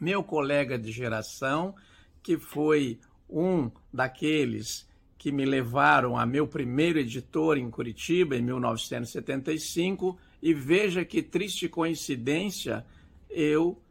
[0.00, 1.74] meu colega de geração,
[2.22, 2.98] que foi
[3.28, 4.87] um daqueles
[5.18, 11.68] que me levaram a meu primeiro editor em Curitiba em 1975 e veja que triste
[11.68, 12.86] coincidência,
[13.28, 13.82] eu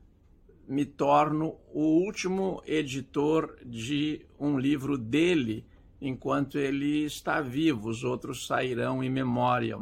[0.66, 5.66] me torno o último editor de um livro dele
[6.02, 9.78] enquanto ele está vivo, os outros sairão em memória.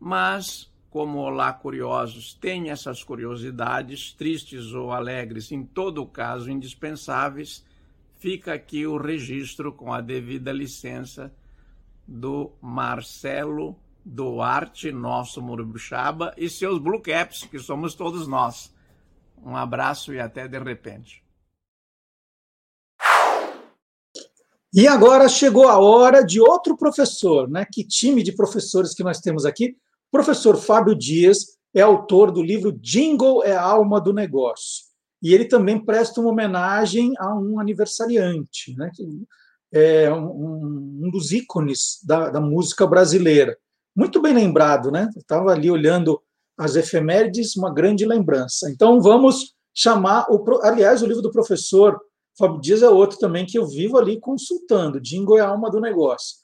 [0.00, 7.64] Mas, como Olá Curiosos tem essas curiosidades, tristes ou alegres, em todo caso indispensáveis,
[8.22, 11.34] fica aqui o registro com a devida licença
[12.06, 18.72] do Marcelo Duarte, nosso Murubuxaba, e seus Blue Caps, que somos todos nós.
[19.44, 21.20] Um abraço e até de repente.
[24.72, 27.66] E agora chegou a hora de outro professor, né?
[27.70, 29.76] Que time de professores que nós temos aqui?
[30.08, 34.91] O professor Fábio Dias é autor do livro Jingle é a alma do negócio.
[35.22, 38.90] E ele também presta uma homenagem a um aniversariante, né?
[39.72, 43.56] É um, um dos ícones da, da, música brasileira.
[43.96, 45.08] Muito bem lembrado, né?
[45.16, 46.20] Estava ali olhando
[46.58, 48.68] as efemérides, uma grande lembrança.
[48.70, 50.44] Então vamos chamar o.
[50.62, 51.98] Aliás, o livro do professor
[52.38, 55.00] Fábio Dias é outro também que eu vivo ali consultando.
[55.00, 56.38] Jingle é a alma do negócio.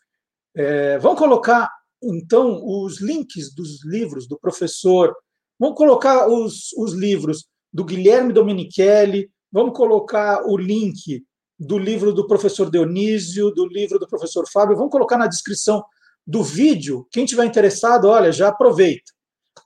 [0.54, 1.70] É, vamos colocar,
[2.02, 5.14] então, os links dos livros do professor.
[5.58, 7.46] Vamos colocar os, os livros
[7.78, 9.30] do Guilherme Domenichelli.
[9.52, 11.24] Vamos colocar o link
[11.56, 14.76] do livro do professor Dionísio, do livro do professor Fábio.
[14.76, 15.84] Vamos colocar na descrição
[16.26, 17.06] do vídeo.
[17.12, 19.12] Quem tiver interessado, olha, já aproveita.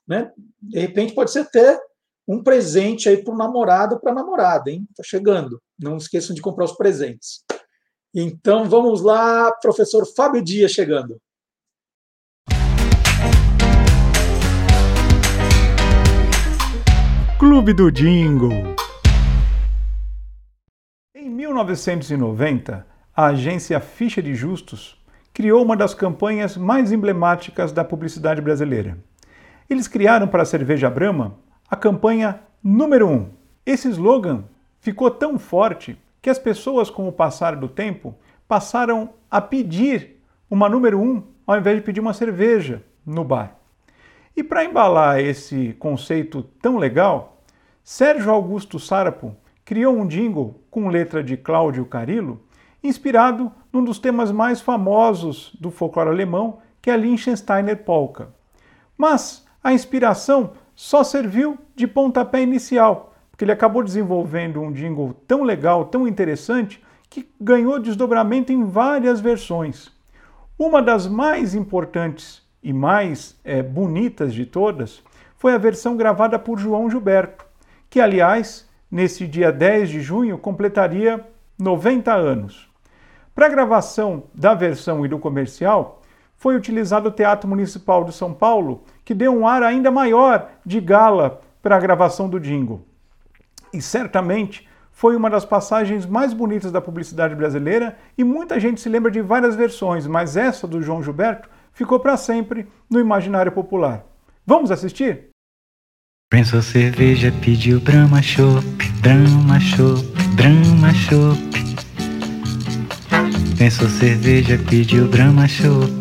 [0.06, 0.30] Né?
[0.60, 1.80] De repente, pode ser até
[2.28, 4.86] um presente aí para o namorado para a namorada, hein?
[4.90, 5.58] Está chegando.
[5.78, 7.42] Não esqueçam de comprar os presentes.
[8.14, 11.18] Então vamos lá, professor Fábio Dias chegando.
[17.62, 18.74] Clube do Jingle.
[21.14, 22.84] Em 1990,
[23.14, 25.00] a agência Ficha de Justos
[25.32, 28.98] criou uma das campanhas mais emblemáticas da publicidade brasileira.
[29.70, 31.36] Eles criaram para a cerveja Brahma
[31.70, 33.12] a campanha número 1.
[33.12, 33.30] Um.
[33.64, 34.42] Esse slogan
[34.80, 38.12] ficou tão forte que as pessoas, com o passar do tempo,
[38.48, 40.20] passaram a pedir
[40.50, 43.56] uma número 1 um, ao invés de pedir uma cerveja no bar.
[44.36, 47.31] E para embalar esse conceito tão legal,
[47.84, 49.34] Sérgio Augusto Sarapo
[49.64, 52.40] criou um jingle com letra de Cláudio Carillo,
[52.82, 58.28] inspirado num dos temas mais famosos do folclore alemão, que é a Liechtensteiner Polka.
[58.96, 65.42] Mas a inspiração só serviu de pontapé inicial, porque ele acabou desenvolvendo um jingle tão
[65.42, 66.80] legal, tão interessante,
[67.10, 69.90] que ganhou desdobramento em várias versões.
[70.56, 75.02] Uma das mais importantes e mais é, bonitas de todas
[75.36, 77.44] foi a versão gravada por João Gilberto,
[77.92, 81.22] que, aliás, nesse dia 10 de junho, completaria
[81.58, 82.66] 90 anos.
[83.34, 86.00] Para a gravação da versão e do comercial,
[86.34, 90.80] foi utilizado o Teatro Municipal de São Paulo que deu um ar ainda maior de
[90.80, 92.82] gala para a gravação do jingle.
[93.74, 98.88] E certamente foi uma das passagens mais bonitas da publicidade brasileira e muita gente se
[98.88, 104.06] lembra de várias versões, mas essa do João Gilberto ficou para sempre no imaginário popular.
[104.46, 105.31] Vamos assistir?
[106.32, 108.64] Pensou cerveja, pediu Brahma Chopp,
[109.02, 110.02] Brahma Chopp,
[110.34, 111.38] Brahma Chopp.
[113.58, 115.92] Pensou cerveja, pediu Brahma Chopp,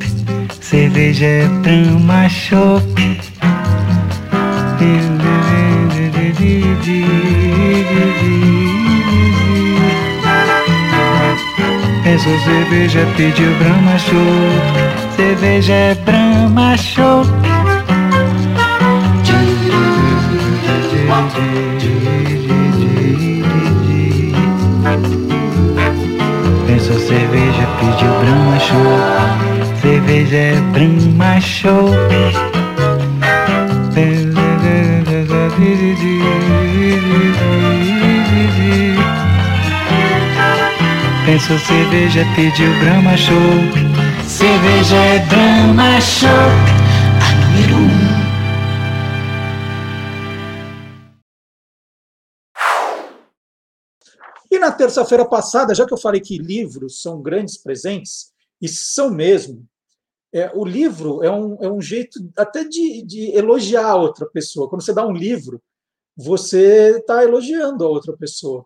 [0.61, 3.21] cerveja é Brahma Chopp.
[12.05, 17.60] Pensou cerveja, pediu Brahma Chopp, cerveja é Brahma Chopp.
[26.67, 29.51] Pensou cerveja, pediu Brahma Chopp
[29.81, 31.89] cerveja é Brahma Show.
[41.25, 43.35] Pensou cerveja, pediu Brahma Show.
[44.27, 48.00] Cerveja é Brahma Show, a número um.
[54.61, 58.31] Na terça-feira passada, já que eu falei que livros são grandes presentes,
[58.61, 59.67] e são mesmo,
[60.33, 64.69] é, o livro é um, é um jeito até de, de elogiar a outra pessoa.
[64.69, 65.61] Quando você dá um livro,
[66.15, 68.65] você está elogiando a outra pessoa.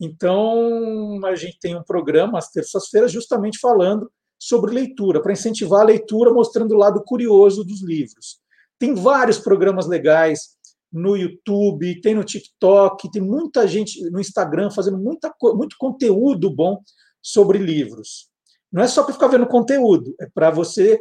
[0.00, 5.84] Então, a gente tem um programa às terças-feiras justamente falando sobre leitura, para incentivar a
[5.84, 8.38] leitura, mostrando o lado curioso dos livros.
[8.78, 10.56] Tem vários programas legais
[10.94, 16.80] no YouTube, tem no TikTok, tem muita gente no Instagram fazendo muita, muito conteúdo bom
[17.20, 18.28] sobre livros.
[18.72, 21.00] Não é só para ficar vendo conteúdo, é para você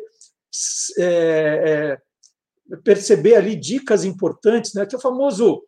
[0.99, 1.97] é,
[2.71, 4.85] é, perceber ali dicas importantes, né?
[4.85, 5.63] Que é o famoso.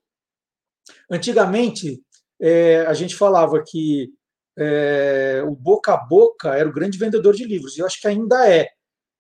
[1.10, 2.02] Antigamente,
[2.42, 4.12] é, a gente falava que
[4.58, 8.08] é, o boca a boca era o grande vendedor de livros, e eu acho que
[8.08, 8.70] ainda é.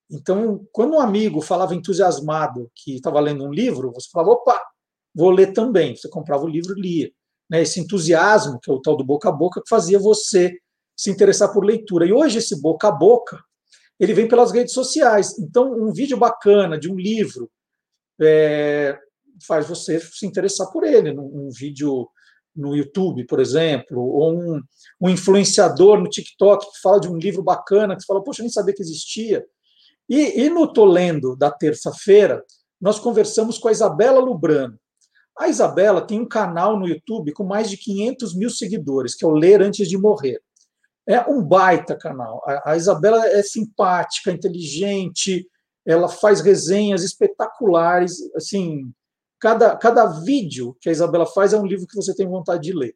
[0.09, 4.61] Então, quando um amigo falava entusiasmado que estava lendo um livro, você falava, opa,
[5.15, 5.95] vou ler também.
[5.95, 7.11] Você comprava o livro e lia.
[7.49, 7.61] Né?
[7.61, 10.57] Esse entusiasmo, que é o tal do boca a boca, que fazia você
[10.95, 12.05] se interessar por leitura.
[12.05, 13.39] E hoje esse boca a boca,
[13.99, 15.37] ele vem pelas redes sociais.
[15.39, 17.49] Então, um vídeo bacana de um livro
[18.21, 18.97] é,
[19.45, 21.11] faz você se interessar por ele.
[21.11, 22.09] Um, um vídeo
[22.55, 24.61] no YouTube, por exemplo, ou um,
[25.01, 28.45] um, influenciador no TikTok que fala de um livro bacana, que você fala, poxa, eu
[28.45, 29.45] nem sabia que existia.
[30.07, 32.43] E, e no Tô Lendo da terça-feira,
[32.79, 34.79] nós conversamos com a Isabela Lubrano.
[35.37, 39.27] A Isabela tem um canal no YouTube com mais de 500 mil seguidores, que é
[39.27, 40.41] o Ler Antes de Morrer.
[41.07, 42.41] É um baita canal.
[42.65, 45.47] A, Isabela é simpática, inteligente,
[45.85, 48.91] ela faz resenhas espetaculares, assim,
[49.39, 52.73] cada, cada vídeo que a Isabela faz é um livro que você tem vontade de
[52.73, 52.95] ler.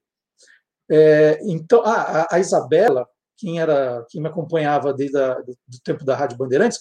[0.89, 3.07] É, então, a, a, Isabela,
[3.37, 5.19] quem era quem me acompanhava desde
[5.67, 6.79] do tempo da Rádio Bandeirantes,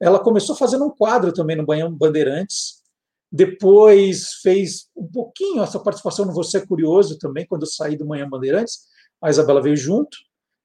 [0.00, 2.79] ela começou fazendo um quadro também no Banhão Bandeirantes,
[3.30, 8.06] depois fez um pouquinho essa participação no Você é Curioso também, quando eu saí do
[8.06, 8.88] Manhã Bandeirantes,
[9.22, 10.16] a Isabela veio junto,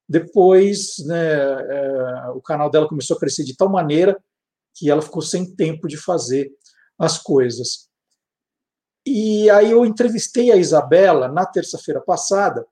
[0.08, 4.18] depois né, é, o canal dela começou a crescer de tal maneira
[4.74, 6.52] que ela ficou sem tempo de fazer
[6.98, 7.90] as coisas.
[9.06, 12.66] E aí eu entrevistei a Isabela na terça-feira passada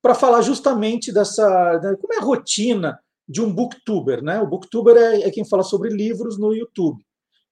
[0.00, 4.40] para falar justamente dessa, né, como é a rotina de um booktuber, né?
[4.40, 7.02] O booktuber é, é quem fala sobre livros no YouTube.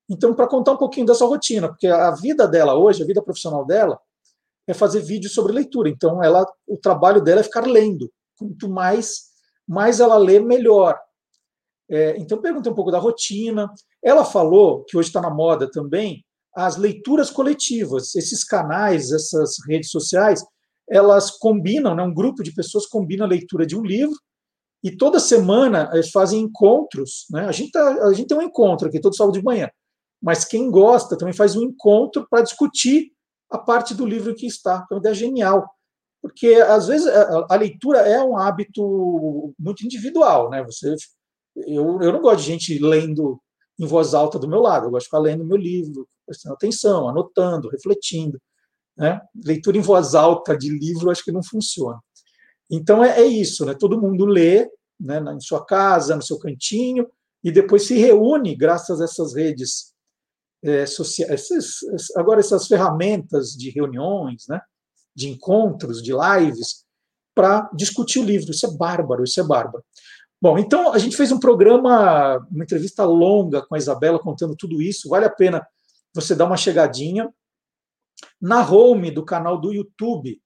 [0.09, 3.65] Então, para contar um pouquinho dessa rotina, porque a vida dela hoje, a vida profissional
[3.65, 3.99] dela,
[4.67, 5.89] é fazer vídeos sobre leitura.
[5.89, 8.11] Então, ela, o trabalho dela é ficar lendo.
[8.37, 9.23] Quanto mais,
[9.67, 10.99] mais ela lê, melhor.
[11.91, 13.73] É, então, perguntei um pouco da rotina.
[14.03, 16.25] Ela falou que hoje está na moda também
[16.55, 18.15] as leituras coletivas.
[18.15, 20.45] Esses canais, essas redes sociais,
[20.89, 24.17] elas combinam, né, um grupo de pessoas combina a leitura de um livro
[24.83, 27.27] e toda semana eles fazem encontros.
[27.31, 27.47] Né?
[27.47, 29.71] A, gente tá, a gente tem um encontro aqui todo sábado de manhã,
[30.23, 33.13] mas quem gosta também faz um encontro para discutir
[33.51, 34.87] a parte do livro que está.
[34.89, 35.69] É uma ideia genial,
[36.23, 40.49] porque às vezes a, a leitura é um hábito muito individual.
[40.49, 40.63] Né?
[40.63, 40.95] Você,
[41.57, 43.41] eu, eu não gosto de gente lendo
[43.79, 47.09] em voz alta do meu lado, eu gosto de ficar lendo meu livro, prestando atenção,
[47.09, 48.41] anotando, refletindo.
[48.97, 49.21] Né?
[49.45, 51.99] Leitura em voz alta de livro acho que não funciona.
[52.71, 53.75] Então é, é isso, né?
[53.75, 54.71] todo mundo lê
[55.01, 57.09] né, em sua casa, no seu cantinho,
[57.43, 59.93] e depois se reúne, graças a essas redes
[60.63, 64.61] é, sociais, essas, agora essas ferramentas de reuniões, né,
[65.15, 66.85] de encontros, de lives,
[67.35, 68.51] para discutir o livro.
[68.51, 69.85] Isso é bárbaro, isso é bárbaro.
[70.41, 74.83] Bom, então a gente fez um programa, uma entrevista longa com a Isabela contando tudo
[74.83, 75.09] isso.
[75.09, 75.67] Vale a pena
[76.15, 77.33] você dar uma chegadinha
[78.41, 80.41] na home do canal do YouTube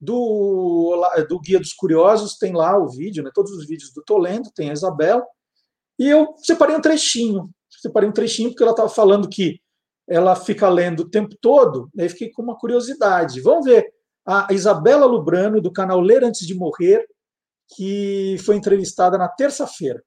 [0.00, 0.96] do,
[1.28, 3.30] do Guia dos Curiosos, tem lá o vídeo, né?
[3.34, 5.24] todos os vídeos do Tolendo, tem a Isabela.
[5.98, 7.50] E eu separei um trechinho,
[7.80, 9.60] separei um trechinho porque ela estava falando que
[10.08, 13.40] ela fica lendo o tempo todo, aí fiquei com uma curiosidade.
[13.40, 13.86] Vamos ver
[14.26, 17.06] a Isabela Lubrano, do canal Ler Antes de Morrer,
[17.74, 20.02] que foi entrevistada na terça-feira.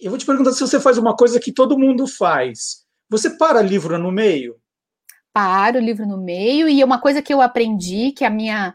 [0.00, 2.84] Eu vou te perguntar se você faz uma coisa que todo mundo faz.
[3.08, 4.56] Você para livro no meio?
[5.32, 8.74] Paro o livro no meio e uma coisa que eu aprendi, que a minha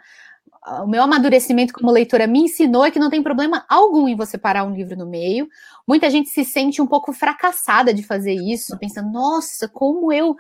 [0.84, 4.38] o meu amadurecimento como leitora me ensinou é que não tem problema algum em você
[4.38, 5.48] parar um livro no meio.
[5.88, 10.35] Muita gente se sente um pouco fracassada de fazer isso, pensando, nossa, como eu.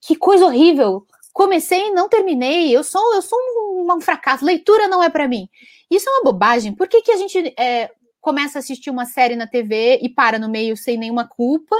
[0.00, 1.06] Que coisa horrível!
[1.32, 5.28] Comecei e não terminei, eu sou, eu sou um, um fracasso, leitura não é para
[5.28, 5.48] mim.
[5.90, 6.74] Isso é uma bobagem.
[6.74, 7.90] Por que, que a gente é,
[8.26, 11.76] começa a assistir uma série na TV e para no meio sem nenhuma culpa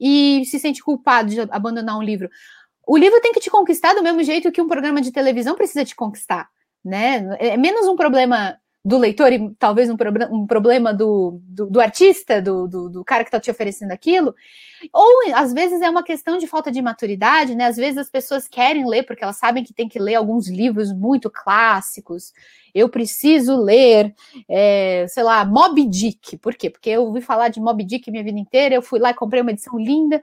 [0.00, 2.28] e se sente culpado de abandonar um livro.
[2.84, 5.84] O livro tem que te conquistar do mesmo jeito que um programa de televisão precisa
[5.84, 6.48] te conquistar,
[6.86, 7.36] né?
[7.40, 11.80] É menos um problema do leitor e talvez um, pro, um problema do, do, do
[11.80, 14.32] artista, do, do, do, cara que está te oferecendo aquilo,
[14.92, 17.64] ou às vezes é uma questão de falta de maturidade, né?
[17.64, 20.92] Às vezes as pessoas querem ler porque elas sabem que tem que ler alguns livros
[20.92, 22.32] muito clássicos.
[22.72, 24.14] Eu preciso ler,
[24.48, 26.36] é, sei lá, Moby Dick.
[26.36, 26.70] Por quê?
[26.70, 29.42] Porque eu ouvi falar de Moby Dick minha vida inteira, eu fui lá e comprei
[29.42, 30.22] uma edição linda.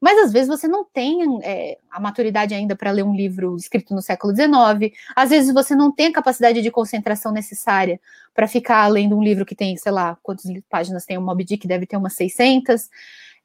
[0.00, 3.94] Mas às vezes você não tem é, a maturidade ainda para ler um livro escrito
[3.94, 8.00] no século XIX, às vezes você não tem a capacidade de concentração necessária
[8.34, 11.66] para ficar lendo um livro que tem, sei lá, quantas páginas tem o Moby Dick,
[11.66, 12.88] deve ter umas 600.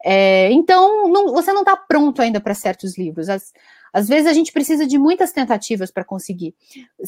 [0.04, 3.28] É, então, não, você não está pronto ainda para certos livros.
[3.28, 3.52] Às,
[3.92, 6.56] às, vezes a gente precisa de muitas tentativas para conseguir.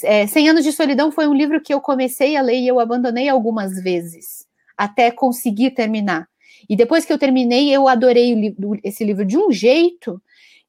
[0.03, 2.79] É, Cem Anos de Solidão foi um livro que eu comecei a ler e eu
[2.79, 4.45] abandonei algumas vezes,
[4.75, 6.27] até conseguir terminar.
[6.69, 10.21] E depois que eu terminei, eu adorei esse livro de um jeito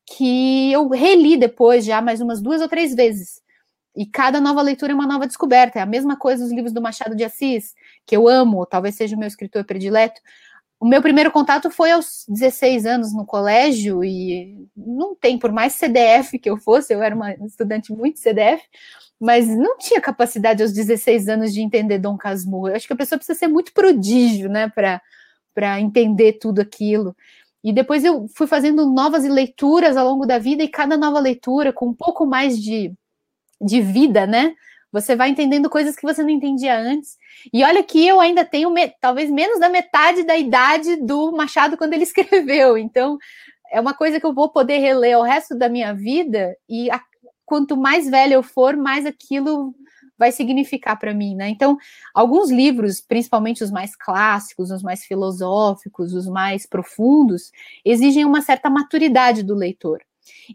[0.06, 3.42] que eu reli depois já mais umas duas ou três vezes.
[3.94, 5.78] E cada nova leitura é uma nova descoberta.
[5.78, 7.74] É a mesma coisa os livros do Machado de Assis,
[8.06, 10.20] que eu amo, talvez seja o meu escritor predileto.
[10.80, 15.72] O meu primeiro contato foi aos 16 anos no colégio, e não tem, por mais
[15.72, 18.62] CDF que eu fosse, eu era uma estudante muito CDF,
[19.20, 22.68] mas não tinha capacidade aos 16 anos de entender Dom Casmurro.
[22.68, 24.68] Eu acho que a pessoa precisa ser muito prodígio, né,
[25.58, 27.16] para entender tudo aquilo.
[27.64, 31.72] E depois eu fui fazendo novas leituras ao longo da vida, e cada nova leitura,
[31.72, 32.92] com um pouco mais de,
[33.60, 34.54] de vida, né?
[34.92, 37.16] Você vai entendendo coisas que você não entendia antes.
[37.52, 41.76] E olha que eu ainda tenho me, talvez menos da metade da idade do Machado
[41.76, 42.78] quando ele escreveu.
[42.78, 43.18] Então,
[43.72, 47.00] é uma coisa que eu vou poder reler o resto da minha vida, e a,
[47.44, 49.74] quanto mais velha eu for, mais aquilo
[50.18, 51.48] vai significar para mim, né?
[51.48, 51.78] Então,
[52.12, 57.52] alguns livros, principalmente os mais clássicos, os mais filosóficos, os mais profundos,
[57.84, 60.00] exigem uma certa maturidade do leitor.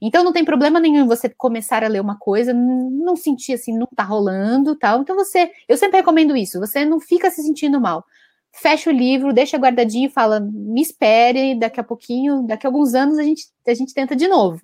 [0.02, 3.88] Então não tem problema nenhum você começar a ler uma coisa, não sentir assim, não
[3.88, 5.02] tá rolando, tal.
[5.02, 8.06] Então você, eu sempre recomendo isso, você não fica se sentindo mal.
[8.52, 12.94] Fecha o livro, deixa guardadinho e fala, me espere, daqui a pouquinho, daqui a alguns
[12.94, 14.62] anos a gente, a gente tenta de novo.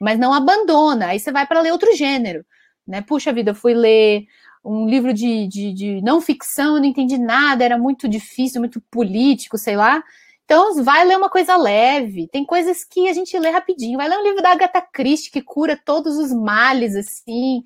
[0.00, 2.44] Mas não abandona, aí você vai para ler outro gênero
[2.86, 3.02] né?
[3.02, 4.26] Puxa vida, eu fui ler
[4.64, 9.58] um livro de, de, de, não ficção, não entendi nada, era muito difícil, muito político,
[9.58, 10.02] sei lá.
[10.44, 12.28] Então, vai ler uma coisa leve.
[12.28, 13.96] Tem coisas que a gente lê rapidinho.
[13.96, 17.62] Vai ler um livro da Agatha Christie que cura todos os males, assim.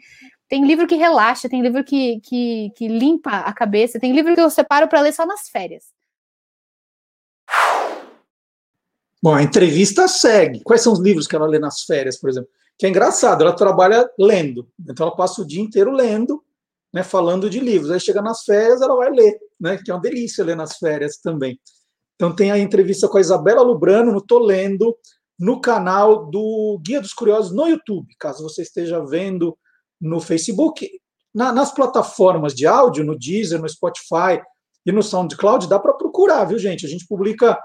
[0.49, 4.41] Tem livro que relaxa, tem livro que, que, que limpa a cabeça, tem livro que
[4.41, 5.85] eu separo para ler só nas férias.
[9.21, 10.63] Bom, a entrevista segue.
[10.63, 12.49] Quais são os livros que ela lê nas férias, por exemplo?
[12.79, 16.43] Que é engraçado, ela trabalha lendo, então ela passa o dia inteiro lendo,
[16.93, 17.91] né, falando de livros.
[17.91, 21.17] Aí chega nas férias, ela vai ler, né, que é uma delícia ler nas férias
[21.19, 21.59] também.
[22.15, 24.97] Então tem a entrevista com a Isabela Lubrano no Tô Lendo,
[25.39, 29.57] no canal do Guia dos Curiosos no YouTube, caso você esteja vendo
[30.01, 30.89] no Facebook.
[31.35, 34.41] Na, nas plataformas de áudio, no Deezer, no Spotify
[34.87, 36.87] e no SoundCloud, dá para procurar, viu, gente?
[36.87, 37.59] A gente publica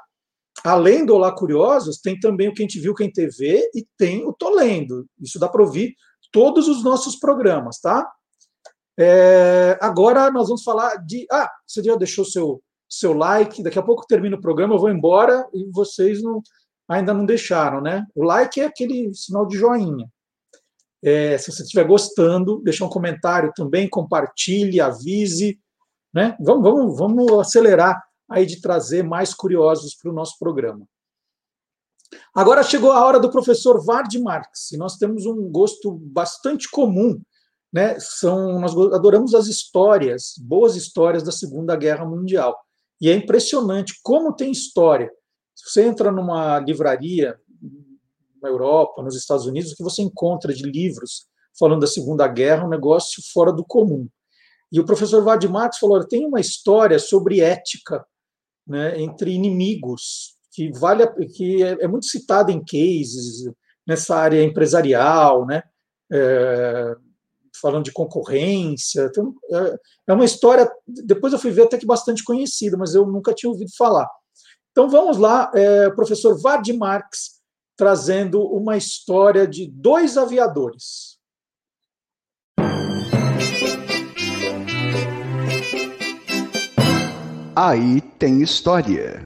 [0.64, 4.34] além do Olá Curiosos, tem também o Quem Te Viu, Quem TV e tem o
[4.34, 5.06] Tô Lendo.
[5.20, 5.96] Isso dá para ouvir
[6.32, 8.10] todos os nossos programas, tá?
[9.00, 11.26] É, agora nós vamos falar de.
[11.32, 14.92] Ah, você já deixou seu, seu like, daqui a pouco termina o programa, eu vou
[14.92, 16.42] embora e vocês não,
[16.88, 18.06] ainda não deixaram, né?
[18.14, 20.08] O like é aquele sinal de joinha.
[21.04, 25.60] É, se você estiver gostando, deixa um comentário também, compartilhe, avise.
[26.14, 26.36] Né?
[26.40, 28.02] Vamos, vamos, vamos acelerar
[28.32, 30.86] aí de trazer mais curiosos para o nosso programa.
[32.34, 37.22] Agora chegou a hora do professor Vard Marx, e nós temos um gosto bastante comum,
[37.72, 37.98] né?
[38.00, 42.58] São nós adoramos as histórias, boas histórias da Segunda Guerra Mundial.
[43.00, 45.10] E é impressionante como tem história.
[45.56, 47.40] Se você entra numa livraria
[48.42, 51.28] na Europa, nos Estados Unidos, o que você encontra de livros
[51.58, 54.08] falando da Segunda Guerra é um negócio fora do comum.
[54.72, 58.06] E o professor Vard Marx falou: tem uma história sobre ética
[58.72, 63.52] né, entre inimigos, que vale que é, é, muito citado em cases
[63.86, 65.62] nessa área empresarial, né,
[66.12, 66.96] é,
[67.62, 69.10] falando de concorrência.
[69.12, 70.72] Então, é, é uma história.
[70.88, 74.10] Depois eu fui ver até que bastante conhecida, mas eu nunca tinha ouvido falar.
[74.72, 77.42] Então vamos lá, é, professor Vard Marx
[77.76, 81.11] trazendo uma história de dois aviadores.
[87.64, 89.22] Aí tem história.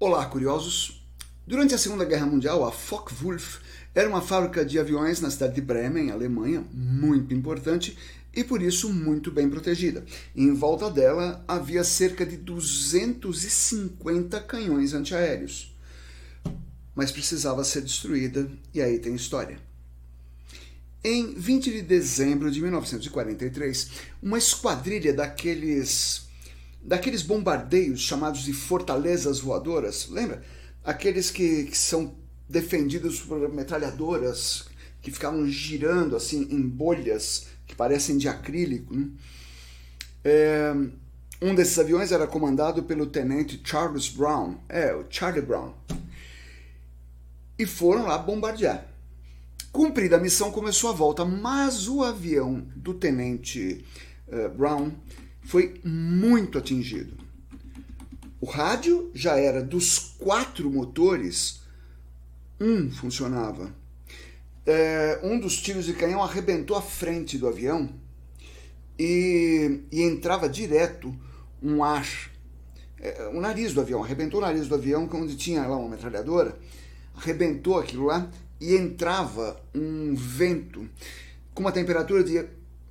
[0.00, 1.06] Olá, curiosos.
[1.46, 3.60] Durante a Segunda Guerra Mundial, a Focke-Wulf
[3.94, 7.96] era uma fábrica de aviões na cidade de Bremen, Alemanha, muito importante
[8.34, 10.04] e por isso muito bem protegida.
[10.34, 15.72] Em volta dela havia cerca de 250 canhões antiaéreos.
[16.96, 19.60] Mas precisava ser destruída, e aí tem história.
[21.04, 26.23] Em 20 de dezembro de 1943, uma esquadrilha daqueles
[26.84, 30.42] daqueles bombardeios chamados de fortalezas voadoras, lembra?
[30.84, 32.14] Aqueles que, que são
[32.48, 34.66] defendidos por metralhadoras
[35.00, 38.94] que ficavam girando assim em bolhas que parecem de acrílico.
[38.94, 39.08] Né?
[40.22, 40.74] É,
[41.40, 45.72] um desses aviões era comandado pelo tenente Charles Brown, é, o Charlie Brown.
[47.58, 48.86] E foram lá bombardear.
[49.72, 53.84] Cumprida a missão, começou a volta, mas o avião do tenente
[54.28, 54.92] uh, Brown
[55.44, 57.16] foi muito atingido.
[58.40, 61.62] O rádio já era dos quatro motores,
[62.60, 63.74] um funcionava.
[64.66, 67.88] É, um dos tiros de canhão arrebentou a frente do avião
[68.98, 71.14] e, e entrava direto
[71.62, 72.06] um ar
[73.04, 76.56] é, o nariz do avião, arrebentou o nariz do avião, onde tinha lá uma metralhadora,
[77.14, 80.88] arrebentou aquilo lá e entrava um vento
[81.52, 82.42] com uma temperatura de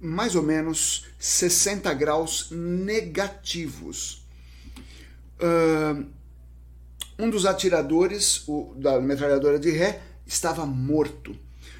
[0.03, 4.27] mais ou menos 60 graus negativos.
[5.39, 6.05] Uh,
[7.17, 11.33] um dos atiradores o, da metralhadora de ré estava morto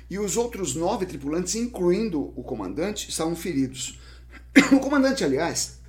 [0.10, 4.00] e os outros nove tripulantes, incluindo o comandante, estavam feridos.
[4.72, 5.80] O comandante, aliás,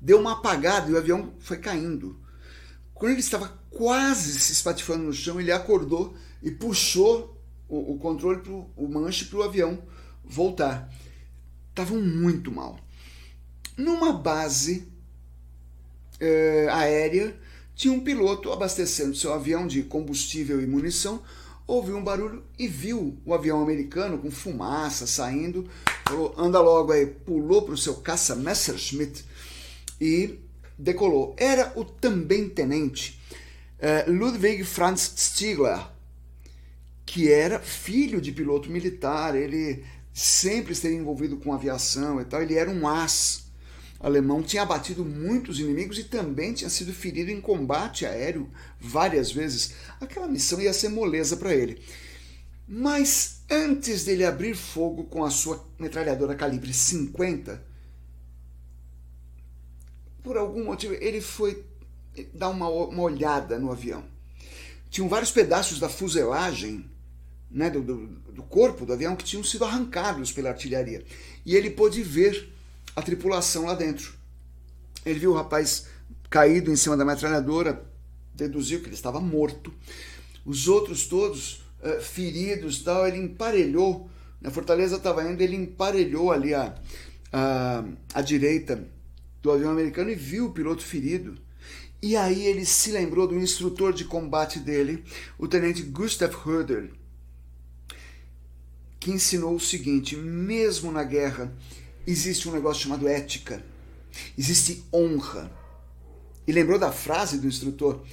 [0.00, 2.18] deu uma apagada e o avião foi caindo.
[2.94, 7.38] Quando ele estava quase se espatifando no chão, ele acordou e puxou
[7.68, 9.82] o, o controle, pro, o manche para o avião
[10.24, 10.90] voltar.
[11.72, 12.78] Estavam muito mal.
[13.78, 14.86] Numa base
[16.20, 17.34] é, aérea,
[17.74, 21.22] tinha um piloto abastecendo seu avião de combustível e munição,
[21.66, 25.66] ouviu um barulho e viu o avião americano com fumaça saindo,
[26.06, 29.24] falou, anda logo aí, pulou para o seu caça Messerschmitt
[29.98, 30.38] e
[30.78, 31.34] decolou.
[31.38, 33.18] Era o também tenente
[33.78, 35.80] uh, Ludwig Franz Stiegler,
[37.06, 39.82] que era filho de piloto militar, ele
[40.12, 43.42] sempre esteve envolvido com aviação e tal, ele era um as
[44.02, 49.74] alemão, tinha abatido muitos inimigos e também tinha sido ferido em combate aéreo várias vezes.
[50.00, 51.80] Aquela missão ia ser moleza para ele.
[52.66, 57.62] Mas antes dele abrir fogo com a sua metralhadora calibre 50,
[60.22, 61.64] por algum motivo, ele foi
[62.34, 64.04] dar uma, uma olhada no avião.
[64.90, 66.90] Tinham vários pedaços da fuselagem,
[67.52, 71.04] né, do, do, do corpo do avião, que tinham sido arrancados pela artilharia.
[71.44, 72.50] E ele pôde ver
[72.96, 74.14] a tripulação lá dentro.
[75.04, 75.86] Ele viu o rapaz
[76.30, 77.84] caído em cima da metralhadora,
[78.34, 79.72] deduziu que ele estava morto.
[80.44, 84.08] Os outros todos uh, feridos, tal, ele emparelhou.
[84.40, 86.74] Na fortaleza estava indo, ele emparelhou ali a,
[87.32, 87.84] a,
[88.14, 88.88] a direita
[89.40, 91.36] do avião americano e viu o piloto ferido.
[92.00, 95.04] E aí ele se lembrou do instrutor de combate dele,
[95.38, 96.90] o tenente Gustav Höder,
[99.02, 101.52] que ensinou o seguinte: mesmo na guerra,
[102.06, 103.62] existe um negócio chamado ética,
[104.38, 105.50] existe honra.
[106.46, 108.04] E lembrou da frase do instrutor: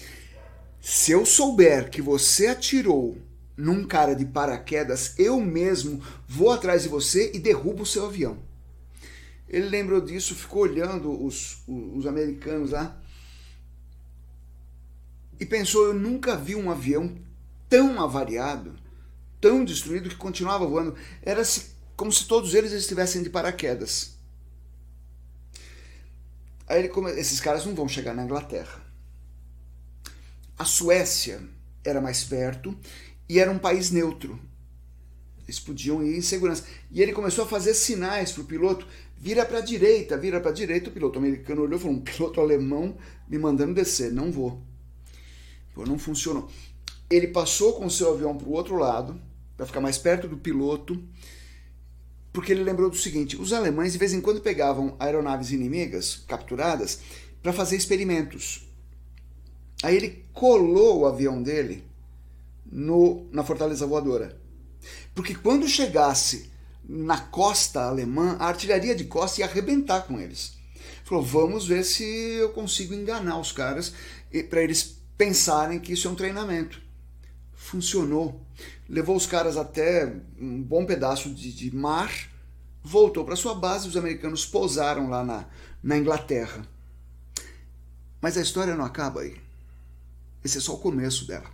[0.81, 3.17] se eu souber que você atirou
[3.55, 8.39] num cara de paraquedas, eu mesmo vou atrás de você e derrubo o seu avião.
[9.47, 12.99] Ele lembrou disso, ficou olhando os, os americanos lá
[15.39, 17.15] e pensou: eu nunca vi um avião
[17.69, 18.88] tão avariado,
[19.39, 20.95] tão destruído que continuava voando.
[21.21, 21.43] Era
[21.95, 24.17] como se todos eles estivessem de paraquedas.
[26.67, 27.11] Aí ele come...
[27.11, 28.85] esses caras não vão chegar na Inglaterra.
[30.57, 31.41] A Suécia
[31.83, 32.77] era mais perto
[33.27, 34.39] e era um país neutro.
[35.45, 36.63] Eles podiam ir em segurança.
[36.91, 38.85] E ele começou a fazer sinais para o piloto
[39.19, 40.89] vira para a direita, vira para a direita.
[40.89, 42.97] O piloto americano olhou e falou: um piloto alemão
[43.27, 44.63] me mandando descer, não vou.
[45.73, 46.49] Pô, não funcionou.
[47.09, 49.19] Ele passou com o seu avião para o outro lado,
[49.59, 51.03] para ficar mais perto do piloto,
[52.31, 57.01] porque ele lembrou do seguinte: os alemães de vez em quando pegavam aeronaves inimigas capturadas
[57.43, 58.65] para fazer experimentos.
[59.83, 61.83] Aí ele colou o avião dele
[62.65, 64.39] no, na fortaleza voadora.
[65.13, 66.49] Porque quando chegasse
[66.87, 70.53] na costa alemã, a artilharia de costa ia arrebentar com eles.
[71.03, 73.93] Falou: vamos ver se eu consigo enganar os caras
[74.49, 76.81] para eles pensarem que isso é um treinamento.
[77.53, 78.47] Funcionou.
[78.89, 82.11] Levou os caras até um bom pedaço de, de mar,
[82.83, 85.45] voltou para sua base, os americanos pousaram lá na,
[85.83, 86.67] na Inglaterra.
[88.19, 89.37] Mas a história não acaba aí.
[90.43, 91.49] Esse é só o começo dela.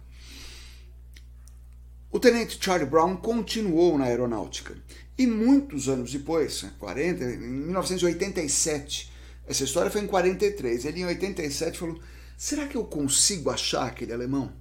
[2.10, 4.78] O tenente Charlie Brown continuou na aeronáutica
[5.18, 9.12] e muitos anos depois, 40, em 1987,
[9.46, 12.00] essa história foi em 43, ele em 87 falou:
[12.38, 14.54] será que eu consigo achar aquele alemão?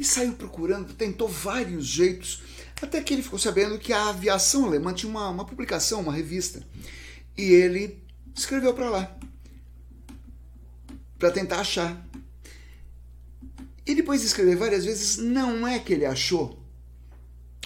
[0.00, 2.42] E saiu procurando, tentou vários jeitos,
[2.80, 6.66] até que ele ficou sabendo que a aviação alemã tinha uma, uma publicação, uma revista,
[7.36, 8.02] e ele
[8.34, 9.18] escreveu para lá,
[11.18, 12.02] para tentar achar.
[13.84, 16.58] E depois de escrever várias vezes, não é que ele achou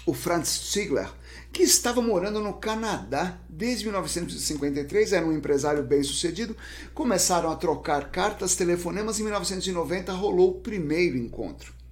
[0.05, 1.09] o Franz Ziegler,
[1.53, 6.57] que estava morando no Canadá desde 1953, era um empresário bem-sucedido.
[6.95, 9.21] Começaram a trocar cartas, telefonemas.
[9.21, 11.84] Em 1990 rolou o primeiro encontro.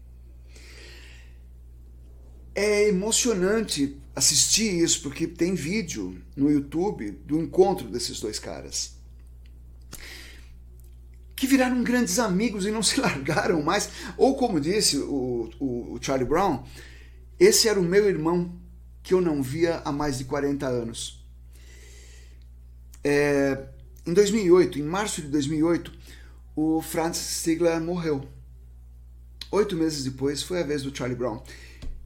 [2.55, 8.95] É emocionante assistir isso, porque tem vídeo no YouTube do encontro desses dois caras.
[11.35, 13.89] Que viraram grandes amigos e não se largaram mais.
[14.17, 16.65] Ou, como disse o, o, o Charlie Brown,
[17.39, 18.61] esse era o meu irmão
[19.03, 21.25] que eu não via há mais de 40 anos.
[23.03, 23.67] É,
[24.07, 25.93] em 2008, em março de 2008,
[26.55, 28.29] o Franz Stigler morreu.
[29.51, 31.43] Oito meses depois foi a vez do Charlie Brown.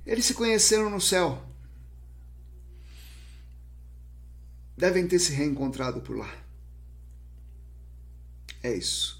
[0.06, 1.42] Eles se conheceram no céu.
[4.76, 6.32] Devem ter se reencontrado por lá.
[8.62, 9.15] É isso.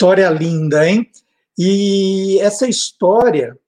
[0.00, 1.10] História linda, hein?
[1.58, 3.58] E essa história,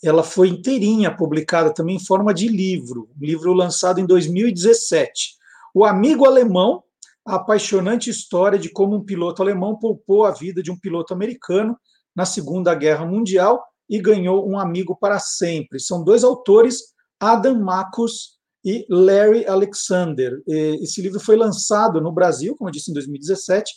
[0.00, 5.34] ela foi inteirinha publicada também em forma de livro, um livro lançado em 2017.
[5.74, 6.84] O Amigo Alemão,
[7.26, 11.76] a apaixonante história de como um piloto alemão poupou a vida de um piloto americano
[12.14, 15.80] na Segunda Guerra Mundial e ganhou um amigo para sempre.
[15.80, 20.40] São dois autores, Adam Marcus e Larry Alexander.
[20.46, 23.72] Esse livro foi lançado no Brasil, como eu disse, em 2017,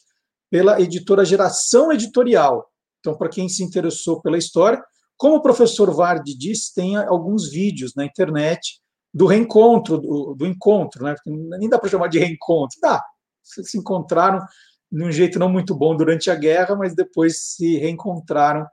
[0.54, 2.72] pela editora Geração Editorial.
[3.00, 4.80] Então, para quem se interessou pela história,
[5.18, 8.80] como o professor Vardi disse, tem alguns vídeos na internet
[9.12, 11.16] do reencontro, do, do encontro, né?
[11.26, 13.04] nem dá para chamar de reencontro, dá.
[13.42, 14.46] Se encontraram
[14.92, 18.64] de um jeito não muito bom durante a guerra, mas depois se reencontraram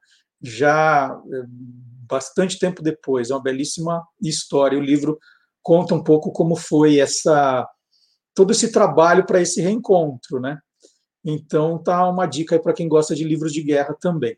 [0.42, 1.44] já eh,
[2.06, 3.30] bastante tempo depois.
[3.30, 4.78] É uma belíssima história.
[4.78, 5.18] O livro
[5.62, 7.66] conta um pouco como foi essa
[8.34, 10.58] todo esse trabalho para esse reencontro, né?
[11.24, 14.36] Então tá uma dica aí para quem gosta de livros de guerra também.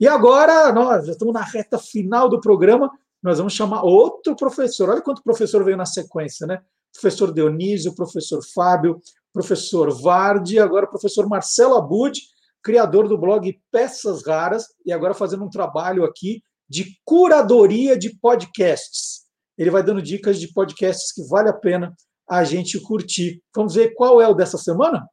[0.00, 2.90] E agora nós já estamos na reta final do programa,
[3.22, 4.90] nós vamos chamar outro professor.
[4.90, 6.60] Olha quanto professor veio na sequência, né?
[6.92, 9.00] Professor Dionísio, professor Fábio,
[9.32, 12.20] professor Vardi, agora professor Marcelo Abud,
[12.62, 19.22] criador do blog Peças Raras, e agora fazendo um trabalho aqui de curadoria de podcasts.
[19.56, 21.94] Ele vai dando dicas de podcasts que vale a pena
[22.28, 23.42] a gente curtir.
[23.54, 25.06] Vamos ver qual é o dessa semana?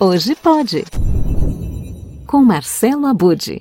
[0.00, 0.84] Hoje pode.
[2.24, 3.60] Com Marcelo Abude.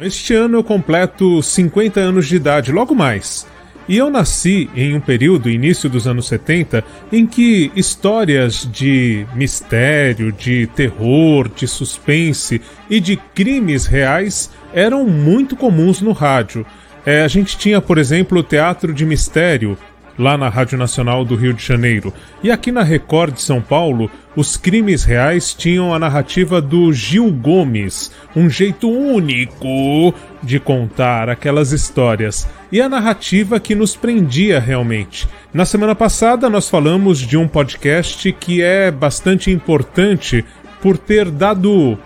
[0.00, 3.44] Este ano eu completo 50 anos de idade, logo mais.
[3.88, 10.30] E eu nasci em um período, início dos anos 70, em que histórias de mistério,
[10.30, 16.64] de terror, de suspense e de crimes reais eram muito comuns no rádio.
[17.04, 19.76] É, a gente tinha, por exemplo, o Teatro de Mistério,
[20.18, 22.12] lá na Rádio Nacional do Rio de Janeiro.
[22.42, 27.30] E aqui na Record de São Paulo, os crimes reais tinham a narrativa do Gil
[27.30, 35.28] Gomes, um jeito único de contar aquelas histórias, e a narrativa que nos prendia realmente.
[35.52, 40.44] Na semana passada, nós falamos de um podcast que é bastante importante
[40.80, 41.98] por ter dado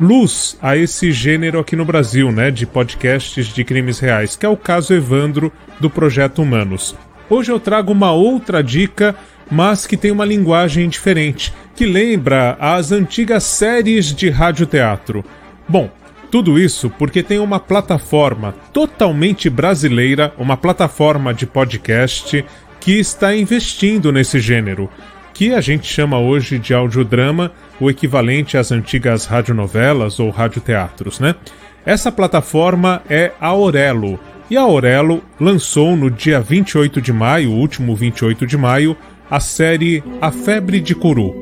[0.00, 4.48] luz a esse gênero aqui no Brasil, né, de podcasts de crimes reais, que é
[4.48, 6.94] o caso Evandro do Projeto Humanos.
[7.28, 9.14] Hoje eu trago uma outra dica,
[9.50, 15.24] mas que tem uma linguagem diferente, que lembra as antigas séries de radioteatro.
[15.68, 15.90] Bom,
[16.30, 22.44] tudo isso porque tem uma plataforma totalmente brasileira, uma plataforma de podcast
[22.80, 24.90] que está investindo nesse gênero,
[25.32, 31.34] que a gente chama hoje de audiodrama, o equivalente às antigas radionovelas ou radioteatros, né?
[31.86, 34.18] Essa plataforma é a Aurelo
[34.50, 38.96] e a Aurelo lançou no dia 28 de maio, último 28 de maio,
[39.30, 41.34] a série A Febre de Curu.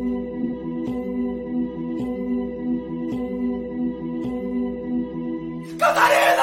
[5.79, 6.43] Catarina!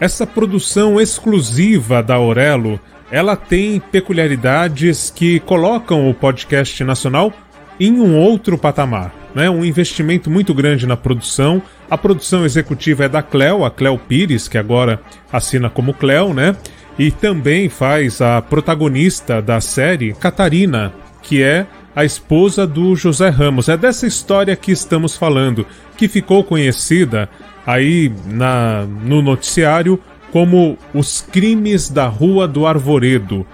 [0.00, 2.80] Essa produção exclusiva da Aurelo,
[3.10, 7.32] ela tem peculiaridades que colocam o podcast nacional
[7.78, 11.62] em um outro patamar né, um investimento muito grande na produção.
[11.90, 15.00] A produção executiva é da Cleo, a Cleo Pires, que agora
[15.32, 16.54] assina como Cleo, né?
[16.96, 23.68] E também faz a protagonista da série, Catarina, que é a esposa do José Ramos.
[23.68, 27.28] É dessa história que estamos falando, que ficou conhecida
[27.66, 29.98] aí na, no noticiário
[30.30, 33.44] como os crimes da Rua do Arvoredo.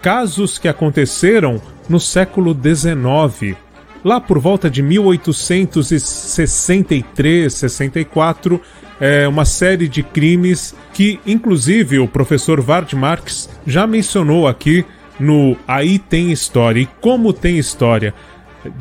[0.00, 3.56] Casos que aconteceram no século XIX
[4.04, 8.60] Lá por volta de 1863, 64,
[8.98, 14.84] é uma série de crimes que, inclusive, o professor Vard Marx já mencionou aqui
[15.18, 16.80] no Aí Tem História.
[16.80, 18.14] E como tem história?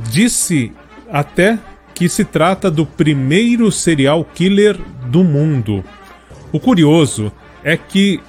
[0.09, 0.71] Disse
[1.11, 1.59] até
[1.93, 5.83] que se trata do primeiro serial killer do mundo.
[6.51, 7.31] O curioso
[7.63, 8.21] é que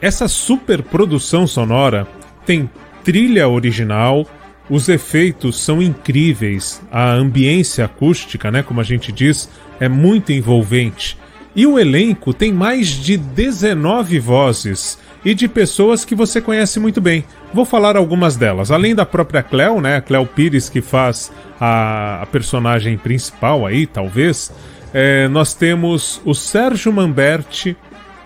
[0.00, 2.08] essa superprodução sonora
[2.46, 2.70] tem
[3.04, 4.26] trilha original,
[4.72, 9.46] os efeitos são incríveis, a ambiência acústica, né, como a gente diz,
[9.78, 11.18] é muito envolvente.
[11.54, 17.02] E o elenco tem mais de 19 vozes e de pessoas que você conhece muito
[17.02, 17.22] bem.
[17.52, 18.70] Vou falar algumas delas.
[18.70, 19.96] Além da própria Cleo, né?
[19.96, 21.30] A Cleo Pires, que faz
[21.60, 24.50] a, a personagem principal aí, talvez.
[24.94, 27.76] É, nós temos o Sérgio Mamberti,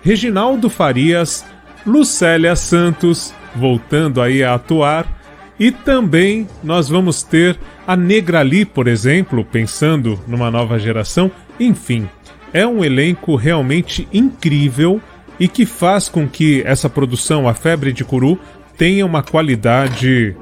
[0.01, 1.45] Reginaldo Farias,
[1.85, 5.16] Lucélia Santos, voltando aí a atuar.
[5.59, 11.31] E também nós vamos ter a Negrali, por exemplo, pensando numa nova geração.
[11.59, 12.07] Enfim,
[12.53, 15.01] é um elenco realmente incrível
[15.39, 18.39] e que faz com que essa produção, A Febre de Curu,
[18.77, 20.35] tenha uma qualidade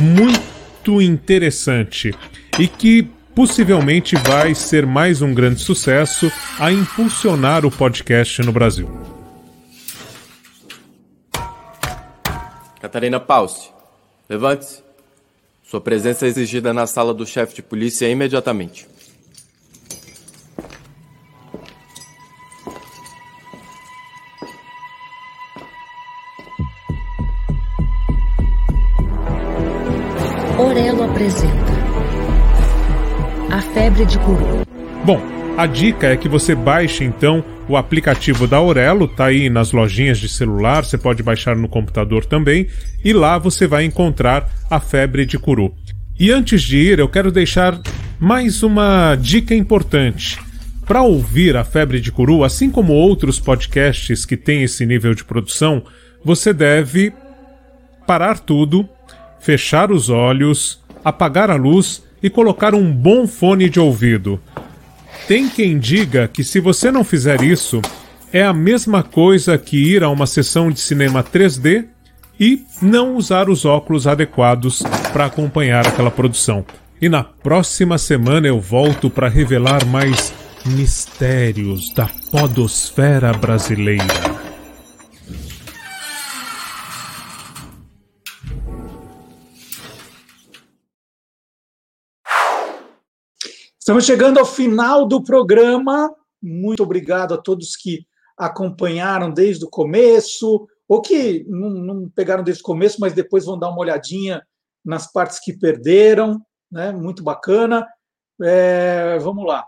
[0.00, 2.14] muito interessante
[2.58, 8.90] e que possivelmente vai ser mais um grande sucesso a impulsionar o podcast no Brasil.
[12.80, 13.70] Catarina Pause,
[14.28, 14.82] levante-se.
[15.62, 18.86] Sua presença é exigida na sala do chefe de polícia imediatamente.
[30.58, 31.72] Orelo apresenta
[33.50, 34.62] A Febre de Curu.
[35.04, 39.72] Bom, a dica é que você baixe então o aplicativo da Aurelo, tá aí nas
[39.72, 42.66] lojinhas de celular, você pode baixar no computador também,
[43.04, 45.74] e lá você vai encontrar a febre de curu.
[46.18, 47.80] E antes de ir, eu quero deixar
[48.18, 50.38] mais uma dica importante.
[50.86, 55.24] Para ouvir a febre de curu, assim como outros podcasts que têm esse nível de
[55.24, 55.82] produção,
[56.24, 57.12] você deve
[58.06, 58.88] parar tudo,
[59.40, 64.40] fechar os olhos, apagar a luz e colocar um bom fone de ouvido.
[65.32, 67.80] Tem quem diga que se você não fizer isso,
[68.30, 71.86] é a mesma coisa que ir a uma sessão de cinema 3D
[72.38, 76.66] e não usar os óculos adequados para acompanhar aquela produção.
[77.00, 80.34] E na próxima semana eu volto para revelar mais
[80.66, 84.31] mistérios da podosfera brasileira.
[93.92, 96.10] Estamos chegando ao final do programa.
[96.42, 98.06] Muito obrigado a todos que
[98.38, 103.58] acompanharam desde o começo, ou que não, não, pegaram desde o começo, mas depois vão
[103.58, 104.42] dar uma olhadinha
[104.82, 106.40] nas partes que perderam.
[106.70, 106.90] Né?
[106.90, 107.86] Muito bacana.
[108.42, 109.66] É, vamos lá.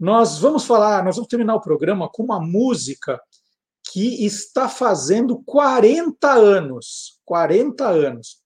[0.00, 3.20] Nós vamos falar, nós vamos terminar o programa com uma música
[3.92, 7.20] que está fazendo 40 anos.
[7.26, 8.38] 40 anos.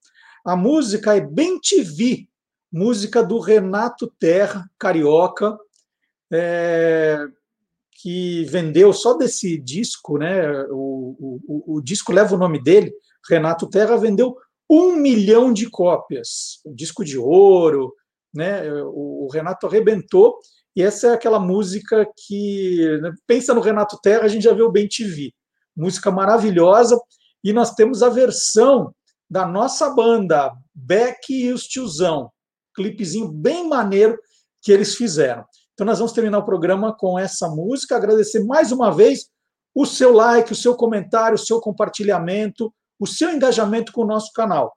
[0.44, 2.27] A música é Bem TV,
[2.72, 5.58] música do Renato Terra, carioca,
[6.30, 7.18] é,
[8.00, 10.48] que vendeu só desse disco, né?
[10.70, 12.92] O, o, o, disco leva o nome dele,
[13.28, 14.36] Renato Terra, vendeu
[14.70, 17.92] um milhão de cópias, disco de ouro,
[18.32, 18.70] né?
[18.84, 20.38] O, o Renato arrebentou,
[20.76, 24.62] e essa é aquela música que né, pensa no Renato Terra, a gente já vê
[24.62, 25.32] o Bem TV,
[25.74, 27.00] música maravilhosa,
[27.42, 28.94] e nós temos a versão
[29.28, 32.30] da nossa banda, Beck e os Tiozão,
[32.78, 34.16] clipezinho bem maneiro
[34.62, 35.44] que eles fizeram.
[35.74, 37.96] Então, nós vamos terminar o programa com essa música.
[37.96, 39.26] Agradecer mais uma vez
[39.74, 44.32] o seu like, o seu comentário, o seu compartilhamento, o seu engajamento com o nosso
[44.32, 44.76] canal.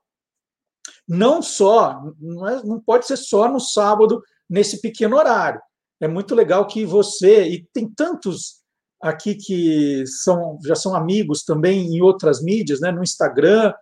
[1.08, 5.60] Não só, não, é, não pode ser só no sábado, nesse pequeno horário.
[6.00, 8.62] É muito legal que você, e tem tantos
[9.00, 13.72] aqui que são, já são amigos também em outras mídias, né, no Instagram,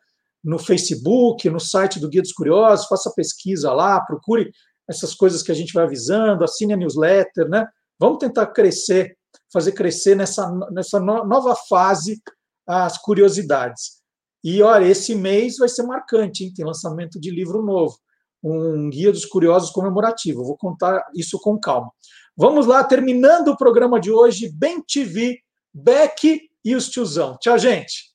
[0.42, 4.50] no Facebook, no site do Guia dos Curiosos, faça pesquisa lá, procure
[4.88, 7.66] essas coisas que a gente vai avisando, assine a newsletter, né?
[7.98, 9.16] Vamos tentar crescer,
[9.52, 12.20] fazer crescer nessa, nessa nova fase
[12.66, 14.00] as curiosidades.
[14.42, 16.52] E olha, esse mês vai ser marcante, hein?
[16.54, 17.96] tem lançamento de livro novo,
[18.42, 20.44] um Guia dos Curiosos comemorativo.
[20.44, 21.90] vou contar isso com calma.
[22.36, 25.38] Vamos lá, terminando o programa de hoje, Bem TV,
[25.74, 27.36] Beck e os tiozão.
[27.38, 28.09] Tchau, gente.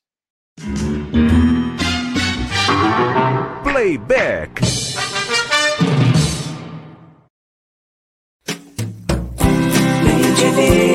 [3.76, 4.62] Playback.
[10.02, 10.85] Made